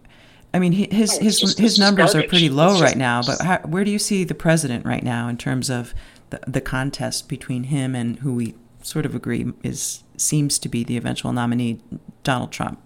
I 0.53 0.59
mean, 0.59 0.71
his 0.71 1.13
oh, 1.13 1.17
no, 1.17 1.23
his 1.23 1.39
just, 1.39 1.59
his 1.59 1.77
numbers 1.77 2.13
garbage. 2.13 2.25
are 2.25 2.29
pretty 2.29 2.49
low 2.49 2.69
just, 2.69 2.83
right 2.83 2.97
now, 2.97 3.21
but 3.21 3.41
how, 3.41 3.57
where 3.59 3.83
do 3.83 3.91
you 3.91 3.99
see 3.99 4.23
the 4.23 4.35
president 4.35 4.85
right 4.85 5.03
now 5.03 5.27
in 5.27 5.37
terms 5.37 5.69
of 5.69 5.93
the, 6.29 6.39
the 6.47 6.61
contest 6.61 7.27
between 7.27 7.65
him 7.65 7.93
and 7.93 8.19
who 8.19 8.33
we 8.33 8.55
sort 8.81 9.05
of 9.05 9.13
agree 9.13 9.51
is 9.63 10.03
seems 10.15 10.57
to 10.59 10.69
be 10.69 10.83
the 10.83 10.95
eventual 10.95 11.33
nominee, 11.33 11.81
Donald 12.23 12.51
Trump? 12.53 12.81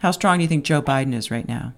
How 0.00 0.10
strong 0.10 0.38
do 0.38 0.42
you 0.42 0.48
think 0.48 0.64
Joe 0.64 0.82
Biden 0.82 1.14
is 1.14 1.30
right 1.30 1.48
now? 1.48 1.72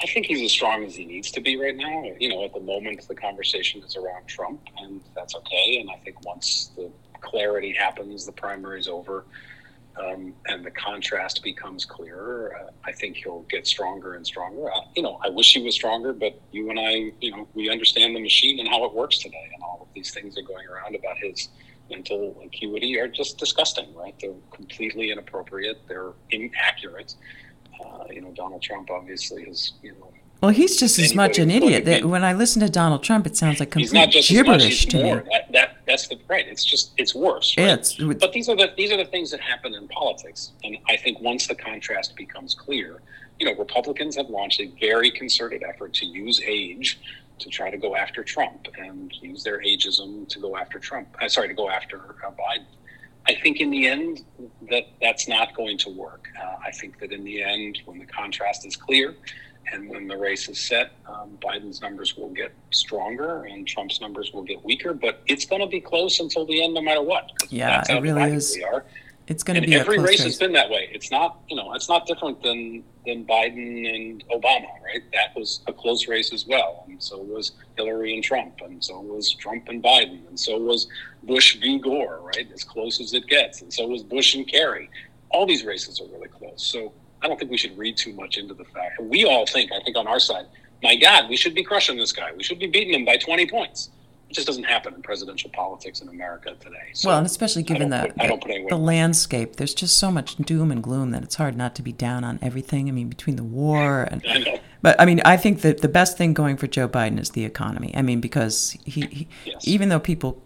I 0.00 0.06
think 0.06 0.26
he's 0.26 0.42
as 0.42 0.52
strong 0.52 0.84
as 0.84 0.94
he 0.94 1.04
needs 1.04 1.30
to 1.32 1.40
be 1.40 1.60
right 1.60 1.76
now. 1.76 2.04
You 2.18 2.28
know, 2.28 2.44
at 2.44 2.54
the 2.54 2.60
moment, 2.60 3.06
the 3.08 3.14
conversation 3.14 3.82
is 3.82 3.96
around 3.96 4.26
Trump, 4.26 4.60
and 4.78 5.00
that's 5.14 5.34
okay. 5.34 5.78
And 5.80 5.90
I 5.90 5.96
think 6.04 6.24
once 6.24 6.70
the 6.76 6.90
clarity 7.20 7.72
happens, 7.72 8.24
the 8.24 8.32
primary 8.32 8.78
is 8.78 8.88
over, 8.88 9.24
um, 9.98 10.34
and 10.46 10.64
the 10.64 10.70
contrast 10.70 11.42
becomes 11.42 11.84
clearer, 11.84 12.54
uh, 12.60 12.70
I 12.84 12.92
think 12.92 13.16
he'll 13.16 13.42
get 13.50 13.66
stronger 13.66 14.14
and 14.14 14.24
stronger. 14.24 14.70
You 14.94 15.02
know, 15.02 15.18
I 15.24 15.30
wish 15.30 15.52
he 15.52 15.62
was 15.62 15.74
stronger, 15.74 16.12
but 16.12 16.40
you 16.52 16.70
and 16.70 16.78
I, 16.78 17.12
you 17.20 17.32
know, 17.32 17.48
we 17.54 17.68
understand 17.68 18.14
the 18.14 18.20
machine 18.20 18.60
and 18.60 18.68
how 18.68 18.84
it 18.84 18.94
works 18.94 19.18
today, 19.18 19.50
and 19.52 19.62
all 19.62 19.80
of 19.82 19.88
these 19.94 20.12
things 20.12 20.38
are 20.38 20.42
going 20.42 20.68
around 20.68 20.94
about 20.94 21.16
his 21.18 21.48
mental 21.90 22.40
acuity 22.44 23.00
are 23.00 23.08
just 23.08 23.38
disgusting, 23.38 23.92
right? 23.94 24.14
They're 24.20 24.34
completely 24.52 25.10
inappropriate. 25.10 25.80
They're 25.88 26.12
inaccurate 26.30 27.14
uh, 27.80 28.04
you 28.10 28.20
know, 28.20 28.30
Donald 28.32 28.62
Trump 28.62 28.90
obviously 28.90 29.42
is, 29.44 29.74
you 29.82 29.92
know. 29.92 30.12
Well, 30.40 30.52
he's 30.52 30.76
just 30.76 31.00
as 31.00 31.16
much 31.16 31.38
an 31.38 31.50
idiot. 31.50 31.84
That 31.84 32.04
when 32.04 32.22
I 32.22 32.32
listen 32.32 32.60
to 32.62 32.68
Donald 32.68 33.02
Trump, 33.02 33.26
it 33.26 33.36
sounds 33.36 33.58
like 33.58 33.72
complete 33.72 34.12
gibberish 34.12 34.86
to 34.86 35.02
me. 35.02 35.10
That, 35.32 35.50
that, 35.52 35.76
that's 35.84 36.06
the 36.06 36.18
right. 36.28 36.46
It's 36.46 36.64
just 36.64 36.92
it's 36.96 37.12
worse. 37.12 37.56
Right? 37.58 37.70
It's, 37.70 37.94
but 37.96 38.32
these 38.32 38.48
are 38.48 38.54
the 38.54 38.72
these 38.76 38.92
are 38.92 38.96
the 38.96 39.04
things 39.04 39.32
that 39.32 39.40
happen 39.40 39.74
in 39.74 39.88
politics, 39.88 40.52
and 40.62 40.78
I 40.88 40.96
think 40.96 41.20
once 41.20 41.48
the 41.48 41.56
contrast 41.56 42.14
becomes 42.14 42.54
clear, 42.54 43.02
you 43.40 43.46
know, 43.46 43.54
Republicans 43.56 44.14
have 44.14 44.30
launched 44.30 44.60
a 44.60 44.70
very 44.80 45.10
concerted 45.10 45.64
effort 45.64 45.92
to 45.94 46.06
use 46.06 46.40
age 46.46 47.00
to 47.40 47.48
try 47.48 47.70
to 47.70 47.76
go 47.76 47.96
after 47.96 48.22
Trump 48.22 48.68
and 48.78 49.12
use 49.20 49.42
their 49.42 49.60
ageism 49.60 50.28
to 50.28 50.38
go 50.40 50.56
after 50.56 50.78
Trump. 50.78 51.08
Uh, 51.20 51.28
sorry, 51.28 51.48
to 51.48 51.54
go 51.54 51.68
after 51.68 51.98
uh, 52.24 52.30
Biden. 52.30 52.64
I 53.26 53.34
think 53.34 53.60
in 53.60 53.70
the 53.70 53.86
end 53.86 54.24
that 54.70 54.84
that's 55.00 55.28
not 55.28 55.54
going 55.54 55.78
to 55.78 55.90
work. 55.90 56.28
Uh, 56.40 56.56
I 56.64 56.70
think 56.70 56.98
that 57.00 57.12
in 57.12 57.24
the 57.24 57.42
end, 57.42 57.80
when 57.84 57.98
the 57.98 58.06
contrast 58.06 58.66
is 58.66 58.76
clear 58.76 59.14
and 59.72 59.88
when 59.88 60.06
the 60.08 60.16
race 60.16 60.48
is 60.48 60.58
set, 60.58 60.92
um, 61.06 61.38
Biden's 61.42 61.82
numbers 61.82 62.16
will 62.16 62.30
get 62.30 62.54
stronger 62.70 63.44
and 63.44 63.66
Trump's 63.66 64.00
numbers 64.00 64.32
will 64.32 64.42
get 64.42 64.64
weaker. 64.64 64.94
But 64.94 65.22
it's 65.26 65.44
going 65.44 65.60
to 65.60 65.68
be 65.68 65.80
close 65.80 66.20
until 66.20 66.46
the 66.46 66.62
end, 66.62 66.74
no 66.74 66.80
matter 66.80 67.02
what. 67.02 67.30
Yeah, 67.50 67.82
it 67.88 68.00
really 68.00 68.32
is. 68.32 68.54
We 68.56 68.64
are. 68.64 68.84
it's 69.26 69.42
going 69.42 69.60
to 69.60 69.66
be 69.66 69.74
every 69.74 69.96
close 69.96 70.08
race 70.08 70.18
race. 70.20 70.24
has 70.24 70.38
been 70.38 70.52
that 70.52 70.70
way. 70.70 70.88
It's 70.90 71.10
not, 71.10 71.40
you 71.48 71.56
know, 71.56 71.74
it's 71.74 71.88
not 71.88 72.06
different 72.06 72.42
than 72.42 72.82
than 73.04 73.24
Biden 73.24 73.94
and 73.94 74.24
Obama, 74.28 74.68
right? 74.84 75.02
That 75.12 75.34
was 75.34 75.60
a 75.66 75.72
close 75.72 76.08
race 76.08 76.32
as 76.32 76.46
well, 76.46 76.84
and 76.88 77.02
so 77.02 77.18
was 77.18 77.52
Hillary 77.76 78.14
and 78.14 78.22
Trump, 78.22 78.60
and 78.62 78.84
so 78.84 79.00
was 79.00 79.32
Trump 79.34 79.68
and 79.68 79.82
Biden, 79.82 80.26
and 80.28 80.38
so 80.38 80.58
was 80.58 80.88
Bush 81.22 81.56
v. 81.60 81.78
Gore, 81.78 82.20
right? 82.22 82.46
As 82.52 82.64
close 82.64 83.00
as 83.00 83.14
it 83.14 83.26
gets, 83.26 83.62
and 83.62 83.72
so 83.72 83.86
was 83.86 84.02
Bush 84.02 84.34
and 84.34 84.46
Kerry. 84.46 84.90
All 85.30 85.46
these 85.46 85.64
races 85.64 86.00
are 86.00 86.06
really 86.06 86.28
close. 86.28 86.62
So 86.66 86.92
I 87.22 87.28
don't 87.28 87.38
think 87.38 87.50
we 87.50 87.56
should 87.58 87.76
read 87.76 87.96
too 87.96 88.12
much 88.14 88.38
into 88.38 88.54
the 88.54 88.64
fact. 88.64 89.00
We 89.00 89.24
all 89.24 89.46
think, 89.46 89.70
I 89.72 89.82
think, 89.82 89.96
on 89.96 90.06
our 90.06 90.20
side, 90.20 90.46
my 90.82 90.96
God, 90.96 91.28
we 91.28 91.36
should 91.36 91.54
be 91.54 91.62
crushing 91.64 91.96
this 91.98 92.12
guy. 92.12 92.30
We 92.36 92.42
should 92.42 92.58
be 92.58 92.66
beating 92.68 92.94
him 92.94 93.04
by 93.04 93.16
20 93.16 93.46
points. 93.48 93.90
It 94.30 94.34
just 94.34 94.46
doesn't 94.46 94.64
happen 94.64 94.92
in 94.94 95.00
presidential 95.02 95.50
politics 95.50 96.00
in 96.02 96.08
America 96.08 96.54
today. 96.60 96.90
So 96.92 97.08
well, 97.08 97.16
and 97.18 97.26
especially 97.26 97.62
given 97.62 97.88
the, 97.88 98.12
put- 98.12 98.12
I 98.22 98.26
don't 98.26 98.40
put 98.42 98.50
any 98.50 98.62
the, 98.64 98.68
the 98.70 98.76
landscape, 98.76 99.56
there's 99.56 99.72
just 99.74 99.96
so 99.96 100.10
much 100.10 100.36
doom 100.36 100.70
and 100.70 100.82
gloom 100.82 101.10
that 101.12 101.22
it's 101.22 101.36
hard 101.36 101.56
not 101.56 101.74
to 101.76 101.82
be 101.82 101.92
down 101.92 102.24
on 102.24 102.38
everything. 102.42 102.88
I 102.88 102.92
mean, 102.92 103.08
between 103.08 103.36
the 103.36 103.44
war 103.44 104.02
and 104.10 104.22
I. 104.28 104.60
But 104.82 105.00
I 105.00 105.06
mean, 105.06 105.20
I 105.24 105.36
think 105.38 105.62
that 105.62 105.80
the 105.80 105.88
best 105.88 106.16
thing 106.18 106.34
going 106.34 106.56
for 106.58 106.66
Joe 106.66 106.88
Biden 106.88 107.18
is 107.18 107.30
the 107.30 107.44
economy. 107.44 107.90
I 107.96 108.02
mean, 108.02 108.20
because 108.20 108.76
he, 108.84 109.00
he 109.06 109.28
Yes. 109.46 109.66
even 109.66 109.88
though 109.88 109.98
people, 109.98 110.42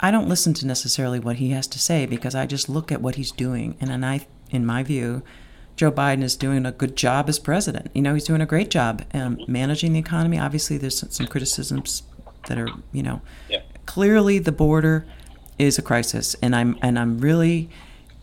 I 0.00 0.10
don't 0.10 0.28
listen 0.28 0.52
to 0.54 0.66
necessarily 0.66 1.18
what 1.18 1.36
he 1.36 1.50
has 1.50 1.66
to 1.68 1.78
say 1.78 2.06
because 2.06 2.34
I 2.34 2.46
just 2.46 2.68
look 2.68 2.92
at 2.92 3.00
what 3.00 3.14
he's 3.14 3.32
doing, 3.32 3.76
and 3.80 3.90
then 3.90 4.04
I, 4.04 4.26
in 4.50 4.66
my 4.66 4.82
view, 4.82 5.22
Joe 5.76 5.90
Biden 5.90 6.22
is 6.22 6.36
doing 6.36 6.64
a 6.66 6.72
good 6.72 6.96
job 6.96 7.28
as 7.28 7.38
president. 7.38 7.90
You 7.94 8.02
know, 8.02 8.14
he's 8.14 8.24
doing 8.24 8.40
a 8.40 8.46
great 8.46 8.70
job 8.70 9.04
um, 9.14 9.38
managing 9.48 9.92
the 9.94 9.98
economy. 9.98 10.38
Obviously, 10.38 10.76
there's 10.78 10.98
some- 10.98 11.10
some 11.10 11.26
criticisms 11.26 12.02
that 12.48 12.58
are, 12.58 12.68
you 12.92 13.02
know, 13.02 13.20
Yeah. 13.48 13.60
clearly 13.86 14.38
the 14.38 14.52
border 14.52 15.06
is 15.58 15.78
a 15.78 15.82
crisis, 15.82 16.36
and 16.42 16.54
I'm 16.54 16.76
and 16.82 16.98
I'm 16.98 17.18
really. 17.18 17.68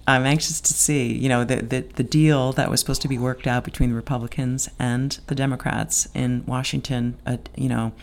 I'm 0.06 0.26
anxious 0.26 0.60
to 0.60 0.74
see, 0.74 1.14
you 1.14 1.30
know, 1.30 1.46
the, 1.46 1.58
the 1.64 1.86
the 1.96 2.04
deal 2.04 2.52
that 2.54 2.70
was 2.70 2.82
supposed 2.82 3.02
to 3.04 3.08
be 3.08 3.18
worked 3.18 3.48
out 3.48 3.64
between 3.64 3.90
the 3.90 3.96
Republicans 3.96 4.70
and 4.78 5.18
the 5.28 5.36
Democrats 5.36 6.10
in 6.14 6.44
Washington. 6.46 7.16
Uh, 7.26 7.38
you 7.56 7.70
know, 7.70 7.94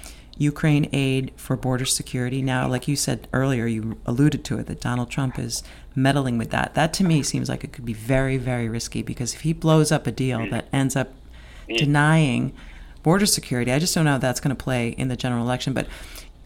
Ukraine 0.40 0.88
aid 0.94 1.32
for 1.36 1.54
border 1.54 1.84
security. 1.84 2.40
Now, 2.40 2.66
like 2.66 2.88
you 2.88 2.96
said 2.96 3.28
earlier, 3.34 3.66
you 3.66 3.98
alluded 4.06 4.42
to 4.46 4.58
it 4.58 4.66
that 4.68 4.80
Donald 4.80 5.10
Trump 5.10 5.38
is 5.38 5.62
meddling 5.94 6.38
with 6.38 6.48
that. 6.50 6.74
That 6.74 6.94
to 6.94 7.04
me 7.04 7.22
seems 7.22 7.50
like 7.50 7.62
it 7.62 7.74
could 7.74 7.84
be 7.84 7.92
very, 7.92 8.38
very 8.38 8.66
risky 8.66 9.02
because 9.02 9.34
if 9.34 9.42
he 9.42 9.52
blows 9.52 9.92
up 9.92 10.06
a 10.06 10.10
deal 10.10 10.48
that 10.48 10.64
ends 10.72 10.96
up 10.96 11.12
denying 11.68 12.54
border 13.02 13.26
security, 13.26 13.70
I 13.70 13.78
just 13.78 13.94
don't 13.94 14.06
know 14.06 14.12
how 14.12 14.18
that's 14.18 14.40
going 14.40 14.56
to 14.56 14.64
play 14.64 14.88
in 14.88 15.08
the 15.08 15.16
general 15.16 15.44
election. 15.44 15.74
But 15.74 15.86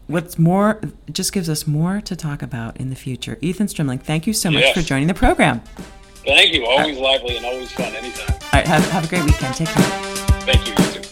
what's 0.07 0.37
more, 0.37 0.81
just 1.09 1.31
gives 1.31 1.49
us 1.49 1.65
more 1.65 2.01
to 2.01 2.17
talk 2.17 2.41
about 2.41 2.75
in 2.75 2.89
the 2.89 2.97
future. 2.97 3.37
Ethan 3.39 3.67
Strimling, 3.67 4.01
thank 4.03 4.27
you 4.27 4.33
so 4.33 4.51
much 4.51 4.63
Yes. 4.63 4.75
for 4.75 4.81
joining 4.81 5.07
the 5.07 5.13
program. 5.13 5.61
Thank 6.25 6.53
you. 6.53 6.65
Always 6.65 6.97
uh, 6.97 7.01
lively 7.01 7.37
and 7.37 7.45
always 7.45 7.71
fun. 7.71 7.93
Anytime. 7.95 8.33
All 8.41 8.49
right, 8.51 8.67
have, 8.67 8.85
have 8.89 9.05
a 9.05 9.07
great 9.07 9.23
weekend. 9.23 9.55
Take 9.55 9.69
care. 9.69 9.83
Thank 10.41 10.67
you. 10.67 11.04